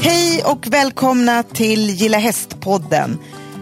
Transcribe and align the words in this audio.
Hej 0.00 0.42
och 0.44 0.66
välkomna 0.66 1.42
till 1.42 1.90
Gilla 1.90 2.18
Hästpodden. 2.18 3.18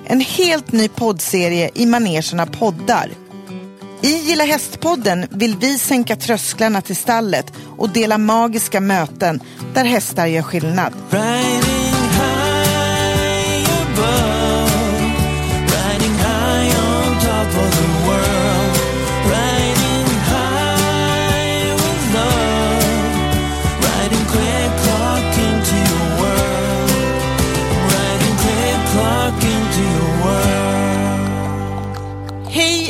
En 0.07 0.21
helt 0.21 0.73
ny 0.73 0.89
poddserie 0.89 1.71
i 1.75 1.87
manegen 1.87 2.49
poddar. 2.53 3.11
I 4.03 4.17
Gilla 4.17 4.45
Hästpodden 4.45 5.27
vill 5.31 5.57
vi 5.57 5.79
sänka 5.79 6.17
trösklarna 6.17 6.81
till 6.81 6.97
stallet 6.97 7.53
och 7.77 7.91
dela 7.91 8.19
magiska 8.19 8.81
möten 8.81 9.41
där 9.75 9.85
hästar 9.85 10.27
gör 10.27 10.43
skillnad. 10.43 10.93
Right 11.11 11.64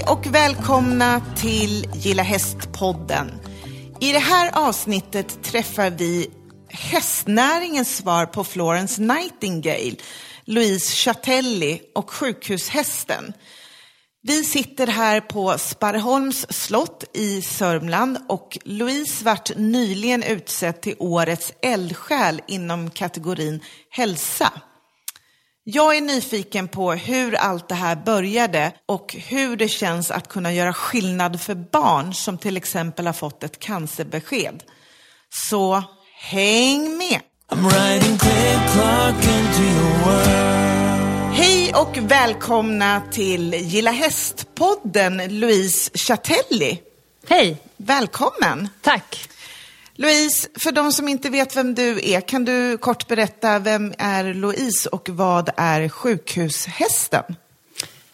och 0.09 0.27
välkomna 0.27 1.23
till 1.37 1.87
Gilla 1.95 2.23
Hästpodden. 2.23 3.41
I 4.01 4.13
det 4.13 4.19
här 4.19 4.51
avsnittet 4.69 5.43
träffar 5.43 5.91
vi 5.91 6.31
hästnäringens 6.69 7.97
svar 7.97 8.27
på 8.27 8.45
Florence 8.45 9.03
Nightingale, 9.03 9.97
Louise 10.45 10.95
Chatelli 10.95 11.81
och 11.95 12.11
sjukhushästen. 12.11 13.33
Vi 14.23 14.45
sitter 14.45 14.87
här 14.87 15.21
på 15.21 15.59
Sparreholms 15.59 16.47
slott 16.51 17.05
i 17.15 17.43
Sörmland 17.43 18.19
och 18.29 18.59
Louise 18.65 19.25
vart 19.25 19.57
nyligen 19.57 20.23
utsedd 20.23 20.81
till 20.81 20.97
årets 20.99 21.53
eldsjäl 21.63 22.43
inom 22.49 22.91
kategorin 22.91 23.61
hälsa. 23.91 24.53
Jag 25.67 25.97
är 25.97 26.01
nyfiken 26.01 26.69
på 26.69 26.93
hur 26.93 27.35
allt 27.35 27.69
det 27.69 27.75
här 27.75 27.97
började 27.97 28.73
och 28.87 29.17
hur 29.29 29.57
det 29.57 29.69
känns 29.69 30.11
att 30.11 30.29
kunna 30.29 30.53
göra 30.53 30.73
skillnad 30.73 31.41
för 31.41 31.55
barn 31.55 32.15
som 32.15 32.39
till 32.39 32.57
exempel 32.57 33.07
har 33.07 33.13
fått 33.13 33.43
ett 33.45 33.59
cancerbesked. 33.59 34.63
Så 35.35 35.83
häng 36.15 36.97
med! 36.99 37.21
Hej 41.33 41.73
och 41.75 41.99
välkomna 41.99 43.03
till 43.13 43.55
Gilla 43.55 43.91
Hästpodden, 43.91 45.41
Louise 45.41 45.91
Chatelli. 45.95 46.81
Hej, 47.29 47.57
Välkommen! 47.77 48.69
tack. 48.81 49.29
Louise, 49.97 50.49
för 50.55 50.73
de 50.73 50.93
som 50.93 51.09
inte 51.09 51.31
vet 51.31 51.57
vem 51.57 51.75
du 51.75 52.11
är, 52.11 52.21
kan 52.21 52.45
du 52.45 52.79
kort 52.79 53.09
berätta 53.09 53.59
vem 53.59 53.95
är 53.99 54.35
Louise 54.35 54.89
och 54.89 55.09
vad 55.09 55.51
är 55.57 55.89
sjukhushästen? 55.89 57.23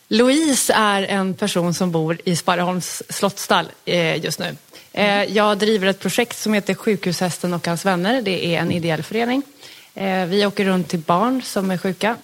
Louise 0.09 0.72
är 0.72 1.03
en 1.03 1.34
person 1.34 1.75
som 1.75 1.91
bor 1.91 2.20
i 2.25 2.37
Sparreholms 2.37 3.03
slottsstall 3.09 3.67
eh, 3.84 4.25
just 4.25 4.39
nu. 4.39 4.56
Eh, 4.92 5.25
jag 5.25 5.59
driver 5.59 5.87
ett 5.87 6.00
projekt 6.00 6.39
som 6.39 6.55
heter 6.55 6.75
Sjukhushästen 6.75 7.55
och 7.55 7.67
hans 7.67 7.84
vänner. 7.84 8.22
Det 8.22 8.55
är 8.55 8.61
en 8.61 8.72
ideell 8.72 9.03
förening. 9.03 9.42
Eh, 9.94 10.25
vi 10.25 10.47
åker 10.47 10.65
runt 10.65 10.89
till 10.89 10.98
barn 10.98 11.42
som 11.42 11.70
är 11.70 11.78
sjuka 11.78 12.17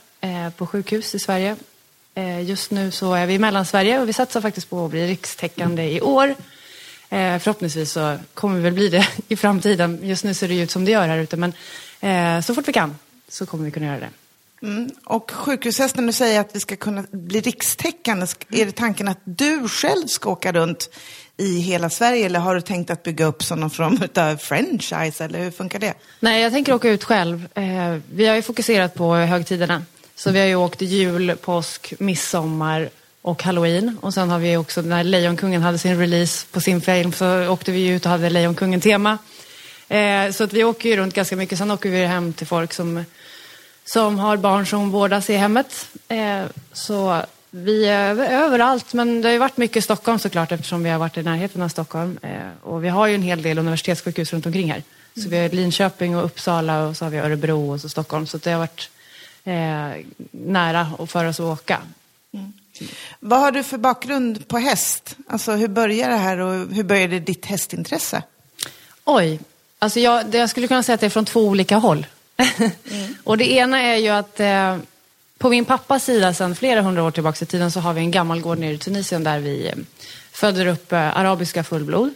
på 0.57 0.67
sjukhus 0.67 1.15
i 1.15 1.19
Sverige. 1.19 1.57
Just 2.45 2.71
nu 2.71 2.91
så 2.91 3.15
är 3.15 3.27
vi 3.27 3.35
i 3.35 3.39
Mellansverige 3.39 4.01
och 4.01 4.09
vi 4.09 4.13
satsar 4.13 4.41
faktiskt 4.41 4.71
på 4.71 4.85
att 4.85 4.91
bli 4.91 5.07
rikstäckande 5.07 5.83
i 5.83 6.01
år. 6.01 6.35
Eh, 7.11 7.39
förhoppningsvis 7.39 7.93
så 7.93 8.19
kommer 8.35 8.57
vi 8.57 8.63
väl 8.63 8.73
bli 8.73 8.89
det 8.89 9.09
i 9.29 9.37
framtiden. 9.37 9.99
Just 10.03 10.25
nu 10.25 10.35
ser 10.35 10.49
det 10.49 10.55
ut 10.61 10.71
som 10.71 10.85
det 10.85 10.91
gör 10.91 11.09
här 11.09 11.19
ute 11.19 11.37
men 11.37 11.53
eh, 12.01 12.41
så 12.45 12.55
fort 12.55 12.69
vi 12.69 12.73
kan 12.73 12.99
så 13.29 13.47
kommer 13.47 13.65
vi 13.65 13.71
kunna 13.71 13.87
göra 13.87 13.99
det. 14.01 14.11
Mm. 14.63 14.91
Och 15.05 15.31
sjukhushästen, 15.31 16.07
du 16.07 16.13
säger 16.13 16.41
att 16.41 16.51
vi 16.57 16.61
ska 16.61 16.77
kunna 16.77 17.05
bli 17.11 17.41
rikstäckande. 17.41 18.25
Sk- 18.27 18.45
Är 18.61 18.67
det 18.67 18.73
tanken 18.73 19.09
att 19.09 19.19
du 19.25 19.69
själv 19.69 20.07
ska 20.07 20.31
åka 20.31 20.53
runt 20.53 20.91
i 21.37 21.59
hela 21.61 21.91
Sverige 21.91 22.27
eller 22.27 22.39
har 22.41 22.55
du 22.55 22.61
tänkt 22.61 22.91
att 22.91 23.03
bygga 23.03 23.25
upp 23.25 23.43
som 23.45 23.61
någon 23.61 23.71
form 23.71 23.99
av 24.17 24.37
franchise 24.37 25.25
eller 25.25 25.39
hur 25.45 25.51
funkar 25.51 25.79
det? 25.79 25.95
Nej, 26.21 26.43
jag 26.43 26.53
tänker 26.53 26.73
åka 26.75 26.89
ut 26.89 27.05
själv. 27.05 27.49
Eh, 27.55 27.97
vi 28.13 28.27
har 28.27 28.37
ju 28.37 28.43
fokuserat 28.43 28.95
på 28.95 29.15
högtiderna. 29.15 29.83
Så 30.15 30.31
vi 30.31 30.39
har 30.41 30.47
ju 30.47 30.55
åkt 30.57 30.83
jul, 30.83 31.37
påsk, 31.37 31.95
midsommar 31.99 32.89
och 33.27 33.43
halloween. 33.43 33.99
Och 34.01 34.15
sen 34.15 34.31
har 34.31 34.39
vi 34.39 34.57
också, 34.57 34.83
när 34.83 35.05
Lejonkungen 35.05 35.63
hade 35.63 35.79
sin 35.79 35.99
release 35.99 36.47
på 36.51 36.61
sin 36.61 36.81
film 36.81 37.13
så 37.13 37.49
åkte 37.49 37.73
vi 37.73 37.89
ut 37.89 38.05
och 38.05 38.11
hade 38.11 38.31
Lejonkungen-tema. 38.31 39.19
Eh, 39.89 40.31
så 40.31 40.45
att 40.45 40.53
vi 40.53 40.65
åker 40.65 40.89
ju 40.89 40.97
runt 40.97 41.15
ganska 41.15 41.37
mycket. 41.37 41.59
Sen 41.59 41.71
åker 41.71 41.91
vi 41.91 42.05
hem 42.05 42.33
till 42.33 42.47
folk 42.47 42.73
som, 42.73 43.05
som 43.85 44.19
har 44.19 44.37
barn 44.37 44.67
som 44.67 44.91
vårdas 44.91 45.31
i 45.31 45.37
hemmet. 45.37 45.89
Eh, 46.09 46.45
så 46.73 47.23
vi 47.51 47.87
är 47.87 48.19
överallt, 48.19 48.93
men 48.93 49.23
det 49.23 49.29
har 49.29 49.33
ju 49.33 49.39
varit 49.39 49.57
mycket 49.57 49.77
i 49.77 49.81
Stockholm 49.81 50.19
såklart 50.19 50.53
eftersom 50.53 50.83
vi 50.83 50.91
har 50.91 50.99
varit 50.99 51.17
i 51.17 51.23
närheten 51.23 51.63
av 51.63 51.69
Stockholm. 51.69 52.19
Eh, 52.23 52.31
och 52.63 52.85
vi 52.85 52.89
har 52.89 53.07
ju 53.07 53.15
en 53.15 53.23
hel 53.23 53.43
del 53.43 53.59
universitetssjukhus 53.59 54.33
runt 54.33 54.47
omkring 54.47 54.73
här. 54.73 54.83
Så 55.23 55.29
vi 55.29 55.39
har 55.39 55.49
Linköping 55.49 56.17
och 56.17 56.25
Uppsala 56.25 56.87
och 56.87 56.97
så 56.97 57.05
har 57.05 57.11
vi 57.11 57.19
Örebro 57.19 57.73
och 57.73 57.81
så 57.81 57.89
Stockholm. 57.89 58.27
Så 58.27 58.39
det 58.39 58.51
har 58.51 58.59
varit 58.59 58.91
eh, 59.45 60.05
nära 60.31 61.07
för 61.07 61.25
oss 61.25 61.41
att 61.41 61.47
åka. 61.47 61.81
Mm. 62.35 62.53
Vad 63.21 63.41
har 63.41 63.53
du 63.53 63.63
för 63.63 63.79
bakgrund 63.79 64.49
på 64.49 64.59
häst? 64.59 65.17
Alltså 65.27 65.53
hur 65.53 65.69
började 65.69 66.13
det 66.13 66.19
här 66.19 66.39
och 66.39 66.75
hur 66.75 66.85
började 66.85 67.19
ditt 67.21 67.47
hästintresse? 67.47 68.23
Oj, 69.05 69.41
alltså 69.79 70.01
jag, 70.01 70.35
jag 70.35 70.51
skulle 70.51 70.69
kunna 70.69 70.83
säga 70.83 70.95
att 70.95 71.01
det 71.01 71.07
är 71.07 71.11
från 71.11 71.25
två 71.25 71.41
olika 71.41 71.77
håll. 71.77 72.07
och 73.25 73.39
det 73.39 73.53
ena 73.53 73.83
är 73.83 73.97
ju 73.97 74.09
att 74.09 74.41
eh, 74.41 74.79
på 75.39 75.49
min 75.49 75.65
pappas 75.65 76.05
sida 76.05 76.35
sedan 76.35 76.57
flera 76.57 76.83
hundra 76.83 77.03
år 77.03 77.11
tillbaka 77.11 77.45
i 77.45 77.47
tiden 77.47 77.71
så 77.71 77.81
har 77.81 77.93
vi 77.93 78.01
en 78.01 78.11
gammal 78.11 78.41
gård 78.41 78.59
nere 78.59 78.73
i 78.73 78.79
Tunisien 78.79 79.25
där 79.25 79.39
vi 79.39 79.67
eh, 79.67 79.75
föder 80.37 80.67
upp 80.67 80.93
eh, 80.93 81.17
arabiska 81.17 81.65
fullblod. 81.65 82.15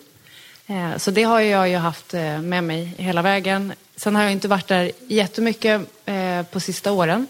Eh, 0.67 0.97
så 0.97 1.11
det 1.11 1.23
har 1.23 1.41
jag 1.41 1.69
ju 1.69 1.77
haft 1.77 2.15
eh, 2.15 2.41
med 2.41 2.65
mig 2.65 2.95
hela 2.99 3.23
vägen. 3.23 3.73
Sen 3.97 4.17
har 4.17 4.23
jag 4.23 4.33
inte 4.33 4.49
varit 4.49 4.69
där 4.69 4.91
jättemycket 5.09 5.81
på 6.51 6.61
sista 6.61 6.93
åren. 6.93 7.27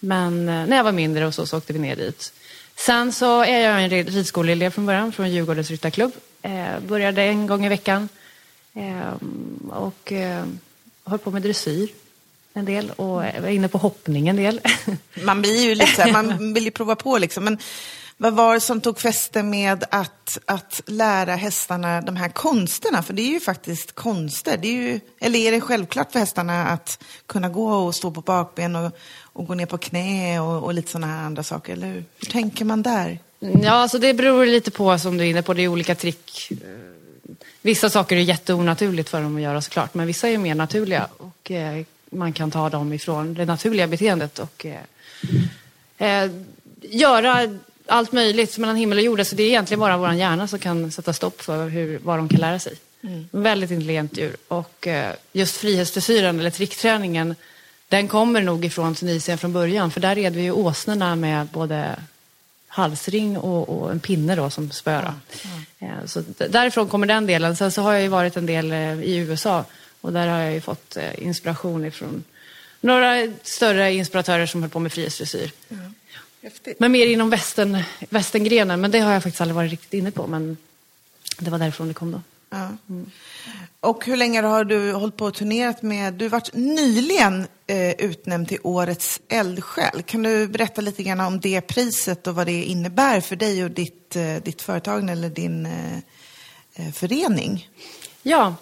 Men 0.00 0.46
när 0.46 0.76
jag 0.76 0.84
var 0.84 0.92
mindre 0.92 1.26
och 1.26 1.34
så, 1.34 1.46
så 1.46 1.58
åkte 1.58 1.72
vi 1.72 1.78
ner 1.78 1.96
dit. 1.96 2.32
Sen 2.86 3.12
så 3.12 3.40
är 3.44 3.58
jag 3.58 3.82
en 3.82 3.90
rid- 3.90 4.08
ridskoleelev 4.08 4.70
från 4.70 4.86
början, 4.86 5.12
från 5.12 5.30
Djurgårdens 5.30 5.70
ryttarklubb. 5.70 6.12
Eh, 6.42 6.80
började 6.80 7.22
en 7.22 7.46
gång 7.46 7.66
i 7.66 7.68
veckan. 7.68 8.08
Eh, 8.74 9.12
och 9.70 10.12
eh, 10.12 10.44
höll 11.04 11.18
på 11.18 11.30
med 11.30 11.42
dressyr 11.42 11.88
en 12.54 12.64
del 12.64 12.90
och 12.90 13.06
var 13.16 13.48
inne 13.48 13.68
på 13.68 13.78
hoppning 13.78 14.28
en 14.28 14.36
del. 14.36 14.60
Man 15.22 15.42
blir 15.42 15.64
ju 15.64 15.74
lite 15.74 16.12
man 16.12 16.54
vill 16.54 16.64
ju 16.64 16.70
prova 16.70 16.94
på 16.96 17.18
liksom. 17.18 17.44
Men 17.44 17.58
vad 18.22 18.32
var 18.32 18.54
det 18.54 18.60
som 18.60 18.80
tog 18.80 19.00
fäste 19.00 19.42
med 19.42 19.84
att, 19.90 20.38
att 20.44 20.80
lära 20.86 21.34
hästarna 21.34 22.00
de 22.00 22.16
här 22.16 22.28
konsterna? 22.28 23.02
För 23.02 23.14
det 23.14 23.22
är 23.22 23.30
ju 23.30 23.40
faktiskt 23.40 23.94
konster. 23.94 24.56
Det 24.56 24.68
är 24.68 24.72
ju, 24.72 25.00
eller 25.20 25.38
är 25.38 25.52
det 25.52 25.60
självklart 25.60 26.12
för 26.12 26.18
hästarna 26.18 26.66
att 26.66 27.02
kunna 27.26 27.48
gå 27.48 27.72
och 27.72 27.94
stå 27.94 28.10
på 28.10 28.20
bakben 28.20 28.76
och, 28.76 28.92
och 29.22 29.46
gå 29.46 29.54
ner 29.54 29.66
på 29.66 29.78
knä 29.78 30.40
och, 30.40 30.64
och 30.64 30.74
lite 30.74 30.90
sådana 30.90 31.06
här 31.06 31.24
andra 31.24 31.42
saker? 31.42 31.72
Eller 31.72 31.86
hur, 31.86 32.04
hur 32.18 32.26
tänker 32.30 32.64
man 32.64 32.82
där? 32.82 33.18
Ja, 33.38 33.70
alltså 33.70 33.98
det 33.98 34.14
beror 34.14 34.46
lite 34.46 34.70
på 34.70 34.98
som 34.98 35.16
du 35.16 35.24
är 35.24 35.28
inne 35.30 35.42
på. 35.42 35.54
Det 35.54 35.62
är 35.62 35.68
olika 35.68 35.94
trick. 35.94 36.52
Vissa 37.62 37.90
saker 37.90 38.16
är 38.16 38.20
jätteonaturligt 38.20 39.08
för 39.08 39.22
dem 39.22 39.36
att 39.36 39.42
göra 39.42 39.60
såklart, 39.60 39.94
men 39.94 40.06
vissa 40.06 40.28
är 40.28 40.38
mer 40.38 40.54
naturliga 40.54 41.08
och 41.18 41.50
eh, 41.50 41.84
man 42.10 42.32
kan 42.32 42.50
ta 42.50 42.70
dem 42.70 42.92
ifrån 42.92 43.34
det 43.34 43.44
naturliga 43.44 43.86
beteendet 43.86 44.38
och 44.38 44.66
eh, 44.66 46.22
eh, 46.24 46.30
göra 46.80 47.58
allt 47.92 48.12
möjligt 48.12 48.58
mellan 48.58 48.76
himmel 48.76 48.98
och 48.98 49.04
jord. 49.04 49.26
Så 49.26 49.34
det 49.34 49.42
är 49.42 49.48
egentligen 49.48 49.80
bara 49.80 49.96
vår 49.96 50.12
hjärna 50.12 50.48
som 50.48 50.58
kan 50.58 50.90
sätta 50.90 51.12
stopp 51.12 51.42
för 51.42 51.68
hur, 51.68 51.98
vad 51.98 52.18
de 52.18 52.28
kan 52.28 52.40
lära 52.40 52.58
sig. 52.58 52.72
Väldigt 53.30 53.70
intelligent 53.70 54.16
djur. 54.16 54.36
Och 54.48 54.86
eh, 54.86 55.14
just 55.32 55.56
frihetsdressyren 55.56 56.40
eller 56.40 56.50
trickträningen, 56.50 57.34
den 57.88 58.08
kommer 58.08 58.42
nog 58.42 58.64
ifrån 58.64 58.94
Tunisien 58.94 59.38
från 59.38 59.52
början. 59.52 59.90
För 59.90 60.00
där 60.00 60.14
red 60.14 60.34
vi 60.34 60.42
ju 60.42 60.52
åsnorna 60.52 61.16
med 61.16 61.46
både 61.46 61.96
halsring 62.68 63.38
och, 63.38 63.68
och 63.68 63.90
en 63.90 64.00
pinne 64.00 64.34
då 64.36 64.50
som 64.50 64.70
spöra. 64.70 65.14
Eh, 65.78 65.88
Så 66.06 66.22
därifrån 66.48 66.88
kommer 66.88 67.06
den 67.06 67.26
delen. 67.26 67.56
Sen 67.56 67.72
så 67.72 67.82
har 67.82 67.92
jag 67.92 68.02
ju 68.02 68.08
varit 68.08 68.36
en 68.36 68.46
del 68.46 68.72
eh, 68.72 69.02
i 69.02 69.16
USA 69.16 69.64
och 70.00 70.12
där 70.12 70.26
har 70.26 70.38
jag 70.38 70.52
ju 70.54 70.60
fått 70.60 70.96
inspiration 71.18 71.84
ifrån 71.84 72.24
några 72.80 73.28
större 73.42 73.92
inspiratörer 73.92 74.46
som 74.46 74.62
höll 74.62 74.70
på 74.70 74.78
med 74.78 74.92
frihetsdressyr. 74.92 75.50
Häftigt. 76.42 76.80
Men 76.80 76.92
mer 76.92 77.06
inom 77.06 77.30
västern, 77.30 77.82
västerngrenen, 78.10 78.80
men 78.80 78.90
det 78.90 78.98
har 78.98 79.12
jag 79.12 79.22
faktiskt 79.22 79.40
aldrig 79.40 79.56
varit 79.56 79.70
riktigt 79.70 79.94
inne 79.94 80.10
på. 80.10 80.26
Men 80.26 80.56
det 81.38 81.50
var 81.50 81.58
därifrån 81.58 81.88
det 81.88 81.94
kom 81.94 82.12
då. 82.12 82.20
Ja. 82.50 82.68
Och 83.80 84.04
hur 84.06 84.16
länge 84.16 84.42
har 84.42 84.64
du 84.64 84.92
hållit 84.92 85.16
på 85.16 85.24
och 85.24 85.34
turnerat 85.34 85.82
med, 85.82 86.14
du 86.14 86.24
har 86.24 86.30
varit 86.30 86.54
nyligen 86.54 87.46
eh, 87.66 87.90
utnämnd 87.90 88.48
till 88.48 88.58
Årets 88.62 89.20
eldsjäl. 89.28 90.02
Kan 90.02 90.22
du 90.22 90.48
berätta 90.48 90.80
lite 90.80 91.02
grann 91.02 91.20
om 91.20 91.40
det 91.40 91.60
priset 91.60 92.26
och 92.26 92.34
vad 92.34 92.46
det 92.46 92.64
innebär 92.64 93.20
för 93.20 93.36
dig 93.36 93.64
och 93.64 93.70
ditt, 93.70 94.16
eh, 94.16 94.34
ditt 94.34 94.62
företag 94.62 95.10
eller 95.10 95.28
din 95.28 95.66
eh, 95.66 95.98
eh, 96.74 96.92
förening? 96.92 97.68
Ja, 98.22 98.54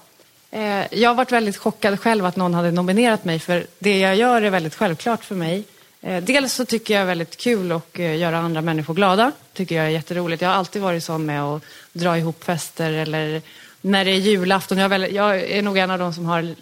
Eh, 0.51 0.87
jag 0.91 1.11
har 1.11 1.15
varit 1.15 1.33
väldigt 1.33 1.57
chockad 1.57 2.01
själv 2.01 2.27
att 2.27 2.37
någon 2.37 2.55
hade 2.55 2.71
nominerat 2.71 3.25
mig 3.25 3.39
för 3.39 3.67
det 3.79 3.99
jag 3.99 4.17
gör 4.17 4.43
är 4.43 4.51
väldigt 4.51 4.75
självklart 4.75 5.25
för 5.25 5.35
mig. 5.35 5.65
Eh, 6.03 6.23
dels 6.23 6.53
så 6.53 6.65
tycker 6.65 6.95
jag 6.95 7.01
är 7.01 7.07
väldigt 7.07 7.37
kul 7.37 7.73
att 7.73 7.99
eh, 7.99 8.17
göra 8.17 8.39
andra 8.39 8.61
människor 8.61 8.95
glada. 8.95 9.33
tycker 9.53 9.75
jag 9.77 9.87
är 9.87 9.91
jätteroligt. 9.91 10.43
Jag 10.43 10.49
har 10.49 10.57
alltid 10.57 10.83
varit 10.83 11.05
sån 11.05 11.27
med 11.27 11.43
att 11.43 11.63
dra 11.93 12.19
ihop 12.19 12.45
fester 12.45 12.93
eller 12.93 13.43
när 13.81 14.05
det 14.05 14.11
är 14.11 14.17
julafton. 14.17 14.79
Jag 14.79 14.85
är, 14.85 14.89
väldigt, 14.89 15.13
jag 15.13 15.41
är 15.41 15.63
nog 15.63 15.79
en 15.79 15.91
av 15.91 15.99
de 15.99 16.15
som 16.15 16.25
har, 16.25 16.55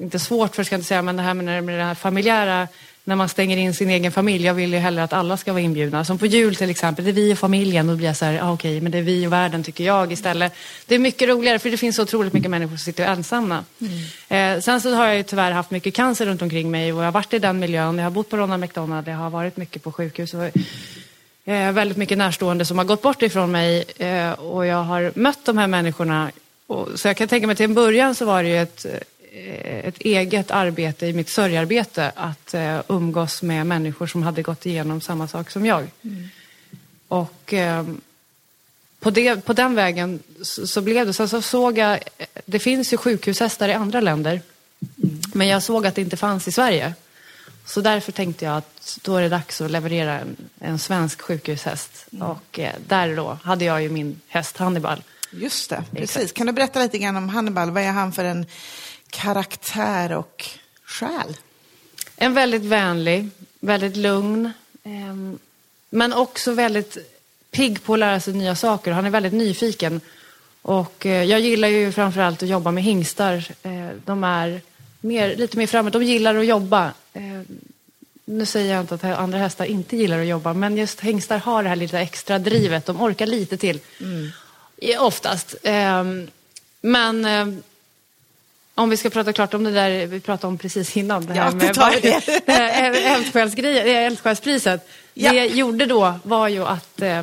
inte 0.00 0.18
svårt 0.18 0.54
för 0.54 0.64
ska 0.64 0.74
jag 0.74 0.78
inte 0.78 0.88
säga, 0.88 1.02
men 1.02 1.16
det 1.16 1.22
här 1.22 1.34
med, 1.34 1.64
med 1.64 1.78
det 1.78 1.84
här 1.84 1.94
familjära 1.94 2.68
när 3.10 3.16
man 3.16 3.28
stänger 3.28 3.56
in 3.56 3.74
sin 3.74 3.90
egen 3.90 4.12
familj. 4.12 4.46
Jag 4.46 4.54
vill 4.54 4.72
ju 4.72 4.78
hellre 4.78 5.04
att 5.04 5.12
alla 5.12 5.36
ska 5.36 5.52
vara 5.52 5.62
inbjudna. 5.62 6.04
Som 6.04 6.18
på 6.18 6.26
jul 6.26 6.56
till 6.56 6.70
exempel, 6.70 7.04
det 7.04 7.10
är 7.10 7.12
vi 7.12 7.34
och 7.34 7.38
familjen. 7.38 7.86
Då 7.86 7.96
blir 7.96 8.06
jag 8.06 8.16
så 8.16 8.24
här, 8.24 8.40
ah, 8.42 8.52
okej, 8.52 8.80
men 8.80 8.92
det 8.92 8.98
är 8.98 9.02
vi 9.02 9.26
och 9.26 9.32
världen 9.32 9.62
tycker 9.62 9.84
jag 9.84 10.12
istället. 10.12 10.52
Det 10.86 10.94
är 10.94 10.98
mycket 10.98 11.28
roligare 11.28 11.58
för 11.58 11.70
det 11.70 11.76
finns 11.76 11.96
så 11.96 12.02
otroligt 12.02 12.32
mycket 12.32 12.50
människor 12.50 12.76
som 12.76 12.78
sitter 12.78 13.06
ensamma. 13.06 13.64
Mm. 14.28 14.56
Eh, 14.56 14.62
sen 14.62 14.80
så 14.80 14.94
har 14.94 15.06
jag 15.06 15.16
ju 15.16 15.22
tyvärr 15.22 15.50
haft 15.50 15.70
mycket 15.70 15.94
cancer 15.94 16.26
runt 16.26 16.42
omkring 16.42 16.70
mig 16.70 16.92
och 16.92 16.98
jag 17.00 17.04
har 17.04 17.12
varit 17.12 17.34
i 17.34 17.38
den 17.38 17.58
miljön. 17.58 17.98
Jag 17.98 18.04
har 18.04 18.10
bott 18.10 18.30
på 18.30 18.36
Ronald 18.36 18.60
McDonald, 18.60 19.08
jag 19.08 19.16
har 19.16 19.30
varit 19.30 19.56
mycket 19.56 19.82
på 19.82 19.92
sjukhus. 19.92 20.34
Och, 20.34 20.44
eh, 21.44 21.72
väldigt 21.72 21.96
mycket 21.96 22.18
närstående 22.18 22.64
som 22.64 22.78
har 22.78 22.84
gått 22.84 23.02
bort 23.02 23.22
ifrån 23.22 23.50
mig 23.50 23.84
eh, 23.98 24.32
och 24.32 24.66
jag 24.66 24.82
har 24.82 25.12
mött 25.14 25.44
de 25.44 25.58
här 25.58 25.66
människorna. 25.66 26.30
Och, 26.66 26.88
så 26.94 27.08
jag 27.08 27.16
kan 27.16 27.28
tänka 27.28 27.46
mig 27.46 27.56
till 27.56 27.64
en 27.64 27.74
början 27.74 28.14
så 28.14 28.24
var 28.24 28.42
det 28.42 28.48
ju 28.48 28.62
ett 28.62 28.86
ett 29.32 29.98
eget 29.98 30.50
arbete 30.50 31.06
i 31.06 31.12
mitt 31.12 31.28
sörjarbete 31.28 32.12
att 32.14 32.54
eh, 32.54 32.80
umgås 32.88 33.42
med 33.42 33.66
människor 33.66 34.06
som 34.06 34.22
hade 34.22 34.42
gått 34.42 34.66
igenom 34.66 35.00
samma 35.00 35.28
sak 35.28 35.50
som 35.50 35.66
jag. 35.66 35.86
Mm. 36.02 36.28
Och 37.08 37.54
eh, 37.54 37.86
på, 39.00 39.10
det, 39.10 39.44
på 39.44 39.52
den 39.52 39.74
vägen 39.74 40.22
så, 40.42 40.66
så, 40.66 40.80
blev 40.80 41.06
det. 41.06 41.12
Sen 41.12 41.28
så 41.28 41.42
såg 41.42 41.78
jag, 41.78 41.98
det 42.46 42.58
finns 42.58 42.92
ju 42.92 42.96
sjukhushästar 42.96 43.68
i 43.68 43.72
andra 43.72 44.00
länder. 44.00 44.40
Mm. 45.02 45.20
Men 45.34 45.48
jag 45.48 45.62
såg 45.62 45.86
att 45.86 45.94
det 45.94 46.02
inte 46.02 46.16
fanns 46.16 46.48
i 46.48 46.52
Sverige. 46.52 46.94
Så 47.66 47.80
därför 47.80 48.12
tänkte 48.12 48.44
jag 48.44 48.56
att 48.56 48.98
då 49.02 49.16
är 49.16 49.22
det 49.22 49.28
dags 49.28 49.60
att 49.60 49.70
leverera 49.70 50.20
en, 50.20 50.36
en 50.58 50.78
svensk 50.78 51.20
sjukhushäst. 51.20 52.06
Mm. 52.12 52.26
Och 52.26 52.58
eh, 52.58 52.74
där 52.86 53.16
då 53.16 53.38
hade 53.42 53.64
jag 53.64 53.82
ju 53.82 53.88
min 53.88 54.20
häst 54.28 54.56
Hannibal. 54.56 55.02
Just 55.32 55.70
det, 55.70 55.84
precis. 55.92 56.16
Exakt. 56.16 56.34
Kan 56.34 56.46
du 56.46 56.52
berätta 56.52 56.82
lite 56.82 56.98
grann 56.98 57.16
om 57.16 57.28
Hannibal? 57.28 57.70
Vad 57.70 57.82
är 57.82 57.90
han 57.90 58.12
för 58.12 58.24
en 58.24 58.46
karaktär 59.10 60.12
och 60.12 60.48
själ? 60.84 61.36
En 62.16 62.34
väldigt 62.34 62.62
vänlig, 62.62 63.28
väldigt 63.60 63.96
lugn, 63.96 64.52
eh, 64.84 65.40
men 65.90 66.12
också 66.12 66.52
väldigt 66.52 66.96
pigg 67.50 67.82
på 67.82 67.92
att 67.92 67.98
lära 67.98 68.20
sig 68.20 68.34
nya 68.34 68.56
saker. 68.56 68.92
Han 68.92 69.06
är 69.06 69.10
väldigt 69.10 69.32
nyfiken. 69.32 70.00
Och 70.62 71.06
eh, 71.06 71.24
jag 71.24 71.40
gillar 71.40 71.68
ju 71.68 71.92
framförallt 71.92 72.42
att 72.42 72.48
jobba 72.48 72.70
med 72.70 72.84
hingstar. 72.84 73.44
Eh, 73.62 73.88
de 74.04 74.24
är 74.24 74.60
mer, 75.00 75.36
lite 75.36 75.58
mer 75.58 75.66
framåt. 75.66 75.92
De 75.92 76.02
gillar 76.02 76.34
att 76.34 76.46
jobba. 76.46 76.92
Ehm, 77.12 77.46
nu 78.24 78.46
säger 78.46 78.74
jag 78.74 78.80
inte 78.80 78.94
att 78.94 79.04
andra 79.04 79.38
hästar 79.38 79.64
inte 79.64 79.96
gillar 79.96 80.20
att 80.20 80.26
jobba, 80.26 80.52
men 80.52 80.76
just 80.76 81.00
hingstar 81.00 81.38
har 81.38 81.62
det 81.62 81.68
här 81.68 81.76
lite 81.76 81.98
extra 81.98 82.38
drivet. 82.38 82.86
De 82.86 83.02
orkar 83.02 83.26
lite 83.26 83.56
till. 83.56 83.80
Mm. 84.00 84.30
Oftast. 84.98 85.54
Ehm, 85.62 86.28
men 86.80 87.24
ehm, 87.24 87.62
om 88.74 88.90
vi 88.90 88.96
ska 88.96 89.10
prata 89.10 89.32
klart 89.32 89.54
om 89.54 89.64
det 89.64 89.70
där 89.70 90.06
vi 90.06 90.20
pratade 90.20 90.46
om 90.46 90.58
precis 90.58 90.96
innan. 90.96 91.26
Det 91.26 91.34
här 91.34 91.44
ja, 91.44 91.50
med 91.50 91.74
tar 91.74 91.90
vi 91.90 92.00
det. 92.00 93.94
Eldsjälspriset. 94.06 94.88
Ja. 95.14 95.30
Det 95.30 95.36
jag 95.36 95.46
gjorde 95.46 95.86
då 95.86 96.14
var 96.22 96.48
ju 96.48 96.64
att 96.64 97.02
eh, 97.02 97.22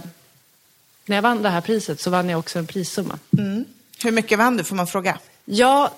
när 1.05 1.17
jag 1.17 1.21
vann 1.21 1.41
det 1.41 1.49
här 1.49 1.61
priset 1.61 2.01
så 2.01 2.09
vann 2.09 2.29
jag 2.29 2.39
också 2.39 2.59
en 2.59 2.67
prissumma. 2.67 3.19
Mm. 3.37 3.65
Hur 4.03 4.11
mycket 4.11 4.37
vann 4.37 4.57
du 4.57 4.63
får 4.63 4.75
man 4.75 4.87
fråga? 4.87 5.19
Ja, 5.45 5.91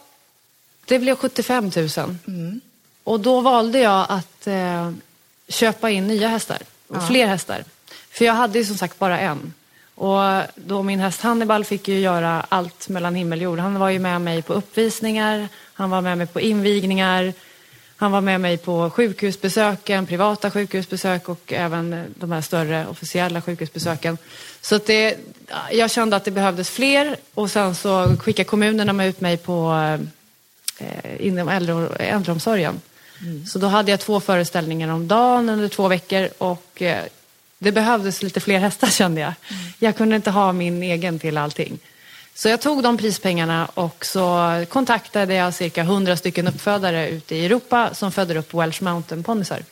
det 0.86 1.00
blev 1.00 1.16
75 1.16 1.72
000. 1.76 1.90
Mm. 2.28 2.62
Och 3.04 3.20
då 3.20 3.42
valde 3.42 3.80
jag 3.80 4.06
att 4.10 4.48
eh, 4.48 4.92
köpa 5.48 5.90
in 5.90 6.08
nya 6.08 6.28
hästar 6.28 6.58
och 6.88 6.96
ja. 6.96 7.08
fler 7.08 7.28
hästar. 7.28 7.64
För 8.12 8.26
jag 8.26 8.34
hade 8.34 8.60
ju 8.60 8.66
som 8.66 8.78
sagt 8.78 9.00
bara 9.00 9.20
en. 9.20 9.54
Och 10.00 10.44
då 10.56 10.84
min 10.84 11.00
häst 11.00 11.22
Hannibal 11.22 11.66
fick 11.66 11.88
ju 11.88 12.00
göra 12.00 12.46
allt 12.50 12.90
mellan 12.90 13.16
himmel 13.16 13.40
och 13.40 13.44
jord. 13.44 13.60
Han 13.60 13.80
var 13.80 13.90
ju 13.90 14.00
med 14.00 14.22
mig 14.22 14.42
på 14.42 14.54
uppvisningar, 14.54 15.48
han 15.74 15.90
var 15.90 16.02
med 16.02 16.18
mig 16.18 16.28
på 16.28 16.40
invigningar, 16.40 17.34
han 17.96 18.12
var 18.12 18.22
med 18.22 18.42
mig 18.42 18.58
på 18.58 18.90
sjukhusbesöken, 18.90 20.06
privata 20.06 20.52
sjukhusbesök 20.52 21.30
och 21.30 21.54
även 21.54 22.06
de 22.16 22.32
här 22.32 22.42
större 22.42 22.88
officiella 22.88 23.42
sjukhusbesöken. 23.42 24.18
Så 24.62 24.76
att 24.76 24.86
det, 24.86 25.18
jag 25.72 25.92
kände 25.92 26.16
att 26.16 26.26
det 26.26 26.32
behövdes 26.32 26.70
fler 26.70 27.18
och 27.34 27.52
sen 27.52 27.76
så 27.76 28.16
skickade 28.20 28.44
kommunerna 28.50 29.06
ut 29.06 29.22
mig 29.22 29.38
på 29.38 29.74
eh, 30.78 31.26
inom 31.28 31.50
äldre, 31.50 31.88
äldreomsorgen. 31.96 32.82
Mm. 33.22 33.46
Så 33.46 33.60
då 33.60 33.68
hade 33.68 33.92
jag 33.92 34.00
två 34.00 34.20
föreställningar 34.20 34.90
om 34.90 35.08
dagen 35.08 35.50
under 35.50 35.68
två 35.68 35.88
veckor 35.88 36.30
och 36.38 36.82
eh, 36.82 37.04
det 37.60 37.72
behövdes 37.72 38.24
lite 38.24 38.40
fler 38.40 38.60
hästar 38.60 38.88
kände 38.88 39.22
jag. 39.22 39.34
Mm. 39.50 39.64
Jag 39.80 39.98
kunde 39.98 40.16
inte 40.16 40.32
ha 40.32 40.52
min 40.52 40.84
egen 40.84 41.20
till 41.20 41.38
allting. 41.38 41.80
Så 42.34 42.50
jag 42.50 42.62
tog 42.62 42.84
de 42.84 42.98
prispengarna 42.98 43.66
och 43.66 44.06
så 44.06 44.66
kontaktade 44.70 45.34
jag 45.34 45.54
cirka 45.54 45.82
100 45.82 46.18
stycken 46.18 46.48
uppfödare 46.48 47.10
ute 47.10 47.36
i 47.36 47.46
Europa 47.46 47.94
som 47.94 48.12
föder 48.12 48.36
upp 48.36 48.54
Welsh 48.54 48.84
Mountain 48.84 49.24
ponnysar. 49.24 49.64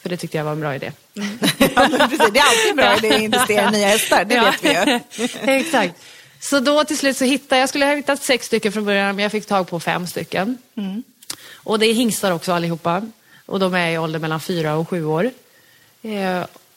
För 0.00 0.08
det 0.08 0.16
tyckte 0.16 0.36
jag 0.36 0.44
var 0.44 0.52
en 0.52 0.60
bra 0.60 0.74
idé. 0.74 0.92
Mm. 1.16 1.38
Ja, 1.58 1.88
precis. 1.98 2.18
Det 2.32 2.38
är 2.38 2.44
alltid 2.44 2.70
en 2.70 2.76
bra 2.76 2.96
idé 2.96 3.14
att 3.14 3.20
investera 3.20 3.68
i 3.68 3.72
nya 3.72 3.88
hästar, 3.88 4.24
det 4.24 4.34
ja. 4.34 4.44
vet 4.44 4.64
vi 4.64 4.92
ju. 5.22 5.28
Exakt. 5.52 5.94
Så 6.40 6.60
då 6.60 6.84
till 6.84 6.98
slut 6.98 7.16
så 7.16 7.24
hittade 7.24 7.60
jag, 7.60 7.68
skulle 7.68 7.86
ha 7.86 7.94
hittat 7.94 8.22
sex 8.22 8.46
stycken 8.46 8.72
från 8.72 8.84
början, 8.84 9.16
men 9.16 9.22
jag 9.22 9.32
fick 9.32 9.46
tag 9.46 9.68
på 9.68 9.80
fem 9.80 10.06
stycken. 10.06 10.58
Mm. 10.76 11.02
Och 11.54 11.78
det 11.78 11.86
är 11.86 11.94
hingstar 11.94 12.32
också 12.32 12.52
allihopa. 12.52 13.10
Och 13.46 13.60
de 13.60 13.74
är 13.74 13.90
i 13.90 13.98
ålder 13.98 14.18
mellan 14.18 14.40
fyra 14.40 14.76
och 14.76 14.88
sju 14.88 15.04
år. 15.04 15.30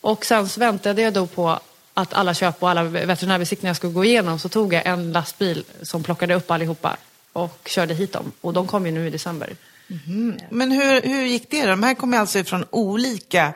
Och 0.01 0.25
sen 0.25 0.49
så 0.49 0.59
väntade 0.59 1.01
jag 1.01 1.13
då 1.13 1.27
på 1.27 1.59
att 1.93 2.13
alla 2.13 2.33
köp 2.33 2.63
och 2.63 2.69
alla 2.69 2.83
veterinärbesiktningar 2.83 3.73
skulle 3.73 3.93
gå 3.93 4.05
igenom 4.05 4.39
så 4.39 4.49
tog 4.49 4.73
jag 4.73 4.85
en 4.85 5.11
lastbil 5.11 5.63
som 5.81 6.03
plockade 6.03 6.35
upp 6.35 6.51
allihopa 6.51 6.97
och 7.33 7.69
körde 7.69 7.93
hit 7.93 8.13
dem. 8.13 8.31
Och 8.41 8.53
de 8.53 8.67
kom 8.67 8.85
ju 8.85 8.91
nu 8.91 9.07
i 9.07 9.09
december. 9.09 9.55
Mm. 10.07 10.37
Men 10.49 10.71
hur, 10.71 11.01
hur 11.01 11.25
gick 11.25 11.49
det 11.49 11.61
då? 11.61 11.67
De 11.67 11.83
här 11.83 11.93
kommer 11.93 12.17
alltså 12.17 12.39
ifrån 12.39 12.65
olika 12.69 13.53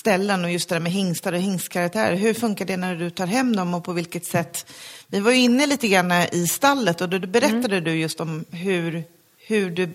ställen 0.00 0.44
och 0.44 0.50
just 0.50 0.68
det 0.68 0.74
där 0.74 0.80
med 0.80 0.92
hingstar 0.92 1.32
och 1.32 1.40
hingstkaraktärer. 1.40 2.16
Hur 2.16 2.34
funkar 2.34 2.64
det 2.64 2.76
när 2.76 2.96
du 2.96 3.10
tar 3.10 3.26
hem 3.26 3.56
dem 3.56 3.74
och 3.74 3.84
på 3.84 3.92
vilket 3.92 4.26
sätt? 4.26 4.66
Vi 5.06 5.20
var 5.20 5.32
ju 5.32 5.38
inne 5.38 5.66
lite 5.66 5.88
grann 5.88 6.12
i 6.12 6.46
stallet 6.46 7.00
och 7.00 7.08
då 7.08 7.18
berättade 7.18 7.76
mm. 7.76 7.84
du 7.84 7.94
just 7.94 8.20
om 8.20 8.44
hur, 8.50 9.04
hur 9.46 9.70
du, 9.70 9.88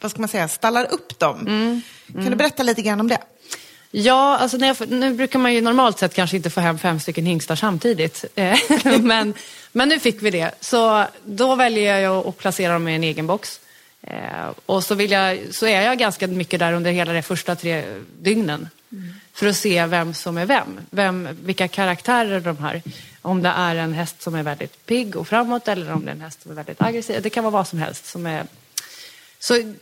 vad 0.00 0.10
ska 0.10 0.20
man 0.20 0.28
säga, 0.28 0.48
stallar 0.48 0.86
upp 0.92 1.18
dem. 1.18 1.40
Mm. 1.40 1.80
Kan 2.06 2.20
du 2.20 2.26
mm. 2.26 2.38
berätta 2.38 2.62
lite 2.62 2.82
grann 2.82 3.00
om 3.00 3.08
det? 3.08 3.18
Ja, 3.94 4.36
alltså 4.38 4.56
jag, 4.56 4.90
nu 4.90 5.14
brukar 5.14 5.38
man 5.38 5.54
ju 5.54 5.60
normalt 5.60 5.98
sett 5.98 6.14
kanske 6.14 6.36
inte 6.36 6.50
få 6.50 6.60
hem 6.60 6.78
fem 6.78 7.00
stycken 7.00 7.26
hingstar 7.26 7.56
samtidigt. 7.56 8.24
Eh, 8.34 8.58
men, 9.00 9.34
men 9.72 9.88
nu 9.88 9.98
fick 9.98 10.22
vi 10.22 10.30
det. 10.30 10.50
Så 10.60 11.06
då 11.24 11.54
väljer 11.54 11.98
jag 11.98 12.26
att 12.26 12.38
placera 12.38 12.72
dem 12.72 12.88
i 12.88 12.94
en 12.94 13.04
egen 13.04 13.26
box. 13.26 13.60
Eh, 14.02 14.50
och 14.66 14.84
så, 14.84 14.94
vill 14.94 15.10
jag, 15.10 15.38
så 15.50 15.66
är 15.66 15.82
jag 15.82 15.98
ganska 15.98 16.26
mycket 16.26 16.60
där 16.60 16.72
under 16.72 16.90
hela 16.90 17.12
de 17.12 17.22
första 17.22 17.54
tre 17.54 17.84
dygnen. 18.20 18.68
Mm. 18.92 19.14
För 19.32 19.46
att 19.46 19.56
se 19.56 19.86
vem 19.86 20.14
som 20.14 20.38
är 20.38 20.46
vem. 20.46 20.80
vem. 20.90 21.28
Vilka 21.42 21.68
karaktärer 21.68 22.40
de 22.40 22.56
har. 22.56 22.82
Om 23.22 23.42
det 23.42 23.48
är 23.48 23.76
en 23.76 23.92
häst 23.92 24.22
som 24.22 24.34
är 24.34 24.42
väldigt 24.42 24.86
pigg 24.86 25.16
och 25.16 25.28
framåt 25.28 25.68
eller 25.68 25.92
om 25.92 26.04
det 26.04 26.10
är 26.10 26.14
en 26.14 26.20
häst 26.20 26.42
som 26.42 26.50
är 26.50 26.56
väldigt 26.56 26.82
aggressiv. 26.82 27.22
Det 27.22 27.30
kan 27.30 27.44
vara 27.44 27.52
vad 27.52 27.68
som 27.68 27.78
helst. 27.78 28.06
Som 28.06 28.26
är... 28.26 28.46
Så 29.38 29.74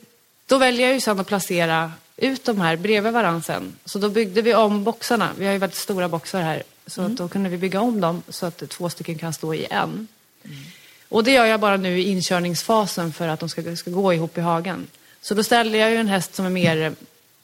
då 0.47 0.59
väljer 0.59 0.87
jag 0.87 0.95
ju 0.95 1.01
sedan 1.01 1.21
att 1.21 1.27
placera 1.27 1.93
ut 2.21 2.45
de 2.45 2.61
här 2.61 2.77
bredvid 2.77 3.13
varandra 3.13 3.43
sen. 3.43 3.73
Så 3.85 3.99
då 3.99 4.09
byggde 4.09 4.43
vi 4.43 4.55
om 4.55 4.85
boxarna. 4.85 5.31
Vi 5.39 5.47
har 5.47 5.53
ju 5.53 5.59
väldigt 5.59 5.79
stora 5.79 6.09
boxar 6.09 6.41
här. 6.41 6.63
Så 6.87 7.01
mm. 7.01 7.13
att 7.13 7.19
då 7.19 7.29
kunde 7.29 7.49
vi 7.49 7.59
bygga 7.59 7.81
om 7.81 8.01
dem 8.01 8.23
så 8.29 8.47
att 8.47 8.69
två 8.69 8.91
stycken 8.91 9.19
kan 9.19 9.33
stå 9.33 9.55
i 9.55 9.67
en. 9.71 10.09
Mm. 10.45 10.57
Och 11.09 11.25
det 11.25 11.33
gör 11.33 11.45
jag 11.45 11.61
bara 11.61 11.77
nu 11.77 11.99
i 11.99 12.09
inkörningsfasen 12.09 13.13
för 13.13 13.29
att 13.29 13.41
de 13.41 13.49
ska, 13.49 13.77
ska 13.77 13.91
gå 13.91 14.15
ihop 14.15 14.39
i 14.39 14.41
hagen. 14.41 14.87
Så 15.21 15.35
då 15.35 15.43
ställer 15.43 15.79
jag 15.79 15.91
ju 15.91 15.97
en 15.97 16.09
häst 16.09 16.35
som 16.35 16.47
är 16.47 16.51
mer 16.51 16.95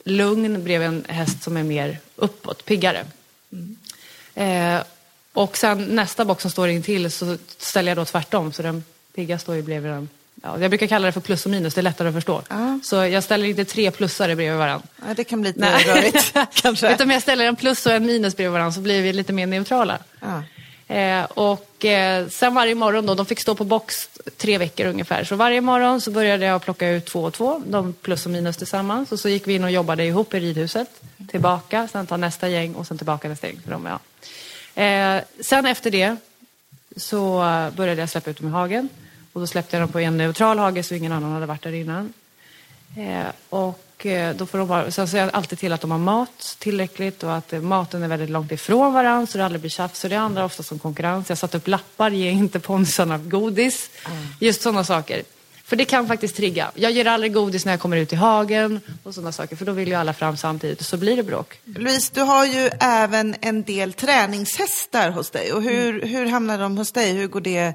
lugn 0.05 0.65
bredvid 0.65 0.89
en 0.89 1.05
häst 1.09 1.43
som 1.43 1.57
är 1.57 1.63
mer 1.63 1.99
uppåt, 2.17 2.65
piggare. 2.65 3.05
Mm. 3.53 3.77
Eh, 4.35 4.83
och 5.33 5.57
sen 5.57 5.85
nästa 5.85 6.25
box 6.25 6.43
som 6.43 6.51
står 6.51 6.69
in 6.69 6.83
till 6.83 7.11
så 7.11 7.37
ställer 7.59 7.91
jag 7.91 7.97
då 7.97 8.05
tvärtom. 8.05 8.53
Så 8.53 8.63
den 8.63 8.85
pigga 9.15 9.39
står 9.39 9.55
ju 9.55 9.63
bredvid 9.63 9.91
den 9.91 10.09
Ja, 10.47 10.61
jag 10.61 10.71
brukar 10.71 10.87
kalla 10.87 11.07
det 11.07 11.13
för 11.13 11.21
plus 11.21 11.45
och 11.45 11.51
minus, 11.51 11.75
det 11.75 11.81
är 11.81 11.83
lättare 11.83 12.09
att 12.09 12.15
förstå. 12.15 12.43
Ja. 12.49 12.79
Så 12.83 12.97
jag 12.97 13.25
ställer 13.25 13.47
inte 13.47 13.65
tre 13.65 13.91
plussare 13.91 14.37
bredvid 14.37 14.59
varandra. 14.59 14.87
Ja, 15.07 15.15
det 15.15 15.25
kan 15.25 15.41
bli 15.41 15.51
lite 15.51 15.61
Nej. 15.61 15.85
rörigt 15.85 16.35
kanske. 16.63 16.95
Utan 16.95 17.07
om 17.07 17.11
jag 17.11 17.23
ställer 17.23 17.45
en 17.45 17.57
plus 17.57 17.87
och 17.87 17.93
en 17.93 18.07
minus 18.07 18.37
bredvid 18.37 18.53
varandra 18.53 18.73
så 18.73 18.81
blir 18.81 19.03
vi 19.03 19.13
lite 19.13 19.33
mer 19.33 19.47
neutrala. 19.47 19.99
Ja. 20.21 20.43
Eh, 20.95 21.25
och 21.25 21.85
eh, 21.85 22.29
sen 22.29 22.55
varje 22.55 22.75
morgon 22.75 23.07
då, 23.07 23.15
de 23.15 23.27
fick 23.27 23.41
stå 23.41 23.55
på 23.55 23.65
box 23.65 24.09
tre 24.37 24.59
veckor 24.59 24.87
ungefär. 24.87 25.25
Så 25.25 25.37
varje 25.37 25.61
morgon 25.61 26.01
så 26.01 26.11
började 26.11 26.47
jag 26.47 26.63
plocka 26.63 26.89
ut 26.89 27.07
två 27.07 27.23
och 27.23 27.35
två, 27.35 27.63
de 27.67 27.93
plus 27.93 28.27
och 28.27 28.33
minus 28.33 28.57
tillsammans. 28.57 29.13
Och 29.13 29.21
så 29.21 29.29
gick 29.29 29.49
vi 29.49 29.55
in 29.55 29.65
och 29.65 29.71
jobbade 29.71 30.05
ihop 30.05 30.35
i 30.35 30.41
ridhuset. 30.41 30.89
Tillbaka, 31.31 31.89
sen 31.93 32.07
ta 32.07 32.17
nästa 32.17 32.49
gäng 32.49 32.75
och 32.75 32.87
sen 32.87 32.99
tillbaka 32.99 33.29
nästa 33.29 33.47
gäng. 33.47 33.61
För 33.65 33.71
dem, 33.71 33.87
ja. 33.87 34.83
eh, 34.83 35.23
sen 35.41 35.67
efter 35.67 35.91
det 35.91 36.17
så 36.97 37.39
började 37.77 38.01
jag 38.01 38.11
släppa 38.11 38.31
ut 38.31 38.39
dem 38.39 38.49
i 38.49 38.53
hagen. 38.53 38.89
Och 39.37 39.43
då 39.43 39.47
släppte 39.47 39.77
jag 39.77 39.83
dem 39.83 39.93
på 39.93 40.01
en 40.01 40.17
neutral 40.17 40.59
hage 40.59 40.83
så 40.83 40.95
ingen 40.95 41.13
annan 41.13 41.33
hade 41.33 41.47
varit 41.47 41.63
där 41.63 41.73
innan. 41.73 42.13
Eh, 42.97 43.27
och 43.49 44.07
eh, 44.07 44.37
då 44.37 44.47
får 44.47 44.59
de 44.59 44.69
bara, 44.69 44.91
sen 44.91 45.09
ser 45.09 45.19
jag 45.19 45.31
alltid 45.33 45.59
till 45.59 45.73
att 45.73 45.81
de 45.81 45.91
har 45.91 45.99
mat 45.99 46.57
tillräckligt 46.59 47.23
och 47.23 47.37
att 47.37 47.53
eh, 47.53 47.61
maten 47.61 48.03
är 48.03 48.09
väldigt 48.09 48.31
långt 48.31 48.53
ifrån 48.53 48.93
varandra 48.93 49.27
så 49.27 49.39
det 49.39 49.45
aldrig 49.45 49.61
blir 49.61 49.71
tjafs. 49.71 50.01
Så 50.01 50.09
det 50.09 50.17
handlar 50.17 50.45
ofta 50.45 50.63
om 50.71 50.79
konkurrens. 50.79 51.29
Jag 51.29 51.39
satt 51.39 51.55
upp 51.55 51.69
lappar, 51.69 52.11
ge 52.11 52.31
inte 52.31 52.61
ponsarna 52.61 53.19
godis. 53.19 53.91
Just 54.41 54.63
sådana 54.63 54.85
saker. 54.85 55.23
För 55.65 55.77
det 55.77 55.85
kan 55.85 56.07
faktiskt 56.07 56.37
trigga. 56.37 56.71
Jag 56.75 56.93
ger 56.93 57.07
aldrig 57.07 57.33
godis 57.33 57.65
när 57.65 57.73
jag 57.73 57.81
kommer 57.81 57.97
ut 57.97 58.13
i 58.13 58.17
hagen 58.17 58.81
och 59.03 59.15
sådana 59.15 59.33
saker. 59.33 59.57
För 59.57 59.65
då 59.65 59.73
vill 59.73 59.89
ju 59.89 59.95
alla 59.95 60.13
fram 60.13 60.37
samtidigt 60.37 60.81
och 60.81 60.87
så 60.87 60.97
blir 60.97 61.17
det 61.17 61.23
bråk. 61.23 61.61
Louise, 61.65 62.11
du 62.15 62.21
har 62.21 62.45
ju 62.45 62.71
även 62.81 63.35
en 63.41 63.63
del 63.63 63.93
träningshästar 63.93 65.11
hos 65.11 65.31
dig. 65.31 65.53
Och 65.53 65.63
hur, 65.63 66.03
hur 66.03 66.27
hamnar 66.27 66.59
de 66.59 66.79
hos 66.79 66.93
dig? 66.93 67.13
Hur 67.13 67.27
går 67.27 67.41
det 67.41 67.75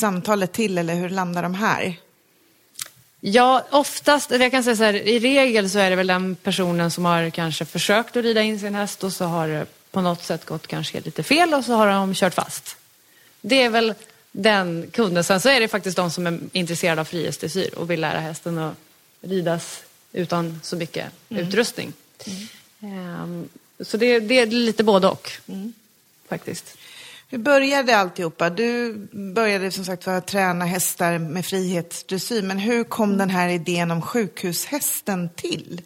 samtalet 0.00 0.52
till 0.52 0.78
eller 0.78 0.94
hur 0.94 1.08
landar 1.08 1.42
de 1.42 1.54
här? 1.54 1.96
Ja, 3.20 3.66
oftast, 3.70 4.30
jag 4.30 4.50
kan 4.50 4.64
säga 4.64 4.76
så 4.76 4.84
här, 4.84 4.94
i 4.94 5.18
regel 5.18 5.70
så 5.70 5.78
är 5.78 5.90
det 5.90 5.96
väl 5.96 6.06
den 6.06 6.34
personen 6.36 6.90
som 6.90 7.04
har 7.04 7.30
kanske 7.30 7.64
försökt 7.64 8.16
att 8.16 8.24
rida 8.24 8.42
in 8.42 8.60
sin 8.60 8.74
häst 8.74 9.04
och 9.04 9.12
så 9.12 9.24
har 9.24 9.48
det 9.48 9.66
på 9.90 10.00
något 10.00 10.24
sätt 10.24 10.44
gått 10.44 10.66
kanske 10.66 11.00
lite 11.00 11.22
fel 11.22 11.54
och 11.54 11.64
så 11.64 11.72
har 11.72 11.86
de 11.86 12.14
kört 12.14 12.34
fast. 12.34 12.76
Det 13.40 13.62
är 13.62 13.70
väl 13.70 13.94
den 14.32 14.90
kunden. 14.92 15.24
Sen 15.24 15.40
så 15.40 15.48
är 15.48 15.60
det 15.60 15.68
faktiskt 15.68 15.96
de 15.96 16.10
som 16.10 16.26
är 16.26 16.38
intresserade 16.52 17.00
av 17.00 17.04
frihetsdressyr 17.04 17.74
och 17.74 17.90
vill 17.90 18.00
lära 18.00 18.20
hästen 18.20 18.58
att 18.58 18.74
ridas 19.20 19.82
utan 20.12 20.60
så 20.62 20.76
mycket 20.76 21.06
utrustning. 21.28 21.92
Ehm, 22.80 23.48
Så 23.80 23.96
det, 23.96 24.20
det 24.20 24.40
är 24.40 24.46
lite 24.46 24.84
både 24.84 25.06
och. 25.08 25.32
Faktiskt. 26.28 26.76
Hur 27.34 27.38
började 27.38 27.96
alltihopa? 27.96 28.50
Du 28.50 28.94
började 29.12 29.70
som 29.70 29.84
sagt 29.84 30.04
för 30.04 30.18
att 30.18 30.26
träna 30.26 30.64
hästar 30.64 31.18
med 31.18 31.46
frihetsdressyr. 31.46 32.42
Men 32.42 32.58
hur 32.58 32.84
kom 32.84 33.18
den 33.18 33.30
här 33.30 33.48
idén 33.48 33.90
om 33.90 34.02
sjukhushästen 34.02 35.28
till? 35.36 35.82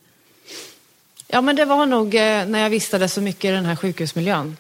Ja, 1.29 1.41
men 1.41 1.57
det 1.57 1.65
var 1.65 1.87
nog 1.87 2.15
eh, 2.15 2.47
när 2.47 2.59
jag 2.59 2.71
vistades 2.71 3.13
så 3.13 3.21
mycket 3.21 3.45
i 3.45 3.53
den 3.53 3.65
här 3.65 3.77
sjukhusmiljön. 3.77 4.57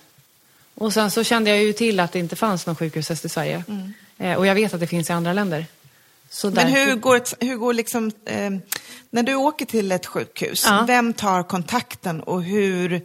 Och 0.75 0.93
sen 0.93 1.11
så 1.11 1.25
kände 1.25 1.51
jag 1.51 1.63
ju 1.63 1.73
till 1.73 2.01
att 2.01 2.13
det 2.13 2.19
inte 2.19 2.37
fanns 2.37 2.67
någon 2.67 2.77
sjukhushäst 2.77 3.25
i 3.25 3.29
Sverige. 3.29 3.65
Eh, 4.19 4.35
och 4.35 4.47
jag 4.47 4.55
vet 4.55 4.75
att 4.75 4.81
det 4.81 4.87
finns 4.87 5.11
i 5.11 5.13
andra 5.13 5.33
länder. 5.33 5.67
Så 6.31 6.51
Men 6.51 6.67
hur 6.67 6.95
går, 6.95 7.17
ett, 7.17 7.35
hur 7.41 7.57
går 7.57 7.73
liksom, 7.73 8.13
eh, 8.25 8.51
när 9.11 9.23
du 9.23 9.35
åker 9.35 9.67
till 9.67 9.93
ett 9.93 10.07
sjukhus, 10.07 10.65
Ja. 10.67 10.85
vem 10.87 11.13
tar 11.13 11.43
kontakten 11.43 12.21
och 12.21 12.43
hur, 12.43 13.03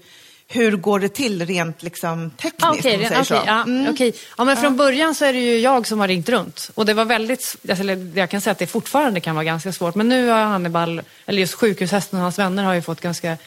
hur 0.53 0.71
går 0.77 0.99
det 0.99 1.09
till 1.09 1.45
rent 1.45 1.83
liksom 1.83 2.29
tekniskt? 2.29 2.63
Ah, 2.65 2.71
Okej, 2.71 3.09
okej, 3.21 3.41
ja, 3.45 3.61
Mm. 3.63 3.91
okej. 3.93 4.13
ja, 4.37 4.43
men 4.43 4.57
från 4.57 4.77
början 4.77 5.15
så 5.15 5.25
är 5.25 5.33
det 5.33 5.39
ju 5.39 5.59
jag 5.59 5.87
som 5.87 5.99
har 5.99 6.07
ringt 6.07 6.29
runt. 6.29 6.69
Och 6.73 6.85
det 6.85 6.93
var 6.93 7.05
väldigt, 7.05 7.55
alltså, 7.69 7.83
eller 7.83 8.11
jag 8.17 8.29
kan 8.29 8.41
säga 8.41 8.51
att 8.51 8.59
det 8.59 8.67
fortfarande 8.67 9.19
kan 9.19 9.35
vara 9.35 9.45
ganska 9.45 9.71
svårt. 9.71 9.95
Men 9.95 10.09
nu 10.09 10.27
har 10.29 10.41
Hannibal, 10.43 11.01
eller 11.25 11.39
just 11.39 11.53
sjukhushästen 11.53 12.19
och 12.19 12.23
hans 12.23 12.39
vänner 12.39 12.63
har 12.63 12.73
ju 12.73 12.81
fått 12.81 13.01
ganska 13.01 13.37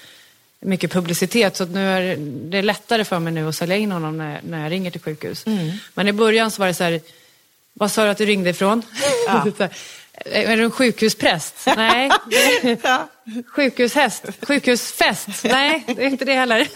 mycket 0.61 0.93
publicitet. 0.93 1.57
Så 1.57 1.65
nu 1.65 1.89
är 1.89 2.17
det 2.51 2.63
lättare 2.63 3.05
för 3.05 3.19
mig 3.19 3.33
nu 3.33 3.49
att 3.49 3.55
sälja 3.57 3.77
in 3.77 3.93
honom 3.93 4.19
när, 4.19 4.41
när 4.45 4.63
jag 4.63 4.73
ringer 4.73 4.91
till 4.91 5.01
sjukhus. 5.01 5.47
Mm. 5.47 5.73
Men 5.95 6.09
i 6.09 6.13
början 6.13 6.51
så 6.51 6.63
var 6.63 6.67
det 6.67 6.75
så 6.75 6.85
här, 6.85 7.01
vad 7.73 7.93
sa 7.93 8.05
du 8.05 8.11
att 8.11 8.19
du 8.19 8.27
ringde 8.27 8.51
ifrån? 8.51 8.83
Här, 9.29 9.71
är 10.33 10.57
du 10.57 10.65
en 10.65 10.71
sjukhuspräst? 10.71 11.55
Nej. 11.77 12.11
Ja. 12.83 13.09
Sjukhushäst? 13.47 14.25
Sjukhusfest? 14.47 15.29
Nej, 15.45 15.85
det 15.87 16.03
är 16.05 16.07
inte 16.07 16.25
det 16.25 16.35
heller. 16.35 16.69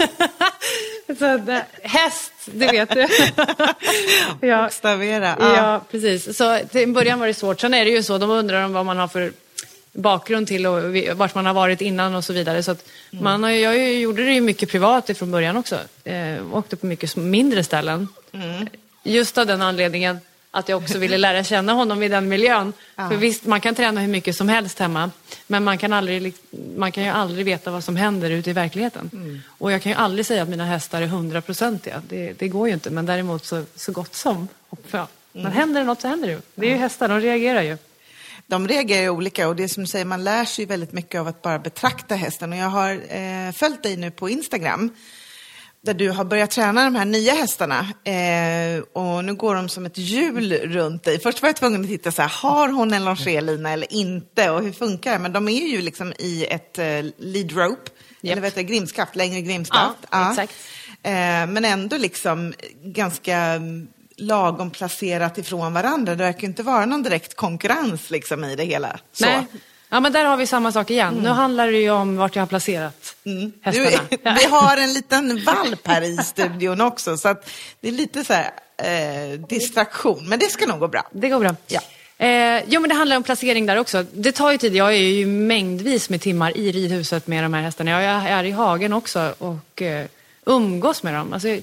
Så, 1.18 1.36
det- 1.36 1.66
häst, 1.82 2.32
det 2.44 2.66
vet 2.66 2.90
du. 2.90 3.06
ja, 4.48 4.62
Bokstavera. 4.62 5.36
Ja. 5.40 5.56
ja, 5.56 5.84
precis. 5.90 6.36
Så 6.36 6.58
till 6.70 6.82
en 6.82 6.92
början 6.92 7.20
var 7.20 7.26
det 7.26 7.34
svårt. 7.34 7.60
Sen 7.60 7.74
är 7.74 7.84
det 7.84 7.90
ju 7.90 8.02
så, 8.02 8.18
de 8.18 8.30
undrar 8.30 8.64
om 8.64 8.72
vad 8.72 8.86
man 8.86 8.96
har 8.96 9.08
för 9.08 9.32
bakgrund 9.92 10.46
till 10.46 10.66
och 10.66 10.82
vart 11.16 11.34
man 11.34 11.46
har 11.46 11.54
varit 11.54 11.80
innan 11.80 12.14
och 12.14 12.24
så 12.24 12.32
vidare. 12.32 12.62
Så 12.62 12.70
att 12.70 12.84
man 13.10 13.42
har, 13.42 13.50
jag 13.50 13.92
gjorde 13.94 14.24
det 14.24 14.32
ju 14.32 14.40
mycket 14.40 14.70
privat 14.70 15.10
från 15.18 15.30
början 15.30 15.56
också. 15.56 15.78
Eh, 16.04 16.54
åkte 16.56 16.76
på 16.76 16.86
mycket 16.86 17.16
mindre 17.16 17.64
ställen. 17.64 18.08
Just 19.02 19.38
av 19.38 19.46
den 19.46 19.62
anledningen 19.62 20.18
att 20.50 20.68
jag 20.68 20.82
också 20.82 20.98
ville 20.98 21.18
lära 21.18 21.44
känna 21.44 21.72
honom 21.72 22.02
i 22.02 22.08
den 22.08 22.28
miljön. 22.28 22.72
För 22.96 23.16
visst, 23.16 23.44
man 23.44 23.60
kan 23.60 23.74
träna 23.74 24.00
hur 24.00 24.08
mycket 24.08 24.36
som 24.36 24.48
helst 24.48 24.78
hemma. 24.78 25.10
Men 25.46 25.64
man 25.64 25.78
kan, 25.78 25.92
aldrig, 25.92 26.34
man 26.76 26.92
kan 26.92 27.04
ju 27.04 27.10
aldrig 27.10 27.46
veta 27.46 27.70
vad 27.70 27.84
som 27.84 27.96
händer 27.96 28.30
ute 28.30 28.50
i 28.50 28.52
verkligheten. 28.52 29.42
Och 29.46 29.72
jag 29.72 29.82
kan 29.82 29.92
ju 29.92 29.98
aldrig 29.98 30.26
säga 30.26 30.42
att 30.42 30.48
mina 30.48 30.64
hästar 30.64 31.02
är 31.02 31.06
hundraprocentiga. 31.06 32.02
Det, 32.08 32.32
det 32.38 32.48
går 32.48 32.68
ju 32.68 32.74
inte. 32.74 32.90
Men 32.90 33.06
däremot 33.06 33.44
så, 33.44 33.64
så 33.74 33.92
gott 33.92 34.14
som. 34.14 34.48
Ja. 34.90 35.06
Men 35.32 35.52
händer 35.52 35.80
det 35.80 35.86
något 35.86 36.00
så 36.00 36.08
händer 36.08 36.28
det 36.28 36.34
ju. 36.34 36.40
Det 36.54 36.66
är 36.66 36.70
ju 36.70 36.76
hästar, 36.76 37.08
de 37.08 37.20
reagerar 37.20 37.62
ju. 37.62 37.78
De 38.46 38.68
reagerar 38.68 39.02
ju 39.02 39.10
olika 39.10 39.48
och 39.48 39.56
det 39.56 39.64
är 39.64 39.68
som 39.68 39.82
du 39.82 39.86
säger, 39.86 40.04
man 40.04 40.24
lär 40.24 40.44
sig 40.44 40.66
väldigt 40.66 40.92
mycket 40.92 41.20
av 41.20 41.28
att 41.28 41.42
bara 41.42 41.58
betrakta 41.58 42.14
hästen. 42.14 42.52
Och 42.52 42.58
jag 42.58 42.68
har 42.68 42.92
eh, 42.92 43.52
följt 43.52 43.82
dig 43.82 43.96
nu 43.96 44.10
på 44.10 44.28
Instagram 44.30 44.90
där 45.82 45.94
du 45.94 46.10
har 46.10 46.24
börjat 46.24 46.50
träna 46.50 46.84
de 46.84 46.94
här 46.94 47.04
nya 47.04 47.32
hästarna. 47.32 47.86
Eh, 48.04 48.82
och 48.92 49.24
nu 49.24 49.34
går 49.34 49.54
de 49.54 49.68
som 49.68 49.86
ett 49.86 49.98
hjul 49.98 50.52
runt 50.52 51.04
dig. 51.04 51.20
Först 51.20 51.42
var 51.42 51.48
jag 51.48 51.56
tvungen 51.56 51.80
att 51.80 51.86
titta 51.86 52.12
så 52.12 52.22
här, 52.22 52.28
har 52.28 52.68
hon 52.68 52.92
en 52.92 53.04
longélina 53.04 53.70
eller 53.72 53.92
inte? 53.92 54.50
Och 54.50 54.62
hur 54.62 54.72
funkar 54.72 55.12
det? 55.12 55.18
Men 55.18 55.32
de 55.32 55.48
är 55.48 55.66
ju 55.66 55.82
liksom 55.82 56.12
i 56.18 56.44
ett 56.44 56.78
eh, 56.78 56.84
lead 57.18 57.52
rope, 57.52 57.90
Japp. 58.20 58.32
eller 58.32 58.42
vet 58.42 58.54
du, 58.54 58.62
grimskaft, 58.62 59.16
längre 59.16 59.40
grimskaft. 59.40 59.98
Ja, 60.10 60.30
exakt. 60.30 60.52
Eh, 61.02 61.46
men 61.46 61.64
ändå 61.64 61.96
liksom 61.96 62.54
ganska 62.84 63.36
mm, 63.36 63.88
lagom 64.16 64.70
placerat 64.70 65.38
ifrån 65.38 65.72
varandra. 65.72 66.14
Det 66.14 66.24
verkar 66.24 66.48
inte 66.48 66.62
vara 66.62 66.86
någon 66.86 67.02
direkt 67.02 67.36
konkurrens 67.36 68.10
liksom 68.10 68.44
i 68.44 68.56
det 68.56 68.64
hela. 68.64 68.98
Så. 69.12 69.26
Nej. 69.26 69.46
Ja, 69.92 70.00
men 70.00 70.12
där 70.12 70.24
har 70.24 70.36
vi 70.36 70.46
samma 70.46 70.72
sak 70.72 70.90
igen. 70.90 71.14
Nu 71.14 71.28
handlar 71.28 71.66
det 71.66 71.78
ju 71.78 71.90
om 71.90 72.16
vart 72.16 72.36
jag 72.36 72.42
har 72.42 72.46
placerat 72.46 73.16
Du, 73.22 73.52
hästarna. 73.62 74.08
Ja. 74.22 74.36
vi 74.40 74.44
har 74.44 74.76
en 74.76 74.92
liten 74.92 75.44
valp 75.44 75.86
här 75.86 76.02
i 76.02 76.16
studion 76.16 76.80
också, 76.80 77.16
så 77.16 77.28
att 77.28 77.50
det 77.80 77.88
är 77.88 77.92
lite 77.92 78.24
så 78.24 78.32
här, 78.32 78.50
eh, 78.76 79.40
distraktion. 79.40 80.28
Men 80.28 80.38
det 80.38 80.46
ska 80.46 80.66
nog 80.66 80.78
gå 80.78 80.88
bra. 80.88 81.08
Det 81.12 81.28
går 81.28 81.40
bra. 81.40 81.56
Ja. 81.66 81.80
Eh, 82.26 82.62
jo, 82.66 82.80
men 82.80 82.88
det 82.88 82.94
handlar 82.94 83.16
om 83.16 83.22
placering 83.22 83.66
där 83.66 83.76
också. 83.76 84.04
Det 84.12 84.32
tar 84.32 84.52
ju 84.52 84.58
tid. 84.58 84.74
Jag 84.76 84.88
är 84.88 84.96
ju 84.98 85.26
mängdvis 85.26 86.10
med 86.10 86.20
timmar 86.20 86.56
i 86.56 86.72
ridhuset 86.72 87.26
med 87.26 87.44
de 87.44 87.54
här 87.54 87.62
hästarna. 87.62 87.90
Jag 87.90 88.02
är 88.02 88.44
i 88.44 88.50
hagen 88.50 88.92
också 88.92 89.34
och 89.38 89.82
eh, 89.82 90.06
umgås 90.44 91.02
med 91.02 91.14
dem. 91.14 91.32
Alltså, 91.32 91.58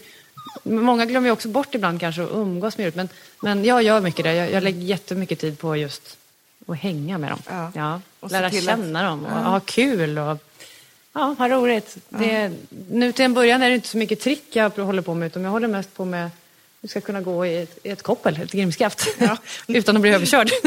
många 0.64 1.06
glömmer 1.06 1.28
ju 1.28 1.32
också 1.32 1.48
bort 1.48 1.76
ibland 1.76 2.00
kanske 2.00 2.24
att 2.24 2.32
umgås 2.32 2.78
med 2.78 2.84
djuret. 2.84 2.96
Men, 2.96 3.10
men 3.42 3.66
jag 3.66 3.84
gör 3.84 4.02
mycket 4.02 4.24
det. 4.26 4.34
Jag, 4.34 4.52
jag 4.52 4.64
lägger 4.64 4.82
jättemycket 4.82 5.40
tid 5.40 5.60
på 5.60 5.76
just 5.76 6.18
att 6.68 6.78
hänga 6.78 7.18
med 7.18 7.32
dem. 7.32 7.72
Ja. 7.76 8.02
Och 8.28 8.32
Lära 8.32 8.50
till 8.50 8.70
att- 8.70 8.78
känna 8.78 9.04
dem 9.04 9.26
och 9.26 9.32
ha 9.32 9.60
kul. 9.60 10.18
Och, 10.18 10.38
ja, 11.14 11.36
ha 11.38 11.50
roligt. 11.50 11.98
Det, 12.10 12.52
nu 12.90 13.12
till 13.12 13.26
en 13.26 13.34
början 13.34 13.62
är 13.62 13.70
det 13.70 13.76
inte 13.76 13.88
så 13.88 13.98
mycket 13.98 14.20
trick 14.20 14.44
jag 14.56 14.70
håller 14.70 15.02
på 15.02 15.14
med 15.14 15.28
utan 15.28 15.44
jag 15.44 15.52
håller 15.52 15.68
mest 15.68 15.94
på 15.94 16.06
med 16.06 16.30
du 16.82 16.88
ska 16.88 17.02
kunna 17.02 17.22
gå 17.22 17.46
i 17.46 17.62
ett, 17.62 17.78
i 17.84 17.90
ett 17.90 18.04
koppel, 18.04 18.40
ett 18.42 18.52
grimskaft, 18.52 19.08
utan 19.68 19.96
att 19.96 20.02
bli 20.02 20.12
överkörd. 20.12 20.50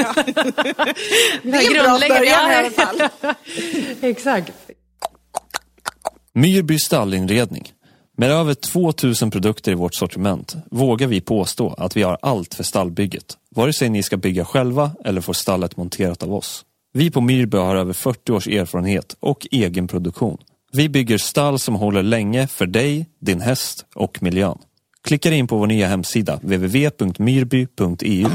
Det 1.42 1.56
är 1.56 1.66
en 1.66 1.82
bra 1.82 1.98
början 2.08 2.50
i 2.50 2.54
alla 2.54 2.70
fall. 2.70 3.08
Exakt. 4.00 4.52
Myrby 6.32 6.78
stallinredning. 6.78 7.72
Med 8.16 8.30
över 8.30 8.54
2000 8.54 9.30
produkter 9.30 9.72
i 9.72 9.74
vårt 9.74 9.94
sortiment 9.94 10.56
vågar 10.70 11.06
vi 11.06 11.20
påstå 11.20 11.74
att 11.78 11.96
vi 11.96 12.02
har 12.02 12.18
allt 12.22 12.54
för 12.54 12.62
stallbygget. 12.64 13.36
Vare 13.50 13.72
sig 13.72 13.88
ni 13.88 14.02
ska 14.02 14.16
bygga 14.16 14.44
själva 14.44 14.90
eller 15.04 15.20
få 15.20 15.34
stallet 15.34 15.76
monterat 15.76 16.22
av 16.22 16.34
oss. 16.34 16.64
Vi 16.92 17.10
på 17.10 17.20
Myrby 17.20 17.56
har 17.56 17.76
över 17.76 17.92
40 17.92 18.32
års 18.32 18.48
erfarenhet 18.48 19.16
och 19.20 19.46
egen 19.50 19.88
produktion. 19.88 20.38
Vi 20.72 20.88
bygger 20.88 21.18
stall 21.18 21.58
som 21.58 21.74
håller 21.74 22.02
länge 22.02 22.46
för 22.46 22.66
dig, 22.66 23.06
din 23.20 23.40
häst 23.40 23.86
och 23.94 24.22
miljön. 24.22 24.58
Klicka 25.04 25.30
in 25.30 25.46
på 25.46 25.56
vår 25.56 25.66
nya 25.66 25.86
hemsida 25.86 26.36
www.myrby.eu. 26.36 28.26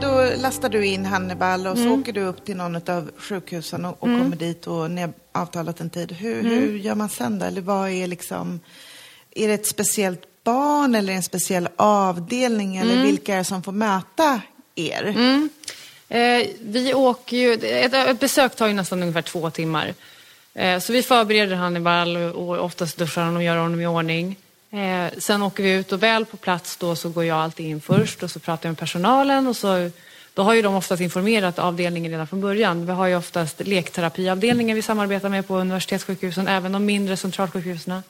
Då 0.00 0.42
lastar 0.42 0.68
du 0.68 0.86
in 0.86 1.04
Hannibal 1.04 1.66
och 1.66 1.78
så 1.78 1.90
åker 1.90 2.12
du 2.12 2.20
upp 2.20 2.44
till 2.44 2.56
någon 2.56 2.76
av 2.76 3.10
sjukhusen 3.16 3.84
och, 3.84 3.92
och 3.92 4.08
kommer 4.08 4.36
dit 4.36 4.66
och 4.66 4.90
ni 4.90 5.00
har 5.00 5.12
avtalat 5.34 5.80
en 5.80 5.90
tid. 5.90 6.12
Hur, 6.12 6.42
hur 6.42 6.78
gör 6.78 6.94
man 6.94 7.08
sen 7.08 7.38
då? 7.38 7.46
Eller 7.46 7.60
vad 7.60 7.90
är 7.90 8.06
liksom, 8.06 8.60
är 9.34 9.48
det 9.48 9.54
ett 9.54 9.66
speciellt 9.66 10.22
barn 10.44 10.94
eller 10.94 11.12
en 11.12 11.22
speciell 11.22 11.68
avdelning 11.76 12.76
eller 12.76 13.02
vilka 13.02 13.34
är 13.34 13.38
det 13.38 13.44
som 13.44 13.62
får 13.62 13.72
möta 13.72 14.40
er? 14.74 15.14
Eh, 16.08 16.46
vi 16.60 16.94
åker 16.94 17.36
ju, 17.36 17.54
ett, 17.54 17.94
ett 17.94 18.20
besök 18.20 18.56
tar 18.56 18.66
ju 18.66 18.74
nästan 18.74 19.02
ungefär 19.02 19.22
två 19.22 19.50
timmar. 19.50 19.94
Eh, 20.54 20.78
så 20.78 20.92
vi 20.92 21.02
förbereder 21.02 21.56
Hannibal 21.56 22.16
och 22.16 22.48
och 22.48 22.64
oftast 22.64 22.96
duschar 22.96 23.22
honom 23.22 23.36
och 23.36 23.42
gör 23.42 23.56
honom 23.56 23.80
i 23.80 23.86
ordning. 23.86 24.36
Eh, 24.70 25.18
sen 25.18 25.42
åker 25.42 25.62
vi 25.62 25.72
ut 25.72 25.92
och 25.92 26.02
väl 26.02 26.24
på 26.24 26.36
plats 26.36 26.76
då 26.76 26.96
så 26.96 27.08
går 27.08 27.24
jag 27.24 27.38
alltid 27.38 27.66
in 27.66 27.80
först 27.80 28.22
och 28.22 28.30
så 28.30 28.40
pratar 28.40 28.68
jag 28.68 28.70
med 28.70 28.78
personalen 28.78 29.46
och 29.46 29.56
så 29.56 29.90
då 30.34 30.42
har 30.42 30.54
ju 30.54 30.62
de 30.62 30.74
oftast 30.74 31.02
informerat 31.02 31.58
avdelningen 31.58 32.10
redan 32.10 32.26
från 32.26 32.40
början. 32.40 32.86
Vi 32.86 32.92
har 32.92 33.06
ju 33.06 33.16
oftast 33.16 33.60
lekterapiavdelningen 33.60 34.76
vi 34.76 34.82
samarbetar 34.82 35.28
med 35.28 35.48
på 35.48 35.56
universitetssjukhusen, 35.56 36.48
även 36.48 36.72
de 36.72 36.84
mindre 36.84 37.16
centralsjukhusen. 37.16 38.02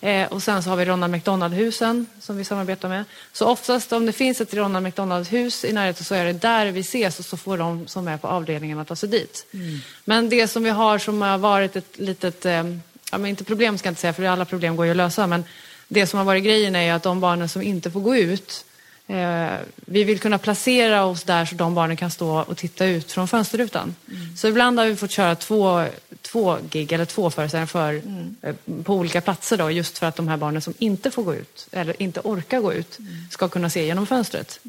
Eh, 0.00 0.26
och 0.32 0.42
sen 0.42 0.62
så 0.62 0.70
har 0.70 0.76
vi 0.76 0.84
Ronald 0.84 1.12
McDonald-husen 1.12 2.06
som 2.20 2.36
vi 2.36 2.44
samarbetar 2.44 2.88
med. 2.88 3.04
Så 3.32 3.46
oftast 3.46 3.92
om 3.92 4.06
det 4.06 4.12
finns 4.12 4.40
ett 4.40 4.54
Ronald 4.54 4.86
McDonald-hus 4.86 5.64
i 5.64 5.72
närheten 5.72 6.04
så 6.04 6.14
är 6.14 6.24
det 6.24 6.32
där 6.32 6.66
vi 6.66 6.80
ses 6.80 7.18
och 7.18 7.24
så 7.24 7.36
får 7.36 7.58
de 7.58 7.86
som 7.86 8.08
är 8.08 8.16
på 8.16 8.28
avdelningen 8.28 8.78
att 8.78 8.88
ta 8.88 8.96
sig 8.96 9.08
dit. 9.08 9.46
Men 10.04 10.28
det 10.28 10.48
som 10.48 10.62
vi 10.62 10.70
har 10.70 10.98
som 10.98 11.22
har 11.22 11.38
varit 11.38 11.76
ett 11.76 11.98
litet, 11.98 12.46
eh, 12.46 12.64
ja 13.12 13.18
men 13.18 13.26
inte 13.26 13.44
problem 13.44 13.78
ska 13.78 13.86
jag 13.86 13.90
inte 13.90 14.00
säga 14.00 14.12
för 14.12 14.24
alla 14.24 14.44
problem 14.44 14.76
går 14.76 14.86
ju 14.86 14.90
att 14.90 14.96
lösa, 14.96 15.26
men 15.26 15.44
det 15.88 16.06
som 16.06 16.18
har 16.18 16.24
varit 16.24 16.44
grejen 16.44 16.76
är 16.76 16.94
att 16.94 17.02
de 17.02 17.20
barnen 17.20 17.48
som 17.48 17.62
inte 17.62 17.90
får 17.90 18.00
gå 18.00 18.16
ut 18.16 18.64
vi 19.76 20.04
vill 20.04 20.18
kunna 20.18 20.38
placera 20.38 21.04
oss 21.04 21.22
där 21.22 21.44
så 21.44 21.54
de 21.54 21.74
barnen 21.74 21.96
kan 21.96 22.10
stå 22.10 22.40
och 22.40 22.56
titta 22.56 22.86
ut 22.86 23.12
från 23.12 23.28
fönsterrutan. 23.28 23.94
Mm. 24.10 24.36
Så 24.36 24.48
ibland 24.48 24.78
har 24.78 24.86
vi 24.86 24.96
fått 24.96 25.10
köra 25.10 25.34
två, 25.34 25.84
två 26.22 26.56
gig 26.70 26.92
eller 26.92 27.04
två 27.04 27.30
föreställningar 27.30 27.66
för, 27.66 27.92
mm. 27.92 28.36
eh, 28.42 28.54
på 28.84 28.94
olika 28.94 29.20
platser 29.20 29.56
då, 29.56 29.70
just 29.70 29.98
för 29.98 30.06
att 30.06 30.16
de 30.16 30.28
här 30.28 30.36
barnen 30.36 30.62
som 30.62 30.74
inte 30.78 31.10
får 31.10 31.22
gå 31.22 31.34
ut 31.34 31.68
eller 31.72 32.02
inte 32.02 32.20
orkar 32.20 32.60
gå 32.60 32.72
ut 32.72 32.98
mm. 32.98 33.12
ska 33.30 33.48
kunna 33.48 33.70
se 33.70 33.86
genom 33.86 34.06
fönstret. 34.06 34.60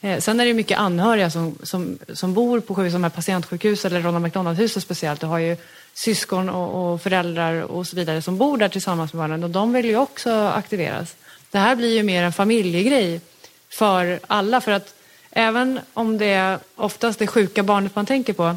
Eh, 0.00 0.20
sen 0.20 0.40
är 0.40 0.46
det 0.46 0.54
mycket 0.54 0.78
anhöriga 0.78 1.30
som, 1.30 1.58
som, 1.62 1.98
som 2.12 2.34
bor 2.34 2.60
på 2.60 2.74
sjukhus, 2.74 3.02
här 3.02 3.08
patientsjukhus 3.08 3.84
eller 3.84 4.00
Ronald 4.00 4.24
McDonald-huset 4.24 4.82
speciellt. 4.82 5.20
Du 5.20 5.26
har 5.26 5.38
ju 5.38 5.56
syskon 5.94 6.48
och, 6.48 6.92
och, 6.92 7.02
föräldrar 7.02 7.62
och 7.62 7.86
så 7.86 7.96
vidare 7.96 8.22
som 8.22 8.38
bor 8.38 8.56
där 8.56 8.68
tillsammans 8.68 9.12
med 9.12 9.18
barnen 9.18 9.44
och 9.44 9.50
de 9.50 9.72
vill 9.72 9.84
ju 9.84 9.96
också 9.96 10.32
aktiveras. 10.32 11.16
Det 11.50 11.58
här 11.58 11.76
blir 11.76 11.96
ju 11.96 12.02
mer 12.02 12.22
en 12.22 12.32
familjegrej 12.32 13.20
för 13.74 14.20
alla. 14.26 14.60
För 14.60 14.72
att 14.72 14.94
även 15.30 15.80
om 15.94 16.18
det 16.18 16.26
är 16.26 16.58
oftast 16.74 17.18
det 17.18 17.26
sjuka 17.26 17.62
barnet 17.62 17.96
man 17.96 18.06
tänker 18.06 18.32
på 18.32 18.56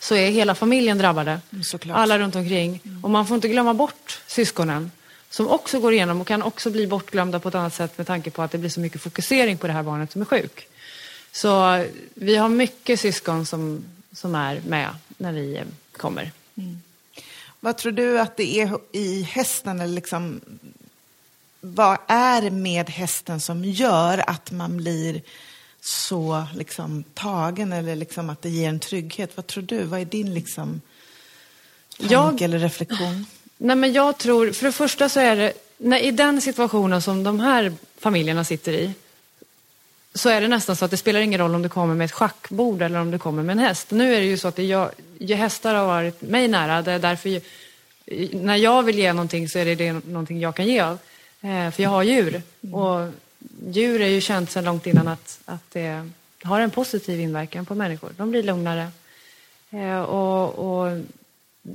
så 0.00 0.14
är 0.14 0.30
hela 0.30 0.54
familjen 0.54 0.98
drabbade. 0.98 1.40
Såklart. 1.64 1.96
Alla 1.96 2.18
runt 2.18 2.36
omkring. 2.36 2.80
Mm. 2.84 3.04
Och 3.04 3.10
man 3.10 3.26
får 3.26 3.34
inte 3.34 3.48
glömma 3.48 3.74
bort 3.74 4.20
syskonen 4.26 4.90
som 5.30 5.48
också 5.48 5.80
går 5.80 5.92
igenom 5.92 6.20
och 6.20 6.26
kan 6.26 6.42
också 6.42 6.70
bli 6.70 6.86
bortglömda 6.86 7.40
på 7.40 7.48
ett 7.48 7.54
annat 7.54 7.74
sätt 7.74 7.98
med 7.98 8.06
tanke 8.06 8.30
på 8.30 8.42
att 8.42 8.50
det 8.50 8.58
blir 8.58 8.70
så 8.70 8.80
mycket 8.80 9.02
fokusering 9.02 9.58
på 9.58 9.66
det 9.66 9.72
här 9.72 9.82
barnet 9.82 10.12
som 10.12 10.20
är 10.20 10.26
sjuk. 10.26 10.68
Så 11.32 11.84
vi 12.14 12.36
har 12.36 12.48
mycket 12.48 13.00
syskon 13.00 13.46
som, 13.46 13.84
som 14.12 14.34
är 14.34 14.60
med 14.66 14.88
när 15.16 15.32
vi 15.32 15.62
kommer. 15.96 16.32
Mm. 16.56 16.80
Vad 17.60 17.76
tror 17.76 17.92
du 17.92 18.20
att 18.20 18.36
det 18.36 18.60
är 18.60 18.78
i 18.92 19.22
hästen, 19.22 19.80
eller 19.80 19.94
liksom 19.94 20.40
vad 21.60 21.98
är 22.06 22.42
det 22.42 22.50
med 22.50 22.90
hästen 22.90 23.40
som 23.40 23.64
gör 23.64 24.30
att 24.30 24.50
man 24.50 24.76
blir 24.76 25.22
så 25.80 26.44
liksom, 26.54 27.04
tagen 27.14 27.72
eller 27.72 27.96
liksom, 27.96 28.30
att 28.30 28.42
det 28.42 28.50
ger 28.50 28.68
en 28.68 28.80
trygghet? 28.80 29.30
Vad 29.34 29.46
tror 29.46 29.62
du? 29.62 29.82
Vad 29.82 30.00
är 30.00 30.04
din 30.04 30.34
liksom, 30.34 30.80
tanke 31.98 32.14
jag, 32.14 32.42
eller 32.42 32.58
reflektion? 32.58 33.26
Nej, 33.58 33.76
men 33.76 33.92
jag 33.92 34.18
tror, 34.18 34.52
för 34.52 34.66
det 34.66 34.72
första 34.72 35.08
så 35.08 35.20
är 35.20 35.36
det, 35.36 35.52
när, 35.78 35.98
i 35.98 36.10
den 36.10 36.40
situationen 36.40 37.02
som 37.02 37.24
de 37.24 37.40
här 37.40 37.72
familjerna 37.98 38.44
sitter 38.44 38.72
i, 38.72 38.92
så 40.14 40.28
är 40.28 40.40
det 40.40 40.48
nästan 40.48 40.76
så 40.76 40.84
att 40.84 40.90
det 40.90 40.96
spelar 40.96 41.20
ingen 41.20 41.40
roll 41.40 41.54
om 41.54 41.62
du 41.62 41.68
kommer 41.68 41.94
med 41.94 42.04
ett 42.04 42.12
schackbord 42.12 42.82
eller 42.82 42.98
om 42.98 43.10
du 43.10 43.18
kommer 43.18 43.42
med 43.42 43.52
en 43.52 43.58
häst. 43.58 43.90
Nu 43.90 44.14
är 44.14 44.20
det 44.20 44.26
ju 44.26 44.38
så 44.38 44.48
att 44.48 44.58
jag, 44.58 44.90
hästar 45.28 45.74
har 45.74 45.86
varit 45.86 46.22
mig 46.22 46.48
nära, 46.48 46.82
det 46.82 46.92
är 46.92 46.98
därför 46.98 47.40
när 48.36 48.56
jag 48.56 48.82
vill 48.82 48.98
ge 48.98 49.12
någonting 49.12 49.48
så 49.48 49.58
är 49.58 49.64
det, 49.64 49.74
det 49.74 49.92
någonting 49.92 50.40
jag 50.40 50.56
kan 50.56 50.66
ge 50.66 50.80
av. 50.80 50.98
Eh, 51.40 51.70
för 51.70 51.82
jag 51.82 51.90
har 51.90 52.02
djur. 52.02 52.42
Och 52.72 53.08
djur 53.70 54.00
är 54.00 54.08
ju 54.08 54.20
känt 54.20 54.50
sedan 54.50 54.64
långt 54.64 54.86
innan 54.86 55.08
att, 55.08 55.40
att 55.44 55.70
det 55.70 56.10
har 56.42 56.60
en 56.60 56.70
positiv 56.70 57.20
inverkan 57.20 57.66
på 57.66 57.74
människor. 57.74 58.12
De 58.16 58.30
blir 58.30 58.42
lugnare. 58.42 58.88
Eh, 59.70 60.00
och, 60.00 60.58
och 60.58 61.00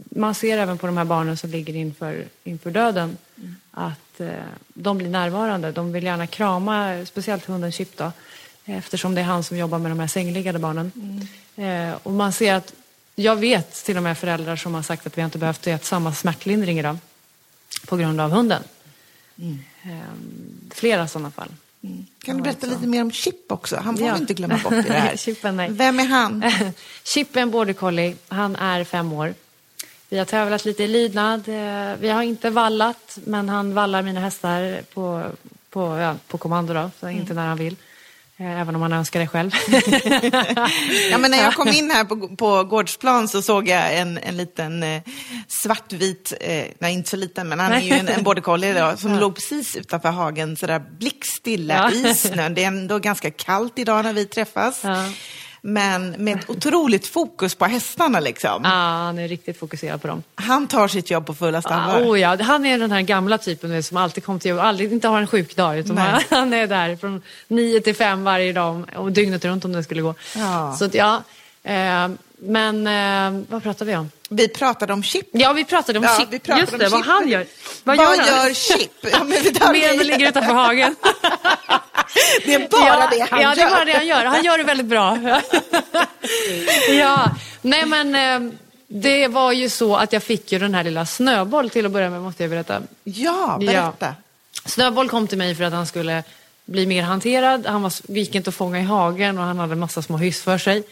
man 0.09 0.35
ser 0.35 0.57
även 0.57 0.77
på 0.77 0.87
de 0.87 0.97
här 0.97 1.05
barnen 1.05 1.37
som 1.37 1.49
ligger 1.49 1.75
inför, 1.75 2.25
inför 2.43 2.71
döden 2.71 3.17
att 3.71 4.19
eh, 4.19 4.29
de 4.67 4.97
blir 4.97 5.09
närvarande. 5.09 5.71
De 5.71 5.91
vill 5.91 6.03
gärna 6.03 6.27
krama, 6.27 7.05
speciellt 7.05 7.45
hunden 7.45 7.71
Chip 7.71 7.97
då, 7.97 8.11
eftersom 8.65 9.15
det 9.15 9.21
är 9.21 9.25
han 9.25 9.43
som 9.43 9.57
jobbar 9.57 9.79
med 9.79 9.91
de 9.91 9.99
här 9.99 10.07
sängliggande 10.07 10.59
barnen. 10.59 10.91
Mm. 11.55 11.93
och 12.03 12.11
man 12.11 12.33
ser 12.33 12.53
att, 12.53 12.73
jag 13.15 13.35
vet 13.35 13.73
till 13.73 13.97
och 13.97 14.03
med 14.03 14.17
föräldrar 14.17 14.55
som 14.55 14.73
har 14.73 14.81
sagt 14.81 15.07
att 15.07 15.17
vi 15.17 15.21
inte 15.21 15.37
behövt 15.37 15.67
äta 15.67 15.85
samma 15.85 16.13
smärtlindring 16.13 16.79
idag 16.79 16.97
på 17.87 17.97
grund 17.97 18.21
av 18.21 18.31
hunden. 18.31 18.63
Mm. 19.37 19.59
Flera 20.71 21.07
sådana 21.07 21.31
fall. 21.31 21.49
Mm. 21.83 22.05
Kan 22.23 22.37
du 22.37 22.43
berätta 22.43 22.67
lite 22.67 22.87
mer 22.87 23.01
om 23.01 23.11
Chip 23.11 23.51
också? 23.51 23.75
Han 23.75 23.97
får 23.97 24.07
ja. 24.07 24.13
vi 24.13 24.19
inte 24.19 24.33
glömma 24.33 24.59
bort 24.63 24.73
i 24.73 24.81
det 24.81 24.93
här. 24.93 25.17
Chippen, 25.17 25.57
nej. 25.57 25.71
Vem 25.71 25.99
är 25.99 26.05
han? 26.05 26.51
Chip 27.03 27.35
är 27.35 27.41
en 27.41 27.51
border 27.51 27.73
collie. 27.73 28.15
Han 28.27 28.55
är 28.55 28.83
fem 28.83 29.13
år. 29.13 29.33
Vi 30.09 30.17
har 30.17 30.25
tävlat 30.25 30.65
lite 30.65 30.83
i 30.83 30.87
lydnad. 30.87 31.49
Eh, 31.49 31.95
vi 31.99 32.09
har 32.09 32.23
inte 32.23 32.49
vallat, 32.49 33.17
men 33.25 33.49
han 33.49 33.73
vallar 33.73 34.01
mina 34.01 34.19
hästar 34.19 34.81
på, 34.93 35.23
på, 35.69 35.97
ja, 35.97 36.15
på 36.27 36.37
kommando, 36.37 36.73
då, 36.73 36.91
så 36.99 37.07
mm. 37.07 37.19
inte 37.19 37.33
när 37.33 37.47
han 37.47 37.57
vill. 37.57 37.75
Eh, 38.37 38.61
även 38.61 38.75
om 38.75 38.81
man 38.81 38.93
önskar 38.93 39.19
det 39.19 39.27
själv. 39.27 39.51
ja, 41.11 41.17
men 41.17 41.31
när 41.31 41.43
jag 41.43 41.53
kom 41.53 41.67
in 41.67 41.91
här 41.91 42.03
på, 42.03 42.35
på 42.35 42.63
Gårdsplan 42.63 43.27
så 43.27 43.41
såg 43.41 43.67
jag 43.67 43.97
en, 43.97 44.17
en 44.17 44.37
liten 44.37 44.83
eh, 44.83 45.01
svartvit, 45.47 46.33
eh, 46.41 46.65
nej 46.79 46.93
inte 46.93 47.09
så 47.09 47.17
liten, 47.17 47.49
men 47.49 47.59
han 47.59 47.73
är 47.73 47.79
ju 47.79 47.91
en, 47.91 48.07
en 48.07 48.23
border 48.23 48.41
collie 48.41 48.97
som 48.97 49.13
ja. 49.13 49.19
låg 49.19 49.35
precis 49.35 49.75
utanför 49.75 50.09
hagen 50.09 50.57
sådär 50.57 50.79
blickstilla 50.99 51.73
ja. 51.73 52.09
i 52.09 52.13
snön. 52.13 52.53
Det 52.53 52.63
är 52.63 52.67
ändå 52.67 52.99
ganska 52.99 53.31
kallt 53.31 53.79
idag 53.79 54.03
när 54.03 54.13
vi 54.13 54.25
träffas. 54.25 54.79
Ja 54.83 55.05
men 55.67 56.09
med 56.11 56.39
ett 56.39 56.49
otroligt 56.49 57.07
fokus 57.07 57.55
på 57.55 57.65
hästarna. 57.65 58.19
Liksom. 58.19 58.61
Ja, 58.63 58.69
han 58.69 59.19
är 59.19 59.27
riktigt 59.27 59.59
fokuserad 59.59 60.01
på 60.01 60.07
dem. 60.07 60.23
Han 60.35 60.67
tar 60.67 60.87
sitt 60.87 61.11
jobb 61.11 61.25
på 61.25 61.33
fullaste 61.33 61.69
allvar. 61.69 62.11
oh 62.11 62.19
ja, 62.19 62.37
han 62.43 62.65
är 62.65 62.77
den 62.77 62.91
här 62.91 63.01
gamla 63.01 63.37
typen 63.37 63.83
som 63.83 63.97
alltid 63.97 64.23
kommer 64.23 64.39
till 64.39 64.49
jobbet, 64.49 64.65
aldrig 64.65 64.93
inte 64.93 65.07
har 65.07 65.19
en 65.19 65.27
sjukdag. 65.27 65.77
Utan 65.77 65.97
han 66.29 66.53
är 66.53 66.67
där 66.67 66.95
från 66.95 67.21
nio 67.47 67.81
till 67.81 67.95
fem 67.95 68.23
varje 68.23 68.53
dag 68.53 68.89
och 68.95 69.11
dygnet 69.11 69.45
runt 69.45 69.65
om 69.65 69.73
det 69.73 69.83
skulle 69.83 70.01
gå. 70.01 70.15
Ja. 70.35 70.75
Så 70.79 70.85
att, 70.85 70.93
ja, 70.93 71.23
eh, 71.63 72.07
men 72.37 72.87
eh, 72.87 73.43
vad 73.49 73.63
pratar 73.63 73.85
vi 73.85 73.95
om? 73.95 74.11
Vi 74.29 74.47
pratade 74.47 74.93
om 74.93 75.03
Chip. 75.03 75.27
Ja, 75.31 75.53
vi 75.53 75.65
pratade 75.65 75.99
om 75.99 76.05
ja, 76.05 76.17
Chip. 76.19 76.43
Pratade 76.43 76.61
Just 76.61 76.79
det, 76.79 76.89
vad 76.89 77.05
han 77.05 77.29
gör. 77.29 77.45
Vad, 77.83 77.97
vad 77.97 78.17
gör, 78.17 78.25
gör 78.25 78.53
Chip? 78.53 78.91
Ja, 79.01 79.19
än 79.75 79.99
att 79.99 80.05
ligga 80.05 80.29
utanför 80.29 80.53
hagen. 80.53 80.95
det 82.45 82.53
är 82.53 82.69
bara 82.69 82.87
ja, 82.87 83.07
det 83.11 83.27
han 83.29 83.41
gör. 83.41 83.49
Ja, 83.49 83.55
det 83.55 83.61
är 83.61 83.69
bara 83.69 83.85
det 83.85 83.93
han 83.93 84.07
gör. 84.07 84.25
Han 84.25 84.43
gör 84.43 84.57
det 84.57 84.63
väldigt 84.63 84.85
bra. 84.85 85.17
ja, 86.99 87.31
nej 87.61 87.85
men 87.85 88.15
eh, 88.15 88.51
det 88.87 89.27
var 89.27 89.51
ju 89.51 89.69
så 89.69 89.95
att 89.95 90.13
jag 90.13 90.23
fick 90.23 90.51
ju 90.51 90.59
den 90.59 90.73
här 90.73 90.83
lilla 90.83 91.05
Snöboll 91.05 91.69
till 91.69 91.85
att 91.85 91.91
börja 91.91 92.09
med, 92.09 92.21
måste 92.21 92.43
jag 92.43 92.49
berätta. 92.49 92.81
Ja, 93.03 93.57
berätta. 93.59 93.93
Ja. 93.99 94.13
Snöboll 94.65 95.09
kom 95.09 95.27
till 95.27 95.37
mig 95.37 95.55
för 95.55 95.63
att 95.63 95.73
han 95.73 95.87
skulle 95.87 96.23
bli 96.65 96.85
mer 96.85 97.03
hanterad. 97.03 97.65
Han 97.65 97.81
var, 97.81 97.93
gick 98.11 98.35
inte 98.35 98.49
att 98.49 98.55
fånga 98.55 98.79
i 98.79 98.83
hagen 98.83 99.37
och 99.37 99.43
han 99.43 99.59
hade 99.59 99.75
massa 99.75 100.01
små 100.01 100.17
hyss 100.17 100.41
för 100.41 100.57
sig. 100.57 100.83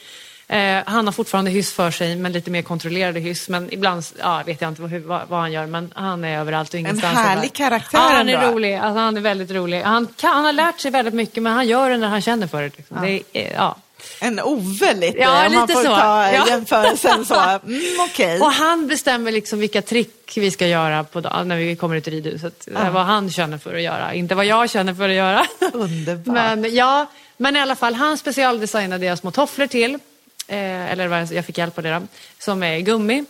Eh, 0.53 0.83
han 0.85 1.05
har 1.07 1.11
fortfarande 1.11 1.51
hyss 1.51 1.73
för 1.73 1.91
sig, 1.91 2.15
men 2.15 2.31
lite 2.31 2.51
mer 2.51 2.61
kontrollerade 2.61 3.19
hyss. 3.19 3.49
Men 3.49 3.73
ibland 3.73 4.03
ja, 4.19 4.43
vet 4.45 4.61
jag 4.61 4.71
inte 4.71 4.81
vad, 4.81 4.91
vad, 4.91 5.21
vad 5.27 5.39
han 5.39 5.51
gör, 5.51 5.65
men 5.65 5.93
han 5.95 6.23
är 6.23 6.39
överallt 6.39 6.73
och 6.73 6.79
ingenstans. 6.79 7.17
En 7.17 7.23
härlig 7.23 7.53
karaktär 7.53 7.97
Ja, 7.97 8.09
han 8.11 8.29
är 8.29 8.35
ändå. 8.35 8.51
rolig. 8.51 8.75
Alltså, 8.75 8.99
han 8.99 9.17
är 9.17 9.21
väldigt 9.21 9.51
rolig. 9.51 9.81
Han, 9.81 10.07
kan, 10.17 10.33
han 10.33 10.45
har 10.45 10.53
lärt 10.53 10.79
sig 10.79 10.91
väldigt 10.91 11.13
mycket, 11.13 11.43
men 11.43 11.53
han 11.53 11.67
gör 11.67 11.89
det 11.89 11.97
när 11.97 12.07
han 12.07 12.21
känner 12.21 12.47
för 12.47 12.61
det. 12.61 12.71
Liksom. 12.77 12.97
ja. 12.97 13.03
det 13.03 13.23
är, 13.33 13.53
ja. 13.53 13.75
En 14.19 14.39
Ove 14.39 14.93
lite, 14.93 15.17
ja, 15.17 15.47
om 15.47 15.53
man 15.53 15.67
får 15.67 15.83
så. 15.83 15.95
ta 15.95 16.31
ja. 16.31 16.47
jämförelsen 16.47 17.25
så. 17.25 17.35
Mm, 17.65 17.81
okay. 18.09 18.39
Och 18.39 18.51
han 18.51 18.87
bestämmer 18.87 19.31
liksom 19.31 19.59
vilka 19.59 19.81
trick 19.81 20.33
vi 20.35 20.51
ska 20.51 20.67
göra 20.67 21.03
på 21.03 21.21
dag, 21.21 21.47
när 21.47 21.57
vi 21.57 21.75
kommer 21.75 21.95
ut 21.95 22.07
i 22.07 22.11
ridhuset. 22.11 22.67
Ja. 22.73 22.91
Vad 22.91 23.05
han 23.05 23.31
känner 23.31 23.57
för 23.57 23.75
att 23.75 23.81
göra, 23.81 24.13
inte 24.13 24.35
vad 24.35 24.45
jag 24.45 24.69
känner 24.69 24.93
för 24.93 25.09
att 25.09 25.15
göra. 25.15 25.45
Underbart. 25.73 26.33
Men, 26.33 26.75
ja, 26.75 27.05
men 27.37 27.55
i 27.55 27.59
alla 27.59 27.75
fall, 27.75 27.93
han 27.93 28.17
specialdesignade 28.17 29.05
deras 29.05 29.19
små 29.19 29.31
tofflor 29.31 29.67
till 29.67 29.99
eh, 30.47 30.91
eller 30.91 31.33
jag 31.33 31.45
fick 31.45 31.57
hjälp 31.57 31.77
av 31.77 31.83
det, 31.83 32.07
som 32.39 32.63
är 32.63 32.79
gummi. 32.79 33.25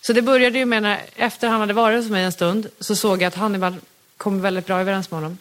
Så 0.00 0.12
det 0.12 0.22
började 0.22 0.58
ju 0.58 0.64
med 0.64 0.82
när, 0.82 1.00
efter 1.16 1.48
han 1.48 1.60
hade 1.60 1.72
varit 1.72 1.98
hos 1.98 2.10
mig 2.10 2.24
en 2.24 2.32
stund, 2.32 2.66
så 2.80 2.96
såg 2.96 3.22
jag 3.22 3.28
att 3.28 3.34
Hannibal 3.34 3.76
kom 4.16 4.40
väldigt 4.40 4.66
bra 4.66 4.80
överens 4.80 5.10
med 5.10 5.20
honom. 5.20 5.38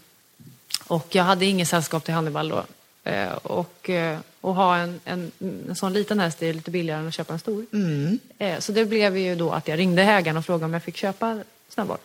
Och 0.87 1.15
jag 1.15 1.23
hade 1.23 1.45
inget 1.45 1.67
sällskap 1.67 2.03
till 2.03 2.13
Hannibal 2.13 2.49
då. 2.49 2.63
Eh, 3.03 3.33
och 3.33 3.89
eh, 3.89 4.17
att 4.41 4.55
ha 4.55 4.77
en, 4.77 4.99
en, 5.05 5.31
en 5.69 5.75
sån 5.75 5.93
liten 5.93 6.19
häst 6.19 6.43
är 6.43 6.53
lite 6.53 6.71
billigare 6.71 6.99
än 6.99 7.07
att 7.07 7.13
köpa 7.13 7.33
en 7.33 7.39
stor. 7.39 7.65
Mm. 7.73 8.19
Eh, 8.37 8.59
så 8.59 8.71
det 8.71 8.85
blev 8.85 9.17
ju 9.17 9.35
då 9.35 9.51
att 9.51 9.67
jag 9.67 9.79
ringde 9.79 10.03
hägaren 10.03 10.37
och 10.37 10.45
frågade 10.45 10.65
om 10.65 10.73
jag 10.73 10.83
fick 10.83 10.97
köpa 10.97 11.39
snabbboll. 11.69 11.97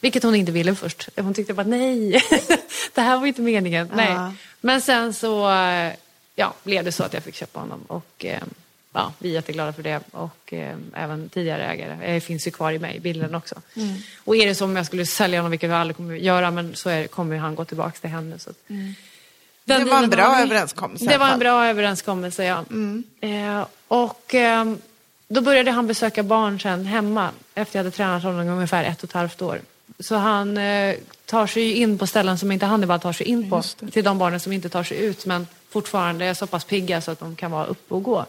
Vilket 0.00 0.22
hon 0.22 0.34
inte 0.34 0.52
ville 0.52 0.74
först. 0.74 1.08
Hon 1.16 1.34
tyckte 1.34 1.54
bara 1.54 1.66
nej, 1.66 2.10
det 2.94 3.00
här 3.00 3.18
var 3.18 3.26
inte 3.26 3.42
meningen. 3.42 3.90
Uh. 3.90 3.96
Nej. 3.96 4.16
Men 4.60 4.80
sen 4.80 5.14
så 5.14 5.50
eh, 5.50 5.92
ja, 6.34 6.54
blev 6.62 6.84
det 6.84 6.92
så 6.92 7.04
att 7.04 7.14
jag 7.14 7.22
fick 7.22 7.34
köpa 7.34 7.60
honom. 7.60 7.80
Och, 7.86 8.24
eh, 8.24 8.42
ja, 8.92 9.12
vi 9.18 9.28
är 9.28 9.32
jätteglada 9.32 9.72
för 9.72 9.82
det 9.82 10.00
och 10.10 10.52
eh, 10.52 10.76
även 10.94 11.28
tidigare 11.28 11.64
ägare 11.66 12.14
eh, 12.14 12.20
finns 12.20 12.46
ju 12.46 12.50
kvar 12.50 12.72
i 12.72 12.78
mig, 12.78 13.00
bilden 13.00 13.34
också. 13.34 13.54
Mm. 13.76 13.96
Och 14.24 14.36
är 14.36 14.46
det 14.46 14.54
som 14.54 14.70
om 14.70 14.76
jag 14.76 14.86
skulle 14.86 15.06
sälja 15.06 15.38
honom, 15.38 15.50
vilket 15.50 15.70
jag 15.70 15.78
aldrig 15.78 15.96
kommer 15.96 16.14
göra, 16.14 16.50
men 16.50 16.76
så 16.76 16.90
är, 16.90 17.06
kommer 17.06 17.36
han 17.36 17.54
gå 17.54 17.64
tillbaka 17.64 17.98
till 18.00 18.10
henne. 18.10 18.38
Så 18.38 18.50
att, 18.50 18.56
mm. 18.70 18.94
det 19.64 19.84
var 19.84 20.02
en 20.02 20.10
bra 20.10 20.40
överenskommelse. 20.40 21.06
Det 21.06 21.18
var 21.18 21.28
en 21.28 21.38
bra 21.38 21.66
överenskommelse, 21.66 22.44
ja. 22.44 22.64
Mm. 22.70 23.04
Eh, 23.20 23.66
och 23.88 24.34
eh, 24.34 24.74
då 25.28 25.40
började 25.40 25.70
han 25.70 25.86
besöka 25.86 26.22
barn 26.22 26.60
sen 26.60 26.86
hemma 26.86 27.30
efter 27.54 27.78
jag 27.78 27.84
hade 27.84 27.96
tränat 27.96 28.22
honom 28.22 28.48
ungefär 28.48 28.84
ett 28.84 29.02
och 29.02 29.08
ett 29.08 29.14
halvt 29.14 29.42
år. 29.42 29.60
så 30.00 30.14
han 30.16 30.58
eh, 30.58 30.94
tar 31.24 31.46
sig 31.46 31.72
in 31.72 31.98
på 31.98 32.06
ställen 32.06 32.38
som 32.38 32.52
inte 32.52 32.66
Hannibal 32.66 33.00
tar 33.00 33.12
sig 33.12 33.26
in 33.26 33.50
på. 33.50 33.62
Det. 33.78 33.90
Till 33.90 34.04
de 34.04 34.18
barnen 34.18 34.40
som 34.40 34.52
inte 34.52 34.68
tar 34.68 34.84
sig 34.84 34.98
ut 35.04 35.26
men 35.26 35.46
fortfarande 35.72 36.24
är 36.24 36.34
så 36.34 36.46
pass 36.46 36.64
pigga 36.64 37.00
så 37.00 37.10
att 37.10 37.20
de 37.20 37.36
kan 37.36 37.50
vara 37.50 37.66
uppe 37.66 37.94
och 37.94 38.02
gå. 38.02 38.26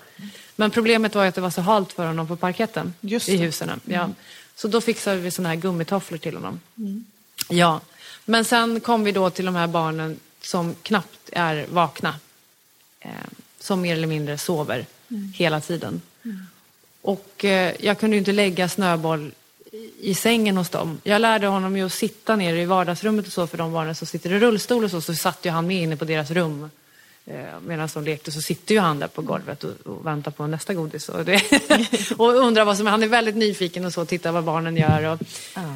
Men 0.56 0.72
problemet 0.72 1.16
var 1.16 1.26
att 1.26 1.36
det 1.36 1.42
var 1.42 1.50
så 1.50 1.62
halt 1.62 1.94
för 1.94 2.06
honom 2.08 2.28
på 2.28 2.36
parketten 2.36 2.94
i. 3.02 3.32
Mm. 3.36 3.46
husen. 3.46 3.82
Ja. 3.86 4.10
Så 4.56 4.68
då 4.68 4.82
fixade 4.82 5.20
vi 5.20 5.32
såna 5.32 5.50
här 5.50 5.56
gummitofflor 5.56 6.18
till 6.18 6.36
honom. 6.36 6.60
Ja, 7.50 7.82
men 8.26 8.46
sen 8.46 8.80
kom 8.80 9.04
vi 9.04 9.12
då 9.12 9.30
till 9.30 9.46
de 9.46 9.56
här 9.56 9.68
barnen 9.68 10.20
som 10.42 10.76
knappt 10.82 11.30
är 11.32 11.66
vakna. 11.70 12.16
Eh, 13.00 13.10
som 13.60 13.82
mer 13.82 13.94
eller 13.96 14.08
mindre 14.08 14.38
sover 14.38 14.86
hela 15.36 15.62
tiden. 15.62 16.02
Och 17.02 17.46
eh, 17.46 17.74
jag 17.80 18.00
kunde 18.00 18.16
ju 18.16 18.20
inte 18.20 18.32
lägga 18.32 18.70
snöboll 18.70 19.32
i- 19.72 20.10
i 20.12 20.16
sängen 20.16 20.58
hos 20.58 20.70
dem. 20.70 21.00
Jag 21.04 21.22
lärde 21.22 21.48
honom 21.48 21.78
ju 21.78 21.86
att 21.86 21.94
sitta 21.94 22.36
ner 22.36 22.54
i 22.56 22.66
vardagsrummet 22.66 23.28
och 23.28 23.34
så 23.34 23.48
för 23.48 23.58
de 23.58 23.74
barnen 23.74 23.96
som 23.96 24.08
sitter 24.08 24.32
i 24.32 24.40
rullstol 24.40 24.84
och 24.84 24.92
så, 24.92 25.02
så 25.02 25.16
satt 25.16 25.46
ju 25.46 25.50
han 25.50 25.68
med 25.68 25.82
inne 25.82 25.98
på 25.98 26.06
deras 26.06 26.32
rum. 26.32 26.70
Eh, 27.26 27.60
Medan 27.66 27.90
de 27.94 28.04
lekte 28.04 28.32
så 28.32 28.42
sitter 28.42 28.76
ju 28.76 28.82
han 28.82 29.00
där 29.00 29.08
på 29.08 29.22
golvet 29.22 29.64
och, 29.64 29.88
och 29.88 30.06
väntar 30.06 30.32
på 30.32 30.48
nästa 30.48 30.74
godis. 30.74 31.10
Och, 31.10 31.26
det, 31.26 31.42
och 32.18 32.36
undrar 32.36 32.66
vad 32.66 32.78
som 32.78 32.88
Han 32.88 33.04
är 33.04 33.08
väldigt 33.08 33.36
nyfiken 33.36 33.86
och 33.86 33.94
så, 33.94 34.06
tittar 34.06 34.32
vad 34.32 34.44
barnen 34.44 34.78
gör. 34.78 35.04
Och, 35.04 35.20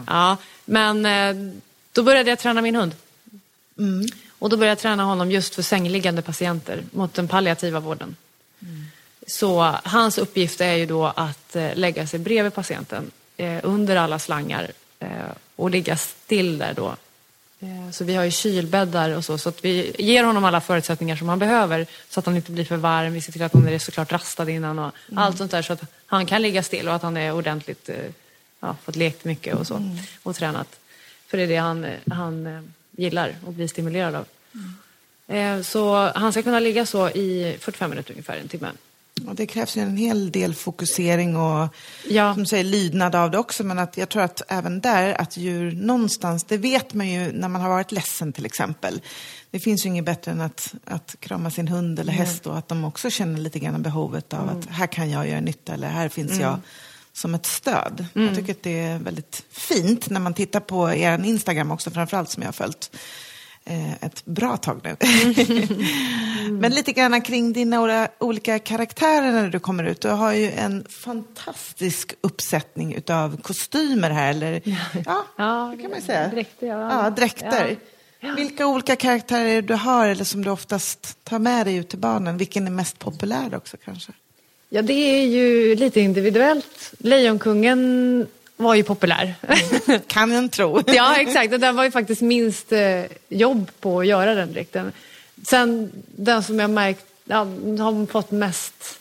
ja. 0.08 0.38
Men 0.66 1.06
eh, 1.06 1.54
då 1.92 2.04
började 2.04 2.30
jag 2.30 2.40
träna 2.40 2.62
min 2.62 2.76
hund. 2.76 2.96
Och 4.40 4.50
då 4.50 4.58
började 4.58 4.72
jag 4.72 4.80
träna 4.80 5.04
honom 5.04 5.32
just 5.32 5.56
för 5.56 5.62
sängliggande 5.62 6.22
patienter 6.22 6.84
mot 6.92 7.14
den 7.14 7.28
palliativa 7.28 7.80
vården. 7.80 8.16
Så 9.28 9.76
hans 9.84 10.18
uppgift 10.18 10.62
är 10.62 10.74
ju 10.74 10.86
då 10.86 11.06
att 11.06 11.56
eh, 11.56 11.76
lägga 11.76 12.08
sig 12.08 12.20
bredvid 12.20 12.54
patienten 12.54 13.12
eh, 13.38 13.60
under 13.64 13.96
alla 13.96 14.20
slangar 14.20 14.72
eh, 15.00 15.10
och 15.56 15.70
ligga 15.70 15.98
still 15.98 16.58
där 16.58 16.74
då. 16.74 16.96
Eh, 17.60 17.91
så 17.91 18.04
vi 18.04 18.15
har 18.15 18.24
ju 18.24 18.32
kylbäddar 18.32 19.10
och 19.10 19.26
så, 19.26 19.38
så 19.38 19.50
att 19.50 19.65
vi 19.65 19.96
ger 20.00 20.24
honom 20.24 20.43
alla 20.43 20.62
förutsättningar 20.62 21.15
som 21.15 21.30
han 21.30 21.39
behöver 21.39 21.86
så 22.10 22.20
att 22.20 22.26
han 22.26 22.36
inte 22.36 22.52
blir 22.52 22.65
för 22.65 22.78
varm. 22.78 23.13
Vi 23.13 23.22
ser 23.22 23.32
till 23.32 23.43
att 23.43 23.54
han 23.54 23.67
är 23.67 23.80
såklart 23.80 24.12
rastad 24.12 24.50
innan 24.50 24.80
och 24.80 24.91
allt 25.15 25.38
sånt 25.38 25.52
där 25.52 25.62
så 25.62 25.74
att 25.74 25.84
han 26.06 26.26
kan 26.26 26.41
ligga 26.41 26.63
still 26.63 26.88
och 26.88 26.96
att 26.96 27.02
han 27.02 27.17
är 27.17 27.32
ordentligt, 27.34 27.89
eh, 27.89 27.96
ja, 28.60 28.76
fått 28.84 28.96
lekt 28.96 29.24
mycket 29.26 29.56
och 29.56 29.67
så 29.67 29.98
och 30.24 30.36
tränat. 30.36 30.80
För 31.28 31.38
det 31.38 31.43
är 31.43 31.48
det 31.48 31.56
han, 31.58 31.86
han 32.12 32.48
eh, 32.48 32.62
gillar 32.91 33.36
och 33.46 33.54
blir 33.54 33.67
stimulerad 33.67 34.15
av. 34.15 34.26
Eh, 35.36 35.62
Så 35.62 36.12
han 36.15 36.32
ska 36.32 36.43
kunna 36.43 36.60
ligga 36.60 36.86
så 36.86 37.10
i 37.10 37.58
45 37.60 37.89
minuter 37.89 38.12
ungefär, 38.12 38.38
en 38.38 38.48
timme. 38.48 38.67
Och 39.27 39.36
det 39.36 39.45
krävs 39.45 39.77
ju 39.77 39.82
en 39.82 39.97
hel 39.97 40.32
del 40.32 40.56
fokusering 40.56 41.38
och 41.38 41.67
Ja. 42.10 42.34
som 42.34 42.45
säger, 42.45 42.63
lydnad 42.63 43.15
av 43.15 43.32
det 43.32 43.38
också. 43.38 43.63
Men 43.63 43.80
att 43.80 43.97
jag 43.97 44.10
tror 44.10 44.23
att 44.23 44.41
även 44.47 44.82
där, 44.82 45.21
att 45.21 45.38
djur 45.38 45.71
någonstans, 45.71 46.43
det 46.43 46.58
vet 46.58 46.93
man 46.93 47.10
ju 47.10 47.32
när 47.32 47.47
man 47.47 47.62
har 47.62 47.69
varit 47.69 47.91
ledsen 47.91 48.34
till 48.34 48.45
exempel. 48.45 49.01
Det 49.51 49.60
finns 49.60 49.86
ju 49.86 49.89
inget 49.89 50.06
bättre 50.06 50.32
än 50.32 50.41
att, 50.41 50.73
att 50.86 51.15
krama 51.19 51.51
sin 51.51 51.67
hund 51.67 51.99
eller 51.99 52.13
häst 52.13 52.47
och 52.47 52.58
att 52.58 52.67
de 52.67 52.86
också 52.86 53.10
känner 53.10 53.39
lite 53.39 53.60
grann 53.60 53.82
behovet 53.82 54.34
av 54.34 54.49
att 54.49 54.65
här 54.69 54.88
kan 54.88 55.10
jag 55.10 55.30
göra 55.30 55.41
nytta 55.41 55.73
eller 55.73 55.88
här 55.88 56.10
finns 56.10 56.39
jag 56.39 56.60
som 57.13 57.36
ett 57.36 57.45
stöd. 57.45 58.06
Jag 58.13 58.36
tycker 58.36 58.51
att 58.51 58.63
det 58.63 58.80
är 58.80 58.99
väldigt 58.99 59.43
fint 59.51 60.10
när 60.10 60.19
man 60.19 60.34
tittar 60.34 60.60
på 60.60 60.93
er 60.93 61.25
Instagram 61.25 61.71
också 61.71 61.91
framförallt 61.91 62.30
som 62.30 62.43
jag 62.43 62.47
har 62.47 62.53
följt 62.53 62.91
ett 64.01 64.25
bra 64.25 64.58
tag 64.58 64.82
nu. 64.84 64.95
Men 66.51 66.71
lite 66.71 66.91
grann 66.91 67.21
kring 67.21 67.53
dina 67.53 68.08
olika 68.19 68.60
karaktärer 68.60 69.32
när 69.32 69.49
du 69.49 69.60
kommer 69.60 69.84
ut. 69.84 70.01
Du 70.01 70.10
har 70.10 70.34
ju 70.34 70.51
en 70.51 70.86
fantastisk 70.89 72.13
uppsättning 72.21 72.93
utav 72.95 73.41
kostymer 73.41 74.10
här, 74.10 74.30
eller 74.30 74.62
ja, 75.06 75.25
Ja, 75.38 75.73
det 75.75 75.82
kan 75.82 75.91
man 75.91 75.99
ju 75.99 76.06
säga. 76.06 76.27
dräkter, 76.27 76.67
ja. 76.67 77.03
Ja, 77.03 77.10
dräkter. 77.10 77.77
Vilka 78.36 78.67
olika 78.67 78.95
karaktärer 78.95 79.62
du 79.62 79.73
har 79.73 80.08
eller 80.08 80.23
som 80.23 80.43
du 80.43 80.49
oftast 80.49 81.23
tar 81.23 81.39
med 81.39 81.65
dig 81.65 81.75
ut 81.75 81.89
till 81.89 81.99
barnen? 81.99 82.38
Vilken 82.38 82.67
är 82.67 82.71
mest 82.71 82.99
populär 82.99 83.56
också 83.56 83.77
kanske? 83.86 84.12
Ja, 84.69 84.82
det 84.82 84.93
är 84.93 85.25
ju 85.25 85.75
lite 85.75 86.01
individuellt. 86.01 86.93
Lejonkungen 86.99 88.27
var 88.58 88.76
ju 88.76 88.84
populär. 88.84 89.36
Kan 90.08 90.32
en 90.32 90.50
tro. 90.50 90.84
ja, 90.88 91.15
exakt. 91.15 91.54
Och 91.54 91.60
den 91.60 91.76
var 91.76 91.84
ju 91.84 91.91
faktiskt 91.91 92.22
minst 92.22 92.72
eh, 92.72 93.04
jobb 93.30 93.72
på 93.80 94.00
att 94.00 94.08
göra 94.08 94.36
den 94.36 94.54
dräkten. 94.54 94.91
Sen 95.48 95.91
den 96.06 96.43
som 96.43 96.60
jag 96.60 96.70
märkt 96.70 97.06
ja, 97.26 97.38
har 97.80 98.06
fått 98.06 98.32
mest 98.32 99.00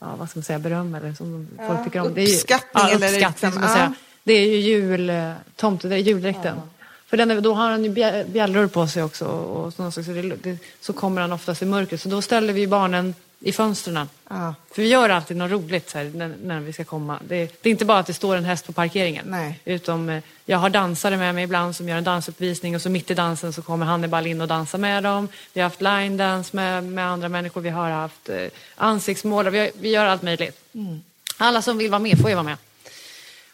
ja, 0.00 0.16
vad 0.18 0.30
ska 0.30 0.38
man 0.38 0.44
säga, 0.44 0.58
beröm 0.58 0.94
eller 0.94 1.12
som 1.12 1.48
folk 1.66 1.84
tycker 1.84 2.00
om. 2.00 2.14
Det 2.14 2.20
är 2.20 2.26
ju, 2.26 2.34
uppskattning 2.34 2.84
ja, 2.84 2.90
eller 2.90 3.06
uppskattning 3.06 3.50
liksom, 3.50 3.50
ska 3.50 3.60
man 3.60 3.68
ja. 3.68 3.74
säga. 3.74 3.94
Det 4.24 4.32
är 4.32 4.46
ju 4.46 4.56
jul, 4.56 5.10
eh, 5.10 5.32
tomtedräkt, 5.56 6.08
juldräkten. 6.08 6.60
För 7.06 7.16
den 7.16 7.30
är, 7.30 7.40
då 7.40 7.54
har 7.54 7.70
han 7.70 7.84
ju 7.84 7.90
bjä- 7.90 8.24
bjällror 8.28 8.66
på 8.66 8.88
sig 8.88 9.02
också 9.02 9.24
och 9.24 9.72
sådana 9.72 9.90
saker. 9.92 10.04
Så, 10.04 10.12
det, 10.12 10.36
det, 10.50 10.58
så 10.80 10.92
kommer 10.92 11.20
han 11.20 11.32
oftast 11.32 11.62
i 11.62 11.64
mörkret. 11.64 12.00
Så 12.00 12.08
då 12.08 12.22
ställer 12.22 12.52
vi 12.52 12.66
barnen 12.66 13.14
i 13.40 13.52
fönstren. 13.52 14.08
Ja. 14.28 14.54
För 14.70 14.82
vi 14.82 14.88
gör 14.88 15.08
alltid 15.08 15.36
något 15.36 15.50
roligt 15.50 15.92
här, 15.92 16.10
när, 16.14 16.34
när 16.42 16.60
vi 16.60 16.72
ska 16.72 16.84
komma. 16.84 17.18
Det, 17.28 17.62
det 17.62 17.68
är 17.68 17.70
inte 17.70 17.84
bara 17.84 17.98
att 17.98 18.06
det 18.06 18.14
står 18.14 18.36
en 18.36 18.44
häst 18.44 18.66
på 18.66 18.72
parkeringen. 18.72 19.24
Nej. 19.28 19.60
Utom, 19.64 20.08
eh, 20.08 20.22
jag 20.44 20.58
har 20.58 20.70
dansare 20.70 21.16
med 21.16 21.34
mig 21.34 21.44
ibland 21.44 21.76
som 21.76 21.88
gör 21.88 21.96
en 21.96 22.04
dansuppvisning 22.04 22.74
och 22.74 22.82
så 22.82 22.90
mitt 22.90 23.10
i 23.10 23.14
dansen 23.14 23.52
så 23.52 23.62
kommer 23.62 23.86
Hannibal 23.86 24.26
in 24.26 24.40
och 24.40 24.48
dansar 24.48 24.78
med 24.78 25.02
dem. 25.02 25.28
Vi 25.52 25.60
har 25.60 25.68
haft 25.68 25.80
line 25.80 26.16
dance 26.16 26.56
med, 26.56 26.84
med 26.84 27.06
andra 27.06 27.28
människor. 27.28 27.60
Vi 27.60 27.70
har 27.70 27.90
haft 27.90 28.28
eh, 28.28 28.48
ansiktsmålare. 28.76 29.50
Vi, 29.50 29.70
vi 29.80 29.90
gör 29.90 30.04
allt 30.04 30.22
möjligt. 30.22 30.60
Alla 31.36 31.62
som 31.62 31.78
vill 31.78 31.90
vara 31.90 31.98
med 31.98 32.18
får 32.18 32.30
ju 32.30 32.34
vara 32.34 32.44
med. 32.44 32.56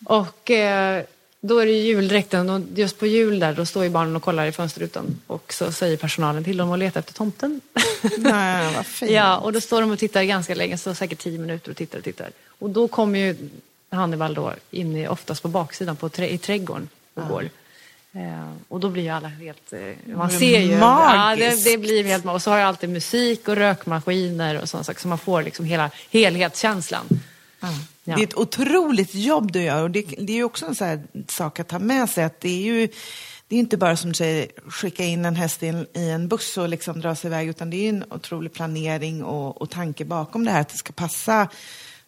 Och 0.04 0.50
eh, 0.50 1.04
då 1.46 1.58
är 1.58 1.66
det 1.66 1.72
ju 1.72 1.82
juldräkten. 1.82 2.50
Och 2.50 2.60
just 2.74 2.98
på 2.98 3.06
jul 3.06 3.38
där, 3.38 3.52
då 3.52 3.66
står 3.66 3.84
ju 3.84 3.90
barnen 3.90 4.16
och 4.16 4.22
kollar 4.22 4.46
i 4.46 4.52
fönsterrutan. 4.52 5.20
Och 5.26 5.52
så 5.52 5.72
säger 5.72 5.96
personalen 5.96 6.44
till 6.44 6.56
dem 6.56 6.72
att 6.72 6.78
leta 6.78 6.98
efter 6.98 7.14
tomten. 7.14 7.60
Nej, 8.18 8.74
vad 8.74 8.86
fint. 8.86 9.10
Ja, 9.16 9.38
och 9.38 9.52
då 9.52 9.60
står 9.60 9.80
de 9.80 9.90
och 9.90 9.98
tittar 9.98 10.22
ganska 10.22 10.54
länge, 10.54 10.78
så 10.78 10.94
säkert 10.94 11.18
tio 11.18 11.38
minuter 11.38 11.70
och 11.70 11.76
tittar 11.76 11.98
och 11.98 12.04
tittar. 12.04 12.30
Och 12.58 12.70
då 12.70 12.88
kommer 12.88 13.18
ju 13.18 13.36
Hannibal 13.90 14.34
då 14.34 14.52
in 14.70 14.96
i, 14.96 15.08
oftast 15.08 15.42
på 15.42 15.48
baksidan 15.48 15.96
på 15.96 16.08
trä, 16.08 16.28
i 16.28 16.38
trädgården 16.38 16.88
och 17.14 17.28
går. 17.28 17.48
Eh, 18.12 18.52
och 18.68 18.80
då 18.80 18.88
blir 18.88 19.02
ju 19.02 19.08
alla 19.08 19.28
helt... 19.28 19.72
Eh, 19.72 20.16
man 20.16 20.30
ser 20.30 20.60
ju... 20.60 20.72
Ja, 20.72 20.78
magiskt. 20.78 21.64
det, 21.64 21.70
det 21.70 21.78
blir 21.78 22.04
helt 22.04 22.24
magiskt. 22.24 22.36
Och 22.36 22.42
så 22.42 22.50
har 22.50 22.58
jag 22.58 22.68
alltid 22.68 22.90
musik 22.90 23.48
och 23.48 23.56
rökmaskiner 23.56 24.62
och 24.62 24.68
saker, 24.68 25.00
så 25.00 25.08
man 25.08 25.18
får 25.18 25.42
liksom 25.42 25.64
hela 25.64 25.90
helhetskänslan. 26.10 27.06
Ja. 28.04 28.14
Det 28.16 28.22
är 28.22 28.26
ett 28.26 28.36
otroligt 28.36 29.14
jobb 29.14 29.52
du 29.52 29.62
gör 29.62 29.82
och 29.82 29.90
det, 29.90 30.02
det 30.02 30.32
är 30.32 30.36
ju 30.36 30.44
också 30.44 30.66
en 30.66 30.74
sån 30.74 31.08
sak 31.28 31.60
att 31.60 31.68
ta 31.68 31.78
med 31.78 32.10
sig 32.10 32.24
att 32.24 32.40
det 32.40 32.48
är 32.48 32.62
ju 32.62 32.88
det 33.48 33.56
är 33.56 33.60
inte 33.60 33.76
bara 33.76 33.96
som 33.96 34.10
du 34.10 34.14
säger 34.14 34.48
skicka 34.70 35.04
in 35.04 35.24
en 35.24 35.36
häst 35.36 35.62
i 35.62 35.66
en, 35.66 35.86
i 35.94 36.10
en 36.10 36.28
buss 36.28 36.58
och 36.58 36.68
liksom 36.68 37.00
dra 37.00 37.14
sig 37.14 37.28
iväg 37.28 37.48
utan 37.48 37.70
det 37.70 37.76
är 37.76 37.88
en 37.88 38.04
otrolig 38.10 38.52
planering 38.52 39.24
och, 39.24 39.62
och 39.62 39.70
tanke 39.70 40.04
bakom 40.04 40.44
det 40.44 40.50
här 40.50 40.60
att 40.60 40.68
det 40.68 40.76
ska 40.76 40.92
passa 40.92 41.48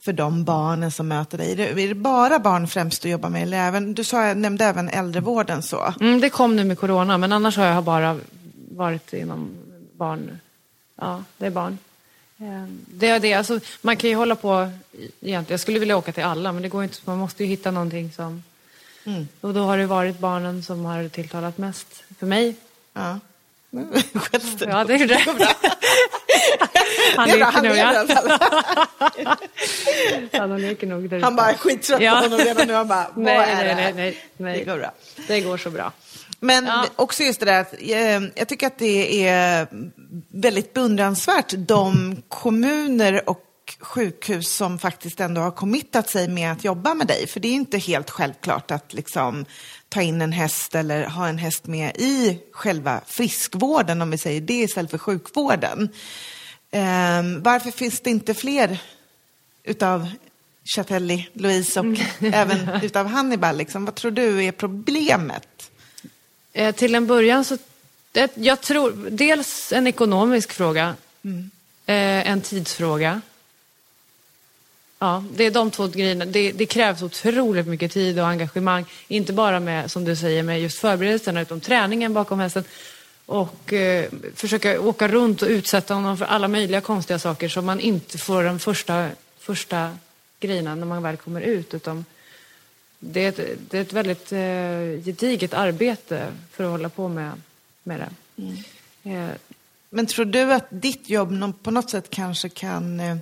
för 0.00 0.12
de 0.12 0.44
barnen 0.44 0.90
som 0.90 1.08
möter 1.08 1.38
dig. 1.38 1.52
Är 1.52 1.56
det, 1.56 1.82
är 1.82 1.88
det 1.88 1.94
bara 1.94 2.38
barn 2.38 2.68
främst 2.68 3.02
du 3.02 3.08
jobbar 3.08 3.28
med? 3.28 3.42
Eller 3.42 3.58
även, 3.58 3.94
du 3.94 4.04
sa, 4.04 4.34
nämnde 4.34 4.64
även 4.64 4.88
äldrevården 4.88 5.62
så. 5.62 5.94
Mm, 6.00 6.20
det 6.20 6.30
kom 6.30 6.56
nu 6.56 6.64
med 6.64 6.78
corona, 6.78 7.18
men 7.18 7.32
annars 7.32 7.56
har 7.56 7.64
jag 7.64 7.84
bara 7.84 8.18
varit 8.70 9.12
inom 9.12 9.48
barn. 9.96 10.40
Ja, 11.00 11.24
det 11.38 11.46
är 11.46 11.50
barn. 11.50 11.78
Eh, 12.40 12.64
Det 12.86 13.08
är 13.08 13.20
det. 13.20 13.34
Alltså, 13.34 13.60
man 13.80 13.96
kan 13.96 14.10
ju 14.10 14.16
hålla 14.16 14.34
på 14.34 14.70
egentligen. 15.20 15.44
Jag 15.48 15.60
skulle 15.60 15.78
vilja 15.78 15.96
åka 15.96 16.12
till 16.12 16.24
alla, 16.24 16.52
men 16.52 16.62
det 16.62 16.68
går 16.68 16.82
inte. 16.84 16.96
Man 17.04 17.18
måste 17.18 17.44
ju 17.44 17.48
hitta 17.50 17.70
någonting 17.70 18.12
som... 18.12 18.42
Och 19.40 19.54
då 19.54 19.60
har 19.60 19.78
det 19.78 19.86
varit 19.86 20.18
barnen 20.18 20.62
som 20.62 20.84
har 20.84 21.08
tilltalat 21.08 21.58
mest 21.58 21.86
för 22.18 22.26
mig. 22.26 22.54
Ja. 22.94 23.18
Skäms 24.14 24.54
du? 24.58 24.64
Ja, 24.64 24.84
det 24.84 24.94
är 24.94 25.06
det. 25.06 25.20
Han 27.16 27.28
leker 27.28 27.44
han 27.44 27.64
nog, 27.64 27.76
ja. 27.76 28.06
Ja, 30.30 30.40
Han 30.40 30.60
leker 30.60 30.86
nog 30.86 31.08
där 31.10 31.20
Han 31.20 31.36
bara 31.36 31.54
skittrött 31.54 32.00
Ja. 32.00 32.10
på 32.16 32.22
honom 32.22 32.38
redan 32.38 32.66
nu. 32.66 32.72
Han 32.74 32.88
bara, 32.88 33.06
Nej, 33.16 33.74
nej, 33.74 33.92
nej, 33.94 34.18
nej. 34.36 34.58
Det 34.58 34.64
går 34.64 34.78
bra. 34.78 34.92
Det 35.26 35.40
går 35.40 35.56
så 35.56 35.70
bra. 35.70 35.92
Men 36.40 36.66
Ja. 36.66 36.86
också 36.96 37.22
just 37.22 37.40
det 37.40 37.46
där 37.46 37.60
att 37.60 37.74
eh, 37.80 38.28
jag 38.34 38.48
tycker 38.48 38.66
att 38.66 38.78
det 38.78 39.28
är 39.28 39.68
väldigt 40.28 40.74
beundransvärt 40.74 41.54
de 41.56 42.16
kommuner 42.28 43.28
och 43.30 43.44
sjukhus 43.80 44.48
som 44.56 44.78
faktiskt 44.78 45.20
ändå 45.20 45.40
har 45.40 45.50
committat 45.50 46.10
sig 46.10 46.28
med 46.28 46.52
att 46.52 46.64
jobba 46.64 46.94
med 46.94 47.06
dig. 47.06 47.26
För 47.26 47.40
det 47.40 47.48
är 47.48 47.52
inte 47.52 47.78
helt 47.78 48.10
självklart 48.10 48.70
att 48.70 48.92
liksom 48.94 49.44
ta 49.88 50.02
in 50.02 50.22
en 50.22 50.32
häst 50.32 50.74
eller 50.74 51.06
ha 51.06 51.28
en 51.28 51.38
häst 51.38 51.66
med 51.66 51.96
i 51.96 52.40
själva 52.52 53.00
friskvården, 53.06 54.02
om 54.02 54.10
vi 54.10 54.18
säger 54.18 54.40
det, 54.40 54.54
istället 54.60 54.90
för 54.90 54.98
sjukvården. 54.98 55.88
Eh, 56.70 57.22
varför 57.38 57.70
finns 57.70 58.00
det 58.00 58.10
inte 58.10 58.34
fler 58.34 58.78
utav 59.64 60.08
Chatelli, 60.76 61.28
Louise 61.32 61.80
och 61.80 61.86
även 62.20 62.68
utav 62.82 63.06
Hannibal? 63.06 63.56
Liksom? 63.56 63.84
Vad 63.84 63.94
tror 63.94 64.10
du 64.10 64.44
är 64.44 64.52
problemet? 64.52 65.48
Eh, 66.52 66.74
till 66.74 66.94
en 66.94 67.06
början 67.06 67.44
så... 67.44 67.58
Det, 68.12 68.30
jag 68.34 68.60
tror 68.60 69.08
dels 69.10 69.72
en 69.72 69.86
ekonomisk 69.86 70.52
fråga. 70.52 70.94
Eh, 71.86 72.30
en 72.30 72.40
tidsfråga. 72.40 73.20
Ja, 74.98 75.24
det 75.34 75.44
är 75.44 75.50
de 75.50 75.70
två 75.70 75.86
grejerna. 75.86 76.24
Det, 76.24 76.52
det 76.52 76.66
krävs 76.66 77.02
otroligt 77.02 77.66
mycket 77.66 77.92
tid 77.92 78.18
och 78.18 78.26
engagemang. 78.26 78.84
Inte 79.08 79.32
bara 79.32 79.60
med, 79.60 79.90
som 79.90 80.04
du 80.04 80.16
säger, 80.16 80.42
med 80.42 80.62
just 80.62 80.78
förberedelserna 80.78 81.40
utan 81.40 81.60
träningen 81.60 82.14
bakom 82.14 82.40
hästen. 82.40 82.64
Och 83.26 83.72
eh, 83.72 84.06
försöka 84.34 84.80
åka 84.80 85.08
runt 85.08 85.42
och 85.42 85.48
utsätta 85.48 85.94
honom 85.94 86.16
för 86.16 86.24
alla 86.24 86.48
möjliga 86.48 86.80
konstiga 86.80 87.18
saker 87.18 87.48
så 87.48 87.62
man 87.62 87.80
inte 87.80 88.18
får 88.18 88.44
de 88.44 88.58
första, 88.58 89.08
första 89.38 89.96
grejerna 90.40 90.74
när 90.74 90.86
man 90.86 91.02
väl 91.02 91.16
kommer 91.16 91.40
ut. 91.40 91.74
Utan 91.74 92.04
det, 92.98 93.24
är 93.24 93.28
ett, 93.28 93.58
det 93.70 93.78
är 93.78 93.82
ett 93.82 93.92
väldigt 93.92 94.32
eh, 94.32 95.04
gediget 95.04 95.54
arbete 95.54 96.32
för 96.52 96.64
att 96.64 96.70
hålla 96.70 96.88
på 96.88 97.08
med, 97.08 97.32
med 97.82 98.00
det. 98.00 98.10
Eh, 99.10 99.30
Men 99.90 100.06
tror 100.06 100.24
du 100.24 100.52
att 100.52 100.66
ditt 100.70 101.10
jobb 101.10 101.62
på 101.62 101.70
något 101.70 101.90
sätt 101.90 102.10
kanske 102.10 102.48
kan 102.48 103.00
eh, 103.00 103.16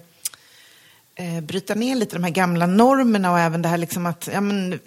eh, 1.15 1.41
bryta 1.41 1.75
ner 1.75 1.97
lite 1.97 2.17
de 2.17 2.25
här 2.25 2.31
gamla 2.31 2.67
normerna 2.67 3.33
och 3.33 3.39
även 3.39 3.63
det 3.63 3.69
här 3.69 3.79
liksom 3.79 4.07
att, 4.07 4.29
ja 4.33 4.41
men, 4.41 4.81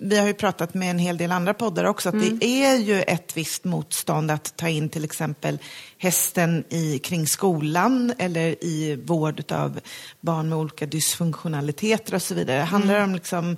vi 0.00 0.18
har 0.18 0.26
ju 0.26 0.34
pratat 0.34 0.74
med 0.74 0.90
en 0.90 0.98
hel 0.98 1.16
del 1.16 1.32
andra 1.32 1.54
poddar 1.54 1.84
också, 1.84 2.08
att 2.08 2.40
det 2.40 2.44
är 2.64 2.76
ju 2.76 3.02
ett 3.02 3.36
visst 3.36 3.64
motstånd 3.64 4.30
att 4.30 4.56
ta 4.56 4.68
in 4.68 4.88
till 4.88 5.04
exempel 5.04 5.58
hästen 5.98 6.64
i, 6.68 6.98
kring 6.98 7.26
skolan 7.26 8.12
eller 8.18 8.64
i 8.64 8.96
vård 9.04 9.52
av 9.52 9.80
barn 10.20 10.48
med 10.48 10.58
olika 10.58 10.86
dysfunktionaliteter 10.86 12.14
och 12.14 12.22
så 12.22 12.34
vidare. 12.34 12.58
Det 12.58 12.64
handlar 12.64 13.00
om 13.00 13.14
liksom 13.14 13.56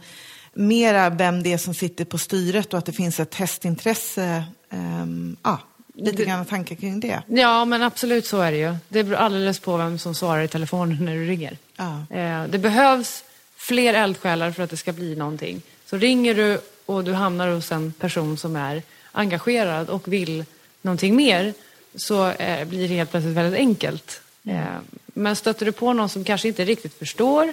mera 0.56 1.10
vem 1.10 1.42
det 1.42 1.52
är 1.52 1.58
som 1.58 1.74
sitter 1.74 2.04
på 2.04 2.18
styret 2.18 2.72
och 2.72 2.78
att 2.78 2.86
det 2.86 2.92
finns 2.92 3.20
ett 3.20 3.34
hästintresse. 3.34 4.44
ehm, 4.70 5.36
ja, 5.42 5.58
lite 5.94 6.24
grann 6.24 6.44
tankar 6.44 6.76
kring 6.76 7.00
det. 7.00 7.22
Ja, 7.26 7.64
men 7.64 7.82
absolut 7.82 8.26
så 8.26 8.40
är 8.40 8.52
det 8.52 8.58
ju. 8.58 8.76
Det 8.88 9.04
beror 9.04 9.16
alldeles 9.18 9.58
på 9.60 9.76
vem 9.76 9.98
som 9.98 10.14
svarar 10.14 10.42
i 10.42 10.48
telefonen 10.48 10.96
när 11.04 11.14
du 11.14 11.26
ringer. 11.26 11.58
Ja. 11.76 12.16
Eh, 12.16 12.44
Det 12.48 12.58
behövs 12.58 13.24
fler 13.56 13.94
eldsjälar 13.94 14.50
för 14.50 14.62
att 14.62 14.70
det 14.70 14.76
ska 14.76 14.92
bli 14.92 15.16
någonting. 15.16 15.62
Så 15.86 15.96
ringer 15.96 16.34
du 16.34 16.60
och 16.86 17.04
du 17.04 17.12
hamnar 17.12 17.48
hos 17.48 17.72
en 17.72 17.92
person 17.92 18.36
som 18.38 18.56
är 18.56 18.82
engagerad 19.12 19.88
och 19.88 20.12
vill 20.12 20.44
någonting 20.82 21.16
mer 21.16 21.54
så 21.94 22.28
eh, 22.30 22.64
blir 22.68 22.88
det 22.88 22.94
helt 22.94 23.10
plötsligt 23.10 23.34
väldigt 23.36 23.58
enkelt. 23.60 24.20
Eh, 24.44 24.60
Men 25.06 25.36
stöter 25.36 25.66
du 25.66 25.72
på 25.72 25.92
någon 25.92 26.08
som 26.08 26.24
kanske 26.24 26.48
inte 26.48 26.64
riktigt 26.64 26.94
förstår 26.98 27.52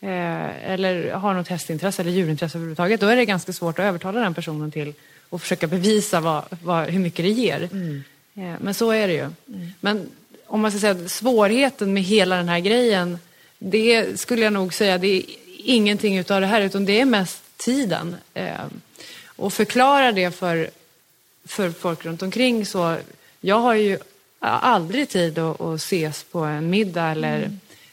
eh, 0.00 0.70
eller 0.72 1.12
har 1.12 1.34
något 1.34 1.48
hästintresse 1.48 2.02
eller 2.02 2.12
djurintresse 2.12 2.58
överhuvudtaget, 2.58 3.00
då 3.00 3.06
är 3.06 3.16
det 3.16 3.24
ganska 3.24 3.52
svårt 3.52 3.78
att 3.78 3.84
övertala 3.84 4.20
den 4.20 4.34
personen 4.34 4.70
till 4.70 4.94
att 5.30 5.40
försöka 5.42 5.66
bevisa 5.66 6.20
vad, 6.20 6.44
vad, 6.62 6.88
hur 6.88 7.00
mycket 7.00 7.24
det 7.24 7.30
ger. 7.30 7.62
Eh, 8.34 8.54
Men 8.60 8.74
så 8.74 8.90
är 8.90 9.08
det 9.08 9.14
ju. 9.14 9.30
Men 9.80 10.08
om 10.46 10.60
man 10.60 10.70
ska 10.70 10.80
säga 10.80 11.08
svårigheten 11.08 11.92
med 11.92 12.02
hela 12.02 12.36
den 12.36 12.48
här 12.48 12.60
grejen, 12.60 13.18
det 13.58 14.20
skulle 14.20 14.42
jag 14.42 14.52
nog 14.52 14.74
säga, 14.74 14.98
det 14.98 15.08
är 15.08 15.22
ingenting 15.64 16.18
utav 16.18 16.40
det 16.40 16.46
här, 16.46 16.60
utan 16.60 16.84
det 16.84 17.00
är 17.00 17.04
mest 17.04 17.42
tiden. 17.56 18.16
Eh, 18.34 18.54
Och 19.36 19.52
förklara 19.52 20.12
det 20.12 20.30
för, 20.30 20.70
för 21.46 21.70
folk 21.70 22.04
runt 22.04 22.22
omkring 22.22 22.66
så, 22.66 22.96
jag 23.40 23.58
har 23.58 23.74
ju 23.74 23.98
aldrig 24.40 25.08
tid 25.08 25.38
att, 25.38 25.60
att 25.60 25.76
ses 25.80 26.24
på 26.24 26.38
en 26.38 26.70
middag 26.70 27.10
eller, 27.10 27.50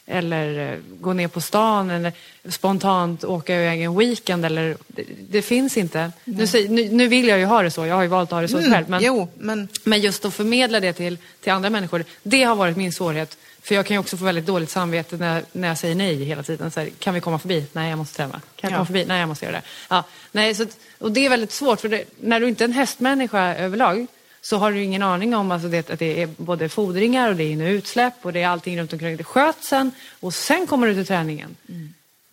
eller 0.07 0.73
eh, 0.73 0.79
gå 0.99 1.13
ner 1.13 1.27
på 1.27 1.41
stan 1.41 1.89
eller 1.89 2.13
spontant 2.49 3.23
åka 3.23 3.55
iväg 3.55 3.81
en 3.81 3.97
weekend. 3.97 4.45
Eller, 4.45 4.77
det, 4.87 5.03
det 5.29 5.41
finns 5.41 5.77
inte. 5.77 6.11
Nu, 6.23 6.45
nu, 6.69 6.89
nu 6.89 7.07
vill 7.07 7.27
jag 7.27 7.39
ju 7.39 7.45
ha 7.45 7.61
det 7.63 7.71
så, 7.71 7.85
jag 7.85 7.95
har 7.95 8.01
ju 8.01 8.07
valt 8.07 8.29
att 8.29 8.33
ha 8.33 8.41
det 8.41 8.47
så 8.47 8.61
själv. 8.61 8.89
Men, 8.89 9.03
Jo, 9.03 9.27
men 9.37 9.67
men 9.83 10.01
just 10.01 10.25
att 10.25 10.33
förmedla 10.33 10.79
det 10.79 10.93
till, 10.93 11.17
till 11.41 11.51
andra 11.51 11.69
människor, 11.69 12.05
det 12.23 12.43
har 12.43 12.55
varit 12.55 12.77
min 12.77 12.91
svårighet. 12.91 13.37
För 13.61 13.75
jag 13.75 13.85
kan 13.85 13.95
ju 13.95 13.99
också 13.99 14.17
få 14.17 14.25
väldigt 14.25 14.45
dåligt 14.45 14.69
samvete 14.69 15.17
när, 15.17 15.43
när 15.51 15.67
jag 15.67 15.77
säger 15.77 15.95
nej 15.95 16.23
hela 16.23 16.43
tiden. 16.43 16.71
Så 16.71 16.79
här, 16.79 16.89
kan 16.99 17.13
vi 17.13 17.19
komma 17.21 17.39
förbi? 17.39 17.65
Nej, 17.73 17.89
jag 17.89 17.97
måste 17.97 18.15
träna. 18.17 18.31
Kan 18.31 18.41
jag 18.61 18.71
Ja. 18.71 18.75
komma 18.75 18.85
förbi? 18.85 19.05
Nej, 19.07 19.19
jag 19.19 19.29
måste 19.29 19.45
göra 19.45 19.55
det. 19.55 19.61
Ja, 19.89 20.03
nej, 20.31 20.55
så, 20.55 20.65
och 20.99 21.11
det 21.11 21.25
är 21.25 21.29
väldigt 21.29 21.51
svårt, 21.51 21.81
för 21.81 21.89
det, 21.89 22.03
när 22.21 22.39
du 22.39 22.47
inte 22.47 22.63
är 22.63 22.65
en 22.67 22.73
hästmänniska 22.73 23.55
överlag 23.55 24.07
så 24.49 24.57
har 24.57 24.71
du 24.71 24.83
ingen 24.83 25.03
aning 25.03 25.35
om 25.35 25.51
alltså 25.51 25.67
det, 25.67 25.89
att 25.89 25.99
det 25.99 26.21
är 26.21 26.29
både 26.37 26.69
fodringar 26.69 27.29
och 27.29 27.35
det 27.35 27.43
är 27.43 27.61
utsläpp 27.61 28.13
och 28.21 28.33
det 28.33 28.41
är 28.41 28.47
allting 28.47 28.79
runt 28.79 28.93
omkring. 28.93 29.17
Det 29.17 29.23
skötseln 29.23 29.91
och 30.19 30.33
sen 30.33 30.67
kommer 30.67 30.87
du 30.87 30.93
till 30.93 31.05
träningen. 31.05 31.55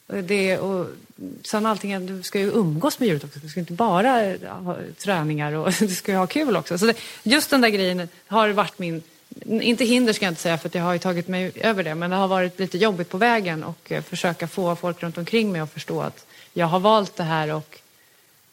Och 0.06 0.24
Det, 0.24 0.58
och 0.58 0.86
sen 1.42 1.66
allting, 1.66 2.06
du 2.06 2.22
ska 2.22 2.38
ju 2.38 2.50
umgås 2.50 2.98
med 2.98 3.08
djuret 3.08 3.24
också. 3.24 3.38
Du 3.38 3.48
ska 3.48 3.60
inte 3.60 3.72
bara 3.72 4.36
ha 4.48 4.76
träningar 4.98 5.52
och 5.52 5.72
du 5.80 5.88
ska 5.88 6.12
ju 6.12 6.18
ha 6.18 6.26
kul 6.26 6.56
också. 6.56 6.78
Så 6.78 6.86
det, 6.86 6.96
just 7.22 7.50
den 7.50 7.60
där 7.60 7.68
grejen 7.68 8.08
har 8.26 8.48
varit 8.48 8.78
min, 8.78 9.02
inte 9.44 9.84
hinder 9.84 10.12
ska 10.12 10.24
jag 10.24 10.32
inte 10.32 10.42
säga 10.42 10.58
för 10.58 10.68
att 10.68 10.74
jag 10.74 10.82
har 10.82 10.92
ju 10.92 10.98
tagit 10.98 11.28
mig 11.28 11.52
över 11.54 11.84
det, 11.84 11.94
men 11.94 12.10
det 12.10 12.16
har 12.16 12.28
varit 12.28 12.58
lite 12.58 12.78
jobbigt 12.78 13.08
på 13.08 13.18
vägen 13.18 13.64
och 13.64 13.92
eh, 13.92 14.02
försöka 14.02 14.48
få 14.48 14.76
folk 14.76 15.02
runt 15.02 15.18
omkring 15.18 15.52
mig 15.52 15.60
att 15.60 15.72
förstå 15.72 16.00
att 16.00 16.26
jag 16.52 16.66
har 16.66 16.80
valt 16.80 17.16
det 17.16 17.22
här 17.22 17.52
och 17.52 17.78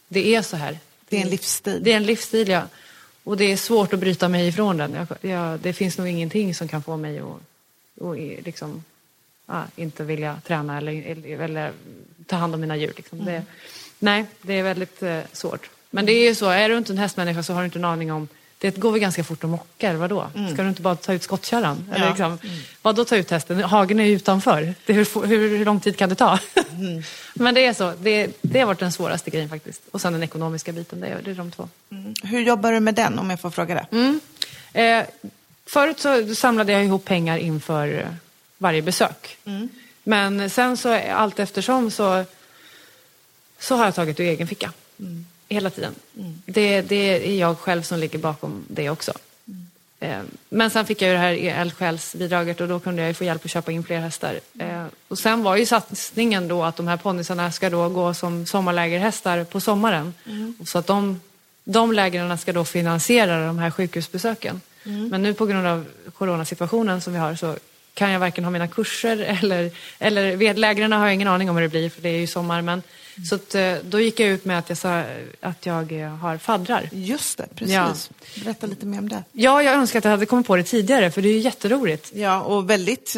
det 0.07 0.35
är 0.35 0.41
så 0.41 0.57
här. 0.57 0.79
det 1.09 1.17
är 1.17 1.21
en 1.21 1.29
livsstil. 1.29 1.83
Det 1.83 1.91
är 1.91 1.97
en 1.97 2.05
livsstil, 2.05 2.47
ja. 2.47 2.63
Och 3.23 3.37
det 3.37 3.51
är 3.51 3.57
svårt 3.57 3.93
att 3.93 3.99
bryta 3.99 4.27
mig 4.27 4.47
ifrån 4.47 4.77
den. 4.77 4.93
Jag, 4.93 5.31
jag, 5.31 5.59
det 5.59 5.73
finns 5.73 5.97
nog 5.97 6.07
ingenting 6.07 6.55
som 6.55 6.67
kan 6.67 6.83
få 6.83 6.97
mig 6.97 7.19
att, 7.19 8.05
att 8.05 8.45
liksom, 8.45 8.83
ja, 9.45 9.63
inte 9.75 10.03
vilja 10.03 10.41
träna 10.47 10.77
eller, 10.77 11.05
eller, 11.05 11.39
eller 11.39 11.71
ta 12.25 12.35
hand 12.35 12.53
om 12.53 12.61
mina 12.61 12.77
djur. 12.77 12.93
Liksom. 12.97 13.25
Det, 13.25 13.43
nej, 13.99 14.25
det 14.41 14.53
är 14.53 14.63
väldigt 14.63 15.03
eh, 15.03 15.19
svårt. 15.31 15.69
Men 15.89 16.05
det 16.05 16.11
är 16.11 16.29
ju 16.29 16.35
så, 16.35 16.49
är 16.49 16.69
du 16.69 16.77
inte 16.77 16.93
en 16.93 16.97
hästmänniska 16.97 17.43
så 17.43 17.53
har 17.53 17.61
du 17.61 17.65
inte 17.65 17.79
en 17.79 17.85
aning 17.85 18.11
om 18.11 18.27
det 18.61 18.77
går 18.77 18.91
väl 18.91 19.01
ganska 19.01 19.23
fort 19.23 19.43
att 19.43 19.49
mocka, 19.49 19.89
eller 19.89 19.99
vadå? 19.99 20.27
Ska 20.53 20.63
du 20.63 20.69
inte 20.69 20.81
bara 20.81 20.95
ta 20.95 21.13
ut 21.13 21.23
skottkärran? 21.23 21.85
Eller 21.93 22.05
Ja. 22.05 22.09
liksom, 22.09 22.39
Vadå 22.81 23.05
ta 23.05 23.15
ut 23.15 23.31
hästen? 23.31 23.63
Hagen 23.63 23.99
är 23.99 24.03
ju 24.03 24.15
utanför. 24.15 24.73
Det, 24.85 24.93
hur, 24.93 25.25
hur, 25.27 25.57
hur 25.57 25.65
lång 25.65 25.79
tid 25.79 25.97
kan 25.97 26.09
det 26.09 26.15
ta? 26.15 26.39
Men 27.33 27.53
det 27.55 27.65
är 27.65 27.73
så. 27.73 27.93
Det, 28.01 28.27
det 28.41 28.59
har 28.59 28.65
varit 28.67 28.79
den 28.79 28.91
svåraste 28.91 29.29
grejen 29.29 29.49
faktiskt. 29.49 29.81
Och 29.91 30.01
sen 30.01 30.13
den 30.13 30.23
ekonomiska 30.23 30.71
biten, 30.71 30.99
det 30.99 31.07
är, 31.07 31.21
det 31.23 31.31
är 31.31 31.35
de 31.35 31.51
två. 31.51 31.69
Hur 32.23 32.39
jobbar 32.41 32.71
du 32.71 32.79
med 32.79 32.95
den, 32.95 33.19
om 33.19 33.29
jag 33.29 33.39
får 33.39 33.49
fråga 33.49 33.75
det? 33.75 33.85
Mm. 33.97 34.19
Eh, 34.73 35.05
förut 35.65 35.99
så 35.99 36.35
samlade 36.35 36.71
jag 36.71 36.85
ihop 36.85 37.05
pengar 37.05 37.37
inför 37.37 37.99
eh, 37.99 38.05
varje 38.57 38.81
besök. 38.81 39.37
Men 40.03 40.49
sen 40.49 40.77
så 40.77 40.93
allt 41.11 41.39
eftersom 41.39 41.91
så, 41.91 42.23
så 43.59 43.75
har 43.75 43.85
jag 43.85 43.95
tagit 43.95 44.19
ur 44.19 44.23
egen 44.23 44.47
ficka. 44.47 44.71
Hela 45.51 45.69
tiden. 45.69 45.95
Det, 46.45 46.81
det 46.81 47.27
är 47.29 47.35
jag 47.39 47.57
själv 47.57 47.81
som 47.81 47.99
ligger 47.99 48.19
bakom 48.19 48.63
det 48.67 48.89
också. 48.89 49.13
Eh, 49.99 50.21
Men 50.49 50.69
sen 50.69 50.85
fick 50.85 51.01
jag 51.01 51.07
ju 51.07 51.13
det 51.13 51.19
här 51.19 51.33
eldsjälsbidraget 51.61 52.61
och 52.61 52.67
då 52.67 52.79
kunde 52.79 53.01
jag 53.01 53.07
ju 53.07 53.13
få 53.13 53.23
hjälp 53.23 53.45
att 53.45 53.51
köpa 53.51 53.71
in 53.71 53.83
fler 53.83 53.99
hästar. 53.99 54.39
Eh, 54.59 54.85
Och 55.07 55.19
sen 55.19 55.43
var 55.43 55.55
ju 55.55 55.65
satsningen 55.65 56.47
då 56.47 56.63
att 56.63 56.75
de 56.75 56.87
här 56.87 56.97
ponnysarna 56.97 57.51
ska 57.51 57.69
då 57.69 57.89
gå 57.89 58.13
som 58.13 58.45
sommarlägerhästar 58.45 59.43
på 59.43 59.59
sommaren. 59.59 60.13
Och 60.59 60.67
Så 60.67 60.77
att 60.77 60.87
de, 60.87 61.19
de 61.63 61.91
lägren 61.93 62.37
ska 62.37 62.53
då 62.53 62.65
finansiera 62.65 63.45
de 63.47 63.59
här 63.59 63.71
sjukhusbesöken. 63.71 64.61
Men 64.83 65.23
nu 65.23 65.33
på 65.33 65.45
grund 65.45 65.67
av 65.67 65.85
coronasituationen 66.17 67.01
som 67.01 67.13
vi 67.13 67.19
har 67.19 67.35
så 67.35 67.55
kan 67.93 68.11
jag 68.11 68.19
varken 68.19 68.43
ha 68.43 68.51
mina 68.51 68.67
kurser 68.67 69.17
eller, 69.17 69.71
eller 69.99 70.35
vid 70.35 70.59
lägren 70.59 70.91
har 70.91 71.05
jag 71.05 71.13
ingen 71.13 71.27
aning 71.27 71.49
om 71.49 71.55
hur 71.55 71.63
det 71.63 71.69
blir 71.69 71.89
för 71.89 72.01
det 72.01 72.09
är 72.09 72.19
ju 72.19 72.27
sommar. 72.27 72.61
Men, 72.61 72.81
Så 73.29 73.35
att, 73.35 73.55
eh, 73.55 73.73
då 73.83 73.99
gick 73.99 74.19
jag 74.19 74.29
ut 74.29 74.45
med 74.45 74.59
att 74.59 74.69
jag 74.69 74.77
sa 74.77 75.03
att 75.41 75.65
jag 75.65 75.91
eh, 76.01 76.09
har 76.09 76.37
faddrar. 76.37 76.89
Just 76.91 77.37
det, 77.37 77.47
precis. 77.55 77.73
Ja. 77.75 77.93
Berätta 78.43 78.67
lite 78.67 78.85
mer 78.85 78.99
om 78.99 79.09
det. 79.09 79.23
Ja, 79.31 79.63
jag 79.63 79.73
önskar 79.75 79.99
att 79.99 80.05
jag 80.05 80.11
hade 80.11 80.25
kommit 80.25 80.47
på 80.47 80.55
det 80.55 80.63
tidigare 80.63 81.11
för 81.11 81.21
det 81.21 81.29
är 81.29 81.33
ju 81.33 81.39
jätteroligt. 81.39 82.11
Ja, 82.13 82.41
och 82.41 82.69
väldigt... 82.69 83.15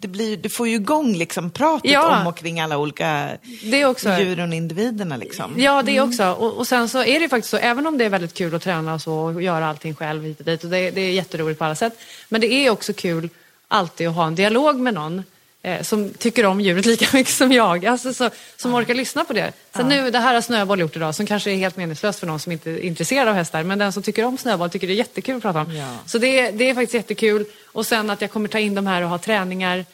Det, 0.00 0.08
blir, 0.08 0.36
det 0.36 0.48
får 0.48 0.68
ju 0.68 0.74
igång 0.74 1.14
liksom 1.16 1.50
pratet 1.50 1.90
Ja. 1.90 2.20
om 2.20 2.26
och 2.26 2.36
kring 2.36 2.60
alla 2.60 2.78
olika 2.78 3.30
Det 3.62 3.84
också... 3.84 4.18
djuren 4.18 4.48
och 4.48 4.54
individerna. 4.54 5.16
Liksom. 5.16 5.54
Ja, 5.60 5.82
det 5.82 6.00
också. 6.00 6.30
Och, 6.32 6.56
och 6.56 6.66
sen 6.66 6.88
så 6.88 7.04
är 7.04 7.20
det 7.20 7.28
faktiskt 7.28 7.50
så, 7.50 7.56
även 7.56 7.86
om 7.86 7.98
det 7.98 8.04
är 8.04 8.08
väldigt 8.08 8.34
kul 8.34 8.54
att 8.54 8.62
träna 8.62 8.94
och 8.94 9.00
så 9.02 9.14
och 9.14 9.42
göra 9.42 9.66
allting 9.68 9.94
själv 9.94 10.24
hit 10.24 10.38
och 10.40 10.46
dit 10.46 10.64
och 10.64 10.70
det, 10.70 10.90
det 10.90 11.00
är 11.00 11.12
jätteroligt 11.12 11.58
på 11.58 11.64
alla 11.64 11.74
sätt. 11.74 11.98
Men 12.28 12.40
det 12.40 12.52
är 12.52 12.70
också 12.70 12.92
kul 12.92 13.28
alltid 13.68 14.08
att 14.08 14.14
ha 14.14 14.26
en 14.26 14.34
dialog 14.34 14.76
med 14.80 14.94
någon 14.94 15.22
eh, 15.62 15.82
som 15.82 16.10
tycker 16.10 16.46
om 16.46 16.60
djuret 16.60 16.86
lika 16.86 17.06
mycket 17.16 17.34
som 17.34 17.52
jag. 17.52 17.86
Alltså, 17.86 18.14
så, 18.14 18.30
som 18.56 18.74
orkar 18.74 18.94
lyssna 18.94 19.24
på 19.24 19.32
det. 19.32 19.52
Sen 19.76 19.88
nu, 19.88 20.10
det 20.10 20.18
här 20.18 20.34
har 20.34 20.40
Snöboll 20.40 20.80
gjort 20.80 20.96
idag 20.96 21.14
som 21.14 21.26
kanske 21.26 21.50
är 21.50 21.56
helt 21.56 21.76
meningslöst 21.76 22.18
för 22.20 22.26
någon 22.26 22.40
som 22.40 22.52
inte 22.52 22.70
är 22.70 22.78
intresserad 22.78 23.28
av 23.28 23.34
hästar. 23.34 23.62
Men 23.62 23.78
den 23.78 23.92
som 23.92 24.02
tycker 24.02 24.24
om 24.24 24.38
Snöboll 24.38 24.70
tycker 24.70 24.86
det 24.86 24.92
är 24.92 24.96
jättekul 24.96 25.36
att 25.36 25.42
prata 25.42 25.60
om. 25.60 25.76
Ja. 25.76 25.94
Så 26.06 26.18
det, 26.18 26.40
är- 26.40 26.52
det 26.52 26.70
är 26.70 26.74
faktiskt 26.74 26.94
jättekul. 26.94 27.44
Och 27.66 27.86
sen 27.86 28.10
att 28.10 28.20
jag 28.20 28.30
kommer 28.30 28.48
ta 28.48 28.58
in 28.58 28.74
de 28.74 28.86
här 28.86 29.02
och 29.02 29.08
ha 29.08 29.18
träningar. 29.18 29.84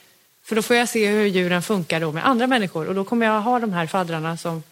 För 0.44 0.56
då 0.56 0.62
får 0.62 0.76
jag 0.76 0.88
se 0.88 1.06
hur 1.06 1.24
djuren 1.26 1.62
funkar 1.62 2.00
då 2.00 2.12
med 2.12 2.26
andra 2.26 2.46
människor. 2.46 2.88
Och 2.88 2.94
då 2.94 3.04
kommer 3.04 3.26
jag 3.26 3.40
ha 3.40 3.58
de 3.58 3.72
här 3.72 3.87
faddrarna 3.87 4.37
som, 4.37 4.62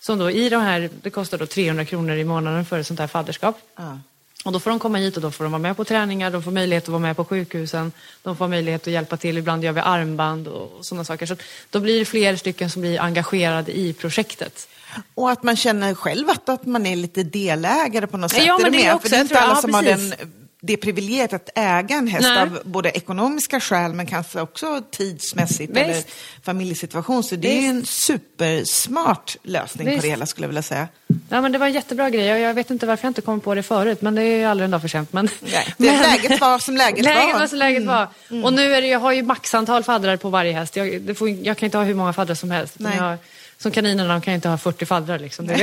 som 0.00 0.18
då 0.18 0.30
i 0.30 0.48
de 0.48 0.62
här, 0.62 0.90
det 1.02 1.10
kostar 1.10 1.38
då 1.38 1.46
300 1.46 1.84
kronor 1.84 2.16
i 2.16 2.24
månaden 2.24 2.64
för 2.64 2.78
ett 2.78 2.86
sånt 2.86 3.00
här 3.00 3.06
fadderskap. 3.06 3.58
Ja. 3.76 3.98
Och 4.44 4.52
då 4.52 4.60
får 4.60 4.70
de 4.70 4.78
komma 4.78 4.98
hit 4.98 5.16
och 5.16 5.22
då 5.22 5.30
får 5.30 5.44
de 5.44 5.52
vara 5.52 5.62
med 5.62 5.76
på 5.76 5.84
träningar, 5.84 6.30
de 6.30 6.42
får 6.42 6.50
möjlighet 6.50 6.84
att 6.84 6.88
vara 6.88 6.98
med 7.00 7.16
på 7.16 7.24
sjukhusen, 7.24 7.92
de 8.22 8.36
får 8.36 8.48
möjlighet 8.48 8.86
att 8.86 8.92
hjälpa 8.92 9.16
till, 9.16 9.38
ibland 9.38 9.64
gör 9.64 9.72
vi 9.72 9.80
armband 9.80 10.48
och, 10.48 10.78
sådana 10.86 11.04
saker. 11.04 11.26
Så 11.26 11.36
då 11.70 11.80
blir 11.80 11.98
det 11.98 12.04
fler 12.04 12.36
stycken 12.36 12.70
som 12.70 12.82
blir 12.82 13.00
engagerade 13.00 13.78
i 13.78 13.92
projektet. 13.92 14.68
Och 15.14 15.30
att 15.30 15.42
man 15.42 15.56
känner 15.56 15.94
själv 15.94 16.30
att, 16.30 16.48
att 16.48 16.66
man 16.66 16.86
är 16.86 16.96
lite 16.96 17.22
delägare 17.22 18.06
på 18.06 18.16
något 18.16 18.30
sätt. 18.30 18.46
Ja, 18.46 18.58
men 18.62 18.72
det 18.72 18.78
är 18.78 18.84
med? 18.84 18.94
också- 18.94 19.08
För 19.08 19.10
det 19.10 19.16
är 19.16 19.20
inte 19.22 19.40
alla 19.40 19.54
ja, 19.54 19.60
som 19.60 19.74
har 19.74 19.82
precis. 19.82 20.10
den 20.18 20.39
det 20.60 20.76
privilegiet 20.76 21.32
att 21.32 21.50
äga 21.54 21.96
en 21.96 22.06
häst 22.06 22.22
Nej. 22.22 22.42
av 22.42 22.60
både 22.64 22.90
ekonomiska 22.90 23.60
skäl 23.60 23.94
men 23.94 24.06
kanske 24.06 24.40
också 24.40 24.82
tidsmässigt 24.90 25.70
Visst. 25.70 25.84
eller 25.84 26.02
familjesituation. 26.42 27.24
Så 27.24 27.36
det 27.36 27.58
är 27.58 27.60
ju 27.60 27.68
en 27.68 27.86
supersmart 27.86 29.36
lösning 29.42 29.86
på 29.86 29.90
Visst. 29.90 30.02
det 30.02 30.08
hela 30.08 30.26
skulle 30.26 30.44
jag 30.44 30.48
vilja 30.48 30.62
säga. 30.62 30.88
Ja, 31.28 31.40
men 31.40 31.52
det 31.52 31.58
var 31.58 31.66
en 31.66 31.72
jättebra 31.72 32.10
grej. 32.10 32.24
Jag, 32.24 32.54
vet 32.54 32.70
inte 32.70 32.86
varför 32.86 33.04
jag 33.04 33.10
inte 33.10 33.20
kom 33.20 33.40
på 33.40 33.54
det 33.54 33.62
förut, 33.62 34.02
men 34.02 34.14
det 34.14 34.22
är 34.22 34.38
ju 34.38 34.44
aldrig 34.44 34.64
en 34.64 34.70
dag 34.70 34.80
för 34.80 34.88
sent. 34.88 35.12
Men, 35.12 35.28
Nej, 35.40 35.66
det, 35.76 36.00
läget 36.00 36.40
var 36.40 36.58
som 36.58 36.76
läget, 36.76 37.04
läget 37.04 37.32
var. 37.32 37.40
var 37.40 37.46
som 37.46 37.58
läget 37.58 37.86
var. 37.86 38.08
Och 38.44 38.52
nu 38.52 38.74
är 38.74 38.82
det, 38.82 38.88
jag 38.88 39.00
har 39.00 39.12
ju 39.12 39.22
maxantal 39.22 39.84
faddrar 39.84 40.16
på 40.16 40.30
varje 40.30 40.52
häst. 40.52 40.76
Jag, 40.76 41.16
får, 41.18 41.28
jag 41.28 41.56
kan 41.58 41.66
inte 41.66 41.78
ha 41.78 41.84
hur 41.84 41.94
många 41.94 42.12
faddrar 42.12 42.34
som 42.34 42.50
helst. 42.50 42.74
Nej. 42.78 43.18
Som 43.62 43.70
kaninerna 43.72 44.12
de 44.12 44.20
kan 44.20 44.32
jag 44.32 44.36
inte 44.38 44.48
ha 44.48 44.58
40 44.58 44.86
faddrar. 44.86 45.18
Liksom. 45.18 45.46
Det, 45.46 45.54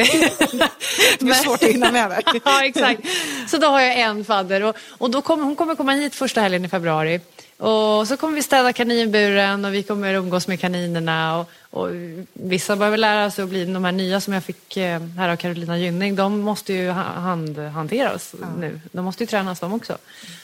Det 1.19 1.25
blir 1.25 1.33
svårt 1.43 1.63
att 1.63 1.69
hinna 1.69 1.91
med 1.91 2.10
det. 2.10 2.21
ja, 2.45 2.65
exakt. 2.65 3.01
Så 3.47 3.57
då 3.57 3.67
har 3.67 3.81
jag 3.81 3.99
en 3.99 4.25
fadder. 4.25 4.63
Och, 4.63 4.75
och 4.89 5.10
då 5.12 5.21
kommer, 5.21 5.43
hon 5.43 5.55
kommer 5.55 5.75
komma 5.75 5.91
hit 5.91 6.15
första 6.15 6.41
helgen 6.41 6.65
i 6.65 6.69
februari. 6.69 7.19
Och 7.57 8.07
så 8.07 8.17
kommer 8.17 8.36
vi 8.36 8.43
städa 8.43 8.73
kaninburen 8.73 9.65
och 9.65 9.73
vi 9.73 9.83
kommer 9.83 10.13
umgås 10.13 10.47
med 10.47 10.60
kaninerna. 10.60 11.38
Och, 11.39 11.49
och 11.69 11.89
vissa 12.33 12.75
väl 12.75 13.01
lära 13.01 13.31
sig 13.31 13.43
att 13.43 13.49
bli 13.49 13.65
de 13.65 13.86
här 13.86 13.91
nya 13.91 14.21
som 14.21 14.33
jag 14.33 14.43
fick 14.43 14.77
eh, 14.77 14.99
här 15.17 15.29
av 15.29 15.36
Carolina 15.36 15.77
Gynning. 15.77 16.15
De 16.15 16.39
måste 16.39 16.73
ju 16.73 16.89
ha- 16.89 17.03
handhanteras 17.03 18.36
nu. 18.57 18.79
De 18.91 19.05
måste 19.05 19.23
ju 19.23 19.27
tränas 19.27 19.60
de 19.60 19.73
också. 19.73 19.97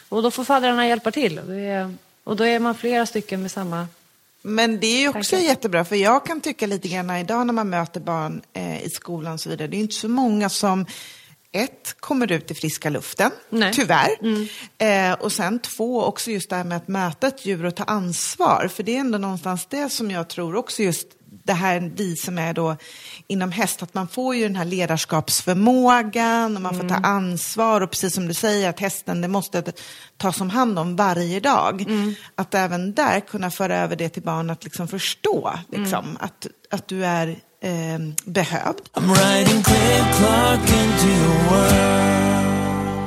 Och 0.09 0.23
då 0.23 0.31
får 0.31 0.43
faddrarna 0.43 0.87
hjälpa 0.87 1.11
till. 1.11 1.39
Och, 1.39 1.47
det 1.47 1.59
är, 1.59 1.95
och 2.23 2.35
då 2.35 2.45
är 2.45 2.59
man 2.59 2.75
flera 2.75 3.05
stycken 3.05 3.41
med 3.41 3.51
samma... 3.51 3.87
Men 4.45 4.79
det 4.79 4.87
är 5.05 5.09
också 5.09 5.35
Tackar. 5.35 5.47
jättebra, 5.47 5.85
för 5.85 5.95
jag 5.95 6.25
kan 6.25 6.41
tycka 6.41 6.67
lite 6.67 6.87
grann 6.87 7.17
idag 7.17 7.47
när 7.47 7.53
man 7.53 7.69
möter 7.69 7.99
barn 7.99 8.41
eh, 8.53 8.83
i 8.85 8.89
skolan 8.89 9.33
och 9.33 9.39
så 9.39 9.49
vidare, 9.49 9.67
det 9.67 9.75
är 9.75 9.77
ju 9.77 9.83
inte 9.83 9.95
så 9.95 10.09
många 10.09 10.49
som 10.49 10.85
ett, 11.51 11.95
kommer 11.99 12.31
ut 12.31 12.51
i 12.51 12.53
friska 12.55 12.89
luften, 12.89 13.31
Nej. 13.49 13.73
tyvärr. 13.73 14.09
Eh, 14.77 15.13
och 15.13 15.31
sen 15.31 15.59
två, 15.59 16.03
också 16.03 16.31
just 16.31 16.49
det 16.49 16.55
här 16.55 16.63
med 16.63 16.77
att 16.77 16.87
möta 16.87 17.27
ett 17.27 17.45
djur 17.45 17.65
och 17.65 17.75
ta 17.75 17.83
ansvar. 17.83 18.69
För 18.73 18.83
det 18.83 18.95
är 18.95 18.99
ändå 18.99 19.17
någonstans 19.17 19.67
det 19.69 19.89
som 19.89 20.11
jag 20.11 20.27
tror 20.27 20.55
också 20.55 20.83
just 20.83 21.07
det 21.43 21.53
här 21.53 21.91
vi 21.95 22.15
som 22.15 22.37
är 22.37 22.53
då 22.53 22.75
inom 23.27 23.51
häst, 23.51 23.83
att 23.83 23.93
man 23.93 24.07
får 24.07 24.35
ju 24.35 24.43
den 24.43 24.55
här 24.55 24.65
ledarskapsförmågan 24.65 26.55
och 26.55 26.61
man 26.61 26.75
får 26.77 26.89
ta 26.89 26.95
ansvar 26.95 27.81
och 27.81 27.91
precis 27.91 28.13
som 28.13 28.27
du 28.27 28.33
säger 28.33 28.69
att 28.69 28.79
hästen 28.79 29.21
det 29.21 29.27
måste 29.27 29.63
tas 30.17 30.41
om 30.41 30.49
hand 30.49 30.79
om 30.79 30.95
varje 30.95 31.39
dag. 31.39 31.85
Att 32.35 32.53
även 32.53 32.93
där 32.93 33.19
kunna 33.19 33.51
föra 33.51 33.77
över 33.77 33.95
det 33.95 34.09
till 34.09 34.23
barn 34.23 34.49
att 34.49 34.63
liksom 34.63 34.87
förstå 34.87 35.53
liksom, 35.71 36.17
att, 36.19 36.47
att 36.71 36.87
du 36.87 37.05
är 37.05 37.27
eh, 37.61 37.99
behövd. 38.25 38.89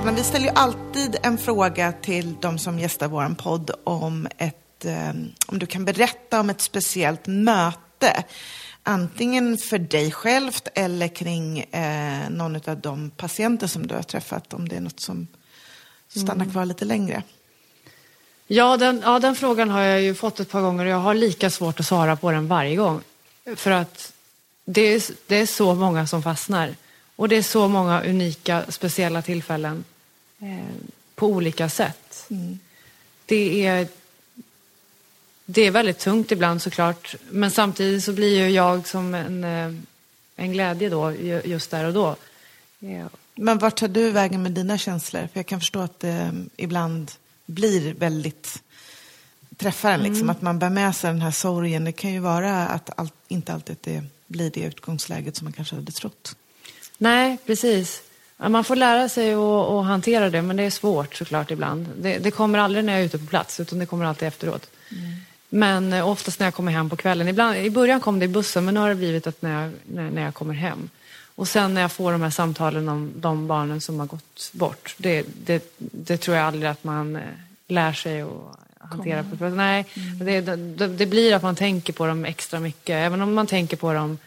Men 0.05 0.14
vi 0.14 0.22
ställer 0.22 0.46
ju 0.46 0.52
alltid 0.55 1.16
en 1.22 1.38
fråga 1.38 1.92
till 1.92 2.35
de 2.40 2.59
som 2.59 2.79
gästar 2.79 3.09
vår 3.09 3.35
podd 3.35 3.70
om, 3.85 4.29
ett, 4.38 4.85
eh, 4.85 5.09
om 5.46 5.59
du 5.59 5.66
kan 5.66 5.85
berätta 5.85 6.40
om 6.40 6.50
ett 6.50 6.61
speciellt 6.61 7.26
möte. 7.26 8.24
Antingen 8.88 9.59
för 9.59 9.79
dig 9.79 10.11
självt 10.11 10.68
eller 10.75 11.09
kring 11.09 11.61
eh, 11.61 12.31
någon 12.31 12.57
av 12.57 12.81
de 12.81 13.11
patienter 13.11 13.66
som 13.66 13.87
du 13.87 13.94
har 13.94 14.03
träffat. 14.03 14.55
Om 14.55 14.68
det 14.68 14.77
är 14.77 14.81
något 14.81 15.01
som 15.01 15.27
stannar 16.09 16.51
kvar 16.51 16.64
lite 16.64 16.85
längre. 16.85 17.22
Ja 18.46 18.77
den, 18.77 19.03
ja, 19.05 19.18
den 19.18 19.37
frågan 19.37 19.70
har 19.70 19.81
jag 19.81 20.03
ju 20.03 20.14
fått 20.14 20.40
ett 20.40 20.51
par 20.51 20.61
gånger 20.61 20.85
och 20.85 20.90
jag 20.90 20.99
har 20.99 21.14
lika 21.14 21.51
svårt 21.51 21.81
att 21.81 21.87
svara 21.87 22.16
på 22.16 22.31
den 22.31 22.49
varje 22.49 22.77
gång. 22.77 23.01
För 23.57 23.70
att 23.70 24.12
det 24.64 24.81
är, 24.81 25.03
det 25.27 25.37
är 25.37 25.46
så 25.46 25.75
många 25.75 26.07
som 26.07 26.22
fastnar. 26.22 26.75
Och 27.16 27.29
det 27.29 27.37
är 27.37 27.42
så 27.42 27.68
många 27.68 28.03
unika, 28.03 28.64
speciella 28.68 29.22
tillfällen 29.22 29.85
eh, 30.38 30.77
på 31.14 31.27
olika 31.27 31.68
sätt. 31.68 32.27
Det, 33.27 33.66
är, 33.66 33.88
det 35.46 35.62
är 35.62 35.70
väldigt 35.70 35.98
tungt 35.98 36.32
ibland 36.32 36.62
såklart. 36.62 37.14
Men 37.30 37.50
samtidigt 37.50 38.04
så 38.04 38.12
blir 38.12 38.38
ju 38.38 38.48
jag 38.50 38.88
som 38.88 39.14
en, 39.14 39.44
eh, 39.44 39.72
en 40.37 40.52
glädje 40.52 40.88
då, 40.88 41.12
ju- 41.12 41.42
just 41.44 41.70
där 41.70 41.85
och 41.85 41.92
då. 41.92 42.16
Men 43.35 43.59
vart 43.59 43.76
tar 43.76 43.88
du 43.88 44.11
vägen 44.11 44.42
med 44.42 44.52
dina 44.52 44.78
känslor? 44.78 45.20
För 45.20 45.38
jag 45.38 45.46
kan 45.46 45.61
förstå 45.61 45.80
att 45.80 46.00
det 46.00 46.32
ibland 46.56 47.12
blir 47.46 47.94
väldigt 47.94 48.62
träffar 49.56 49.90
en, 49.92 50.00
liksom, 50.02 50.30
att 50.30 50.42
man 50.42 50.59
bär 50.59 50.70
med 50.70 50.96
sig 50.96 51.11
den 51.12 51.22
här 51.22 51.30
sorgen. 51.30 51.85
Det 51.85 51.92
kan 51.92 52.12
ju 52.12 52.18
vara 52.18 52.66
att 52.68 52.90
allt, 52.96 53.14
inte 53.28 53.52
alltid 53.52 53.76
det 53.80 54.04
blir 54.26 54.50
det 54.50 54.61
utgångsläget 54.61 55.37
som 55.37 55.44
man 55.44 55.52
kanske 55.52 55.74
hade 55.74 55.92
trott. 55.92 56.37
Nej, 56.98 57.38
precis. 57.46 58.02
Man 58.37 58.64
får 58.64 58.76
lära 58.76 59.09
sig 59.09 59.32
att, 59.35 59.85
hantera 59.87 60.30
det, 60.30 60.42
men 60.42 60.56
det 60.56 60.62
är 60.62 60.70
svårt 60.70 61.14
såklart 61.14 61.50
ibland. 61.50 61.88
Det, 61.98 62.18
det 62.18 62.30
kommer 62.30 62.59
aldrig 62.59 62.85
när 62.85 62.92
jag 62.92 63.02
är 63.02 63.06
ute 63.06 63.18
på 63.18 63.26
plats, 63.26 63.61
utan 63.61 63.78
det 63.78 63.87
kommer 63.87 64.04
alltid 64.04 64.28
efteråt. 64.28 64.70
Men 65.48 65.92
eh, 65.92 66.09
oftast 66.09 66.38
när 66.38 66.46
jag 66.46 66.54
kommer 66.54 66.72
hem 66.72 66.90
på 66.90 66.96
kvällen. 66.96 67.28
Ibland, 67.28 67.56
I 67.56 67.70
början 67.70 68.00
kom 68.00 68.18
det 68.18 68.24
i 68.24 68.28
bussen, 68.28 68.64
men 68.64 68.74
nu 68.74 68.80
har 68.80 68.88
det 68.88 68.94
blivit 68.94 69.26
att 69.26 69.42
när 69.42 69.62
jag, 69.62 69.72
när, 69.85 70.11
när 70.11 70.22
jag 70.22 70.35
kommer 70.35 70.54
hem. 70.54 70.90
Och 71.35 71.48
sen 71.48 71.74
när 71.74 71.80
jag 71.80 71.92
får 71.92 72.12
de 72.12 72.22
här 72.22 72.30
samtalen 72.30 72.88
om 72.88 73.12
de 73.16 73.46
barnen 73.46 73.80
som 73.80 74.00
har 74.00 74.06
gått 74.06 74.50
bort. 74.52 74.94
Det, 74.98 75.26
det, 75.44 75.74
det 75.78 76.16
tror 76.16 76.37
jag 76.37 76.46
aldrig 76.46 76.70
att 76.70 76.85
man 76.85 77.16
eh, 77.16 77.22
lär 77.68 77.92
sig 77.92 78.22
att 78.22 78.30
hantera. 78.78 79.24
På, 79.38 79.48
nej, 79.48 79.87
det, 80.20 80.40
det, 80.40 80.87
det 80.87 81.06
blir 81.06 81.35
att 81.35 81.42
man 81.42 81.56
tänker 81.56 81.92
på 81.92 82.06
dem 82.06 82.24
extra 82.24 82.61
mycket. 82.61 82.94
Även 82.94 83.22
om 83.22 83.35
man 83.35 83.46
tänker 83.46 83.76
på 83.76 83.92
dem 83.92 84.18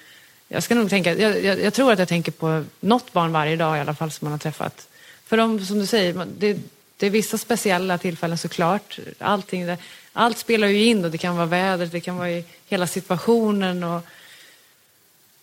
jag 0.52 0.64
ska 0.64 0.76
nog 0.76 0.90
tänka, 0.90 1.14
jag, 1.14 1.44
jag, 1.44 1.62
jag 1.62 1.74
tror 1.74 1.92
att 1.92 2.00
jag 2.00 2.08
tänker 2.08 2.32
på 2.32 2.64
något 2.80 3.14
barn 3.14 3.32
varje 3.32 3.56
dag 3.56 3.78
i 3.78 3.80
alla 3.80 3.96
fall 3.96 4.12
som 4.12 4.26
man 4.26 4.32
har 4.32 4.40
träffat. 4.40 4.88
För 5.26 5.38
de, 5.38 5.66
som 5.66 5.80
du 5.80 5.86
säger, 5.86 6.26
det, 6.38 6.58
det 6.98 7.06
är 7.06 7.10
vissa 7.10 7.38
speciella 7.38 7.98
tillfällen 7.98 8.38
såklart. 8.38 9.00
Allting, 9.20 9.66
det, 9.66 9.78
allt 10.14 10.38
spelar 10.38 10.68
ju 10.68 10.84
in 10.84 11.06
och 11.06 11.12
det 11.12 11.18
kan 11.18 11.36
vara 11.36 11.46
vädret, 11.46 11.92
det 11.92 12.00
kan 12.00 12.18
vara 12.18 12.30
i 12.32 12.46
hela 12.68 12.88
situationen. 12.88 13.84
Och, 13.84 14.02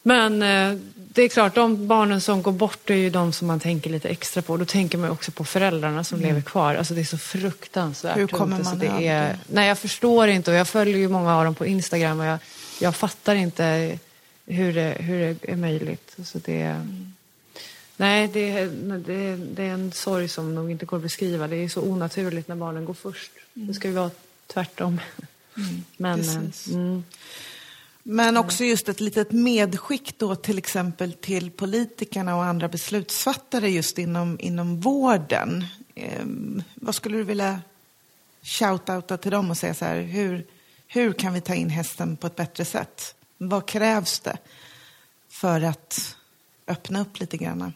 men 0.03 0.43
eh, 0.43 0.79
det 0.97 1.23
är 1.23 1.29
klart, 1.29 1.55
de 1.55 1.87
barnen 1.87 2.21
som 2.21 2.43
går 2.43 2.53
bort 2.53 2.91
är 2.91 2.95
ju 2.95 3.11
de 3.11 3.33
som 3.33 3.47
man 3.49 3.61
tänker 3.61 3.91
lite 3.91 4.09
extra 4.09 4.43
på. 4.43 4.57
Då 4.57 4.65
tänker 4.65 4.99
man 4.99 5.11
också 5.11 5.31
på 5.31 5.45
föräldrarna 5.45 6.05
som 6.05 6.21
lever 6.21 6.41
kvar. 6.41 6.75
Alltså 6.75 6.95
det 6.95 7.01
är 7.01 7.05
så 7.05 7.19
fruktansvärt 7.19 8.17
Hur 8.17 8.27
kommer 8.27 8.57
tungt. 8.57 8.69
man 8.69 8.83
över 8.83 9.01
det 9.01 9.07
är? 9.09 9.39
Nej, 9.47 9.69
jag 9.69 9.79
förstår 9.79 10.29
inte 10.29 10.51
och 10.51 10.57
jag 10.57 10.69
följer 10.69 10.99
ju 10.99 11.09
många 11.09 11.37
av 11.37 11.45
dem 11.45 11.55
på 11.55 11.67
Instagram 11.67 12.21
och 12.21 12.27
jag, 12.27 12.39
jag 12.81 12.97
fattar 12.97 13.35
inte 13.35 13.99
hur 14.47 14.73
det, 14.75 14.97
hur 15.01 15.19
det 15.41 15.51
är 15.53 15.57
möjligt. 15.57 16.17
Så 16.25 16.39
det, 16.45 16.87
Nej, 17.97 18.29
det, 18.29 18.51
är- 18.51 18.99
det, 19.07 19.37
det 19.37 19.63
är 19.63 19.71
en 19.73 19.93
sorg 19.93 20.29
som 20.29 20.55
nog 20.55 20.71
inte 20.71 20.87
går 20.87 20.97
att 20.97 21.03
beskriva. 21.03 21.49
Det 21.49 21.57
är 21.57 21.69
så 21.69 21.81
onaturligt 21.83 22.49
när 22.49 22.57
barnen 22.57 22.85
går 22.85 22.95
först. 22.95 23.31
Det 23.55 23.75
ska 23.75 23.89
ju 23.89 23.95
vara 23.95 24.11
tvärtom. 24.47 25.01
Men, 25.97 26.21
eh, 26.21 26.75
mm, 26.75 27.05
Men 28.03 28.37
också 28.37 28.65
just 28.65 28.89
ett 28.89 29.01
litet 29.01 29.33
medskick 29.33 30.19
då 30.19 30.35
till 30.35 30.59
exempel 30.59 31.13
till 31.13 31.51
politikerna 31.51 32.37
och 32.37 32.45
andra 32.45 32.69
beslutsfattare 32.69 33.71
just 33.71 33.99
inom, 33.99 34.37
inom 34.41 34.81
vården. 34.81 35.65
Ehm, 35.95 36.63
vad 36.75 36.95
skulle 36.95 37.17
du 37.17 37.23
vilja 37.23 37.61
shout-outa 38.43 39.17
till 39.17 39.31
dem 39.31 39.51
och 39.51 39.57
säga 39.57 39.75
så 39.75 39.85
här, 39.85 40.01
hur, 40.01 40.47
hur 40.87 41.13
kan 41.13 41.33
vi 41.33 41.41
ta 41.41 41.55
in 41.55 41.71
hästen 41.71 42.17
på 42.17 42.27
ett 42.27 42.37
bättre 42.37 42.65
sätt? 42.65 43.15
Vad 43.39 43.67
krävs 43.67 44.21
det 44.21 44.39
för 45.29 45.61
att 45.61 46.17
öppna 46.67 47.01
upp 47.01 47.21
lite 47.21 47.37
grann? 47.37 47.73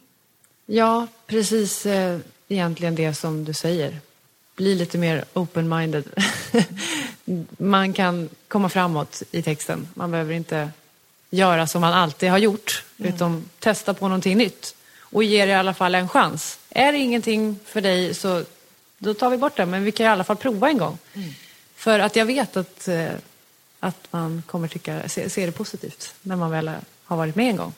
Ja, 0.66 1.06
precis 1.26 1.87
eh, 1.87 2.18
egentligen 2.48 2.94
det 2.94 3.14
som 3.14 3.44
du 3.44 3.52
säger. 3.52 4.00
Bli 4.60 4.74
lite 4.74 4.98
mer 4.98 5.24
open-minded. 5.34 6.04
man 7.58 7.92
kan 7.92 8.28
komma 8.48 8.68
framåt 8.68 9.22
i 9.30 9.42
texten. 9.42 9.88
Man 9.94 10.10
behöver 10.10 10.34
inte 10.34 10.70
göra 11.30 11.66
som 11.66 11.80
man 11.80 11.92
alltid 11.92 12.30
har 12.30 12.38
gjort, 12.38 12.84
utan 12.98 13.44
testa 13.58 13.94
på 13.94 14.08
någonting 14.08 14.38
nytt. 14.38 14.74
Och 15.00 15.24
ge 15.24 15.44
det 15.46 15.50
i 15.50 15.54
alla 15.54 15.74
fall 15.74 15.94
en 15.94 16.08
chans. 16.08 16.58
Är 16.70 16.92
det 16.92 16.98
ingenting 16.98 17.58
för 17.64 17.80
dig 17.80 18.14
så 18.14 18.44
då 18.98 19.14
tar 19.14 19.30
vi 19.30 19.36
bort 19.36 19.56
det, 19.56 19.66
men 19.66 19.84
vi 19.84 19.92
kan 19.92 20.06
i 20.06 20.08
alla 20.08 20.24
fall 20.24 20.36
prova 20.36 20.68
en 20.70 20.78
gång. 20.78 20.98
För 21.74 21.98
att 22.00 22.16
jag 22.16 22.26
vet 22.26 22.56
att, 22.56 22.88
eh, 22.88 23.08
att 23.80 24.06
man 24.10 24.42
kommer 24.46 24.68
tycka, 24.68 25.08
se, 25.08 25.30
se 25.30 25.46
det 25.46 25.52
positivt 25.52 26.14
när 26.22 26.36
man 26.36 26.50
väl 26.50 26.70
har 27.04 27.16
varit 27.16 27.36
med 27.36 27.50
en 27.50 27.56
gång. 27.56 27.72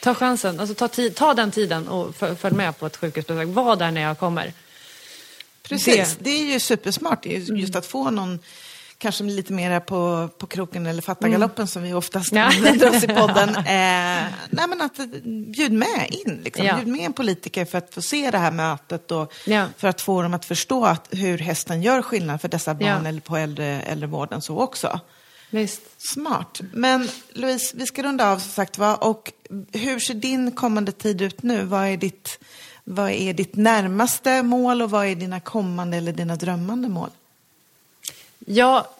Ta 0.00 0.14
chansen, 0.14 0.60
alltså 0.60 0.74
ta, 0.74 0.88
ta 1.14 1.34
den 1.34 1.50
tiden 1.50 1.88
och 1.88 2.14
föl- 2.16 2.36
följ 2.36 2.56
med 2.56 2.78
på 2.78 2.86
ett 2.86 2.96
sjukhusbesök. 2.96 3.48
Var 3.48 3.76
där 3.76 3.90
när 3.90 4.00
jag 4.00 4.18
kommer. 4.18 4.52
Precis, 5.70 6.16
Det- 6.16 6.24
det, 6.24 6.30
är 6.30 6.52
ju 6.52 6.60
supersmart. 6.60 7.26
Ju 7.26 7.38
just 7.38 7.76
att 7.76 7.86
få 7.86 8.10
någon 8.10 8.38
kanske 8.98 9.24
lite 9.24 9.52
mera 9.52 9.80
på, 9.80 10.28
på 10.38 10.46
kroken 10.46 10.86
eller 10.86 11.02
fatta 11.02 11.28
galoppen 11.28 11.66
som 11.66 11.82
vi 11.82 11.92
oftast 11.92 12.32
Ja. 12.32 12.42
använder 12.42 12.96
oss 12.96 13.04
i 13.04 13.08
podden. 13.08 13.48
Eh, 13.48 13.64
nej 14.50 14.66
men 14.68 14.80
att 14.80 14.98
eh, 14.98 15.06
bjud 15.52 15.72
med 15.72 16.06
in, 16.26 16.40
liksom. 16.44 16.66
Ja. 16.66 16.76
bjud 16.76 16.88
med 16.88 17.00
en 17.06 17.12
politiker 17.12 17.64
för 17.64 17.78
att 17.78 17.94
få 17.94 18.02
se 18.02 18.30
det 18.30 18.38
här 18.38 18.50
mötet 18.52 19.10
och 19.10 19.32
Ja. 19.46 19.66
för 19.78 19.88
att 19.88 20.00
få 20.00 20.22
dem 20.22 20.34
att 20.34 20.44
förstå 20.44 20.84
att, 20.84 21.08
hur 21.10 21.38
hästen 21.38 21.82
gör 21.82 22.02
skillnad 22.02 22.40
för 22.40 22.48
dessa 22.48 22.74
barn 22.74 23.06
eller 23.06 23.20
på 23.20 23.36
äldre, 23.36 23.66
äldrevården 23.82 24.42
så 24.42 24.58
också. 24.58 25.00
Visst. 25.50 25.80
Smart. 25.98 26.60
Men 26.72 27.08
Louise, 27.32 27.76
vi 27.76 27.86
ska 27.86 28.02
runda 28.02 28.30
av 28.32 28.38
som 28.38 28.50
sagt 28.50 28.78
va? 28.78 28.94
Och 28.96 29.32
hur 29.72 29.98
ser 29.98 30.14
din 30.14 30.52
kommande 30.52 30.92
tid 30.92 31.22
ut 31.22 31.42
nu? 31.42 31.64
Vad 31.64 31.86
är 31.86 31.96
ditt 31.96 32.38
Vad 32.92 33.10
är 33.10 33.32
ditt 33.32 33.56
närmaste 33.56 34.42
mål 34.42 34.82
och 34.82 34.90
vad 34.90 35.06
är 35.06 35.14
dina 35.14 35.40
kommande 35.40 35.96
eller 35.96 36.12
dina 36.12 36.36
drömmande 36.36 36.88
mål? 36.88 37.10
Ja, 38.38 38.90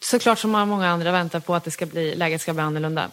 såklart 0.00 0.38
som 0.38 0.50
många 0.50 0.88
andra 0.88 1.12
väntar 1.12 1.40
på 1.40 1.54
att 1.54 1.64
det 1.64 1.70
ska 1.70 1.86
bli, 1.86 2.14
läget 2.14 2.40
ska 2.40 2.52
bli 2.52 2.62
annorlunda. 2.62 3.10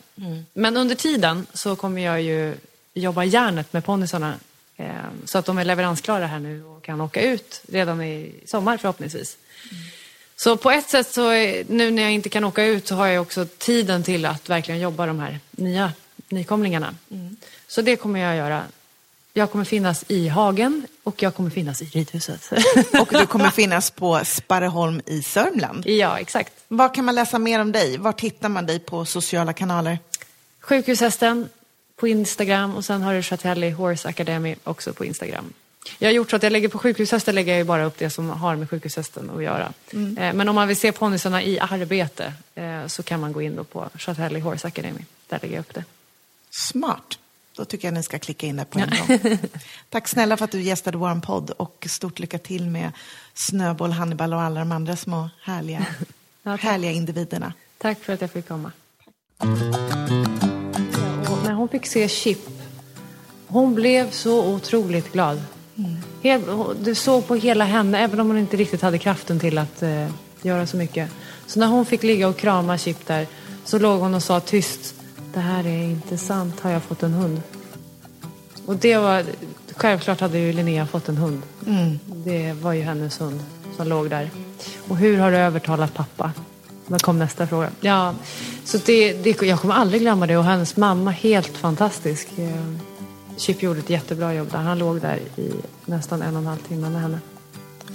Men 0.53 0.77
under 0.77 0.95
tiden 0.95 1.47
så 1.53 1.75
kommer 1.75 2.01
jag 2.01 2.21
ju 2.21 2.55
jobba 2.93 3.23
järnet 3.23 3.73
med 3.73 3.85
ponnysarna 3.85 4.33
eh, 4.77 4.87
så 5.25 5.37
att 5.37 5.45
de 5.45 5.57
är 5.57 5.65
leveransklara 5.65 6.27
här 6.27 6.39
nu 6.39 6.63
och 6.63 6.83
kan 6.83 7.01
åka 7.01 7.21
ut 7.21 7.61
redan 7.67 8.01
i 8.01 8.33
sommar 8.45 8.77
förhoppningsvis. 8.77 9.37
Så 10.35 10.57
på 10.57 10.71
ett 10.71 10.89
sätt 10.89 11.13
så, 11.13 11.29
är, 11.29 11.63
nu 11.69 11.91
när 11.91 12.03
jag 12.03 12.11
inte 12.11 12.29
kan 12.29 12.43
åka 12.43 12.63
ut 12.63 12.87
så 12.87 12.95
har 12.95 13.07
jag 13.07 13.21
också 13.21 13.45
tiden 13.57 14.03
till 14.03 14.25
att 14.25 14.49
verkligen 14.49 14.79
jobba 14.79 15.05
de 15.05 15.19
här 15.19 15.39
nya 15.51 15.93
nykomlingarna. 16.29 16.95
Så 17.67 17.81
det 17.81 17.95
kommer 17.95 18.19
jag 18.19 18.35
göra. 18.35 18.63
Jag 19.33 19.51
kommer 19.51 19.65
finnas 19.65 20.05
i 20.07 20.27
hagen 20.27 20.87
och 21.03 21.23
jag 21.23 21.35
kommer 21.35 21.49
finnas 21.49 21.81
i 21.81 21.85
ridhuset. 21.85 22.51
Och 23.01 23.07
du 23.11 23.25
kommer 23.25 23.49
finnas 23.49 23.91
på 23.91 24.21
Sparreholm 24.25 25.01
i 25.05 25.23
Sörmland. 25.23 25.85
ja, 25.87 26.19
exakt. 26.19 26.53
Var 26.67 26.93
kan 26.93 27.05
man 27.05 27.15
läsa 27.15 27.39
mer 27.39 27.59
om 27.61 27.71
dig? 27.71 27.97
Var 27.97 28.13
hittar 28.17 28.49
man 28.49 28.65
dig 28.65 28.79
på 28.79 29.05
sociala 29.05 29.53
kanaler? 29.53 29.99
Sjukhushästen 30.59 31.49
på 31.95 32.07
Instagram 32.07 32.75
och 32.75 32.85
sen 32.85 33.01
har 33.01 33.13
du 33.13 33.21
Chatelli 33.23 33.69
Horse 33.69 34.07
Academy 34.09 34.55
också 34.63 34.93
på 34.93 35.05
Instagram. 35.05 35.53
Jag 35.99 36.07
har 36.07 36.13
gjort 36.13 36.29
så 36.29 36.35
att 36.35 36.43
jag 36.43 36.51
lägger 36.51 36.67
på 36.67 36.77
sjukhushästen 36.77 37.35
lägger 37.35 37.51
jag 37.51 37.57
ju 37.57 37.63
bara 37.63 37.85
upp 37.85 37.97
det 37.97 38.09
som 38.09 38.29
har 38.29 38.55
med 38.55 38.69
sjukhushästen 38.69 39.29
att 39.35 39.43
göra. 39.43 39.73
Eh, 39.91 39.97
Men 40.33 40.49
om 40.49 40.55
man 40.55 40.67
vill 40.67 40.77
se 40.77 40.91
ponnysarna 40.91 41.43
i 41.43 41.59
arbete 41.59 42.33
eh, 42.55 42.87
så 42.87 43.03
kan 43.03 43.19
man 43.19 43.33
gå 43.33 43.41
in 43.41 43.55
då 43.55 43.63
på 43.63 43.89
Chatelli 43.95 44.39
Horse 44.39 44.67
Academy. 44.67 45.01
Där 45.27 45.39
lägger 45.41 45.55
jag 45.55 45.61
upp 45.61 45.73
det. 45.73 45.83
Smart. 46.51 47.18
Då 47.59 47.65
tycker 47.65 47.87
jag 47.87 47.93
ni 47.93 48.03
ska 48.03 48.19
klicka 48.19 48.47
in 48.47 48.55
där 48.55 48.65
på 48.65 48.79
en 48.79 48.89
gång. 48.89 49.37
Tack 49.89 50.07
snälla 50.07 50.37
för 50.37 50.45
att 50.45 50.51
du 50.51 50.61
gästade 50.61 50.97
vår 50.97 51.21
podd 51.21 51.49
och 51.49 51.87
stort 51.89 52.19
lycka 52.19 52.37
till 52.37 52.69
med 52.69 52.91
Snöboll, 53.33 53.91
Hannibal 53.91 54.33
och 54.33 54.41
alla 54.41 54.59
de 54.59 54.71
andra 54.71 54.95
små 54.95 55.29
härliga, 55.43 55.85
Ja, 56.43 56.55
härliga 56.55 56.91
individerna. 56.91 57.53
Tack 57.77 57.99
för 57.99 58.13
att 58.13 58.21
jag 58.21 58.31
fick 58.31 58.47
komma. 58.47 58.71
När 61.43 61.53
hon 61.53 61.69
fick 61.69 61.85
se 61.85 62.07
Chip, 62.07 62.49
hon 63.47 63.75
blev 63.75 64.11
så 64.11 64.45
otroligt 64.53 65.13
glad. 65.13 65.41
Helt, 66.23 66.45
du 66.79 66.95
såg 66.95 67.27
på 67.27 67.35
hela 67.35 67.65
henne, 67.65 67.99
även 67.99 68.19
om 68.19 68.27
hon 68.27 68.37
inte 68.37 68.57
riktigt 68.57 68.81
hade 68.81 68.97
kraften 68.97 69.39
till 69.39 69.57
att 69.57 69.81
eh, 69.81 70.09
göra 70.41 70.67
så 70.67 70.77
mycket. 70.77 71.09
Så 71.47 71.59
när 71.59 71.67
hon 71.67 71.85
fick 71.85 72.03
ligga 72.03 72.27
och 72.27 72.37
krama 72.37 72.77
Chip 72.77 73.07
där 73.07 73.27
så 73.65 73.79
låg 73.79 73.99
hon 73.99 74.13
och 74.13 74.23
sa 74.23 74.39
tyst, 74.39 74.95
det 75.33 75.39
här 75.39 75.67
är 75.67 75.83
inte 75.83 76.17
sant, 76.17 76.59
har 76.59 76.71
jag 76.71 76.83
fått 76.83 77.03
en 77.03 77.13
hund? 77.13 77.41
Och 78.69 78.75
det 78.75 78.97
var, 78.97 79.23
självklart 79.75 80.19
hade 80.19 80.39
ju 80.39 80.53
Linnea 80.53 80.85
fått 80.87 81.09
en 81.09 81.17
hund. 81.17 81.41
Det 82.07 82.53
var 82.53 82.73
ju 82.73 82.81
hennes 82.81 83.21
hund 83.21 83.43
som 83.77 83.87
låg 83.87 84.09
där. 84.09 84.29
Och 84.87 84.97
hur 84.97 85.19
har 85.19 85.31
du 85.31 85.37
övertalat 85.37 85.93
pappa? 85.93 86.31
Då 86.87 86.97
kom 86.99 87.19
nästa 87.19 87.47
fråga. 87.47 87.69
Ja, 87.81 88.13
så 88.63 88.77
det, 88.77 89.13
det, 89.13 89.41
jag 89.41 89.59
kommer 89.59 89.73
aldrig 89.73 90.01
glömma 90.01 90.27
det 90.27 90.37
och 90.37 90.43
hennes 90.43 90.77
mamma 90.77 91.11
helt 91.11 91.57
fantastisk. 91.57 92.27
Eh, 92.37 92.73
Chip 93.37 93.63
gjorde 93.63 93.79
ett 93.79 93.89
jättebra 93.89 94.33
jobb 94.33 94.51
där. 94.51 94.57
Han 94.57 94.79
låg 94.79 95.01
där 95.01 95.19
i 95.35 95.51
nästan 95.85 96.21
en 96.21 96.35
och 96.35 96.41
en 96.41 96.47
halv 96.47 96.59
timme 96.59 96.89
med 96.89 97.01
henne. 97.01 97.19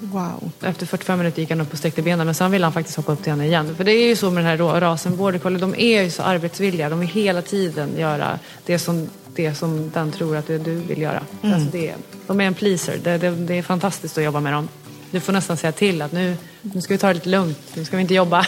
Wow. 0.00 0.50
Efter 0.62 0.86
45 0.86 1.18
minuter 1.18 1.40
gick 1.40 1.50
han 1.50 1.60
upp 1.60 1.72
och 1.72 1.78
sträckte 1.78 2.02
benen 2.02 2.26
men 2.26 2.34
sen 2.34 2.50
ville 2.50 2.64
han 2.66 2.72
faktiskt 2.72 2.96
hoppa 2.96 3.12
upp 3.12 3.22
till 3.22 3.32
henne 3.32 3.46
igen. 3.46 3.74
För 3.76 3.84
det 3.84 3.92
är 3.92 4.06
ju 4.08 4.16
så 4.16 4.30
med 4.30 4.44
den 4.44 4.50
här 4.50 4.56
ra- 4.58 4.80
rasen 4.80 5.16
border 5.16 5.38
collie, 5.38 5.58
de 5.58 5.74
är 5.74 6.02
ju 6.02 6.10
så 6.10 6.22
arbetsvilliga. 6.22 6.88
De 6.88 7.00
vill 7.00 7.08
hela 7.08 7.42
tiden 7.42 7.98
göra 7.98 8.38
det 8.66 8.78
som, 8.78 9.08
det 9.34 9.54
som 9.54 9.90
den 9.90 10.12
tror 10.12 10.36
att 10.36 10.46
du, 10.46 10.58
du 10.58 10.74
vill 10.74 11.00
göra. 11.02 11.22
Alltså 11.42 11.68
det, 11.72 11.94
de 12.26 12.40
är 12.40 12.44
en 12.44 12.54
pleaser. 12.54 12.98
Det, 13.02 13.18
det, 13.18 13.30
det 13.30 13.54
är 13.58 13.62
fantastiskt 13.62 14.18
att 14.18 14.24
jobba 14.24 14.40
med 14.40 14.52
dem. 14.52 14.68
Du 15.10 15.20
får 15.20 15.32
nästan 15.32 15.56
säga 15.56 15.72
till 15.72 16.02
att 16.02 16.12
nu, 16.12 16.36
nu 16.62 16.80
ska 16.80 16.94
vi 16.94 16.98
ta 16.98 17.06
det 17.08 17.14
lite 17.14 17.28
lugnt, 17.28 17.58
nu 17.74 17.84
ska 17.84 17.96
vi 17.96 18.00
inte 18.02 18.14
jobba. 18.14 18.46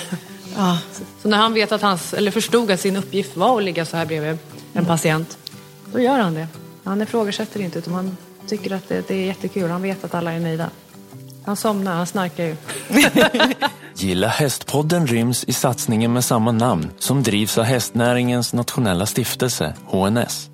Ja. 0.57 0.79
Så 1.23 1.29
när 1.29 1.37
han 1.37 1.55
vet 1.55 1.73
att 1.73 1.83
hans, 1.83 2.15
eller 2.15 2.31
förstod 2.31 2.71
att 2.71 2.81
sin 2.81 2.97
uppgift 2.97 3.37
var 3.37 3.59
att 3.59 3.65
ligga 3.65 3.85
så 3.85 3.97
här 3.97 4.07
bredvid 4.07 4.39
en 4.73 4.85
patient, 4.87 5.39
då 5.93 6.01
gör 6.01 6.19
han 6.19 6.35
det. 6.35 6.49
Han 6.85 7.03
ifrågasätter 7.03 7.61
inte 7.61 7.79
utan 7.79 7.95
han 7.95 8.17
tycker 8.47 8.71
att 8.73 8.89
det, 8.89 9.09
det 9.09 9.15
är 9.15 9.27
jättekul. 9.27 9.71
Han 9.71 9.83
vet 9.83 10.05
att 10.05 10.15
alla 10.15 10.33
är 10.33 10.41
nöjda. 10.41 10.71
Han 11.47 11.57
somnar, 11.57 11.95
han 11.95 12.07
snarkar 12.07 12.45
ju. 12.45 12.57
Gilla 13.97 14.29
Hästpodden 14.29 15.07
ryms 15.07 15.45
i 15.45 15.53
satsningen 15.53 16.13
med 16.13 16.25
samma 16.25 16.53
namn 16.53 16.91
som 16.99 17.23
drivs 17.23 17.59
av 17.59 17.65
hästnäringens 17.65 18.53
nationella 18.53 19.07
stiftelse, 19.07 19.75
HNS. 19.87 20.51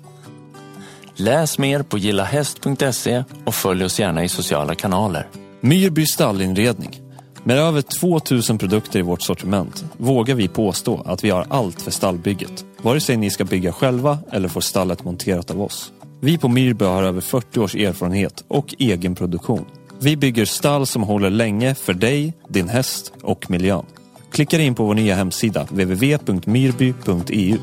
Läs 1.15 1.57
mer 1.57 1.83
på 1.83 1.97
gillahäst.se 1.97 3.23
och 3.45 3.55
följ 3.55 3.85
oss 3.85 3.99
gärna 3.99 4.23
i 4.23 4.29
sociala 4.29 4.75
kanaler. 4.75 5.27
Myrby 5.61 6.05
stallinredning. 6.05 7.01
Med 7.43 7.57
över 7.57 7.81
2000 7.81 8.57
produkter 8.57 8.99
i 8.99 9.01
vårt 9.01 9.21
sortiment 9.21 9.85
vågar 9.97 10.35
vi 10.35 10.47
påstå 10.47 11.01
att 11.05 11.23
vi 11.23 11.29
har 11.29 11.45
allt 11.49 11.81
för 11.81 11.91
stallbygget. 11.91 12.65
Vare 12.81 12.99
sig 12.99 13.17
ni 13.17 13.29
ska 13.29 13.45
bygga 13.45 13.73
själva 13.73 14.17
eller 14.31 14.49
få 14.49 14.61
stallet 14.61 15.03
monterat 15.03 15.51
av 15.51 15.61
oss. 15.61 15.91
Vi 16.21 16.37
på 16.37 16.47
Myrby 16.47 16.85
har 16.85 17.03
över 17.03 17.21
40 17.21 17.59
års 17.59 17.75
erfarenhet 17.75 18.43
och 18.47 18.75
egen 18.79 19.15
produktion. 19.15 19.65
Vi 19.99 20.17
bygger 20.17 20.45
stall 20.45 20.87
som 20.87 21.03
håller 21.03 21.29
länge 21.29 21.75
för 21.75 21.93
dig, 21.93 22.33
din 22.47 22.69
häst 22.69 23.13
och 23.21 23.51
miljön. 23.51 23.85
Klicka 24.31 24.61
in 24.61 24.75
på 24.75 24.83
vår 24.83 24.93
nya 24.93 25.15
hemsida 25.15 25.63
www.myrby.eu. 25.63 27.57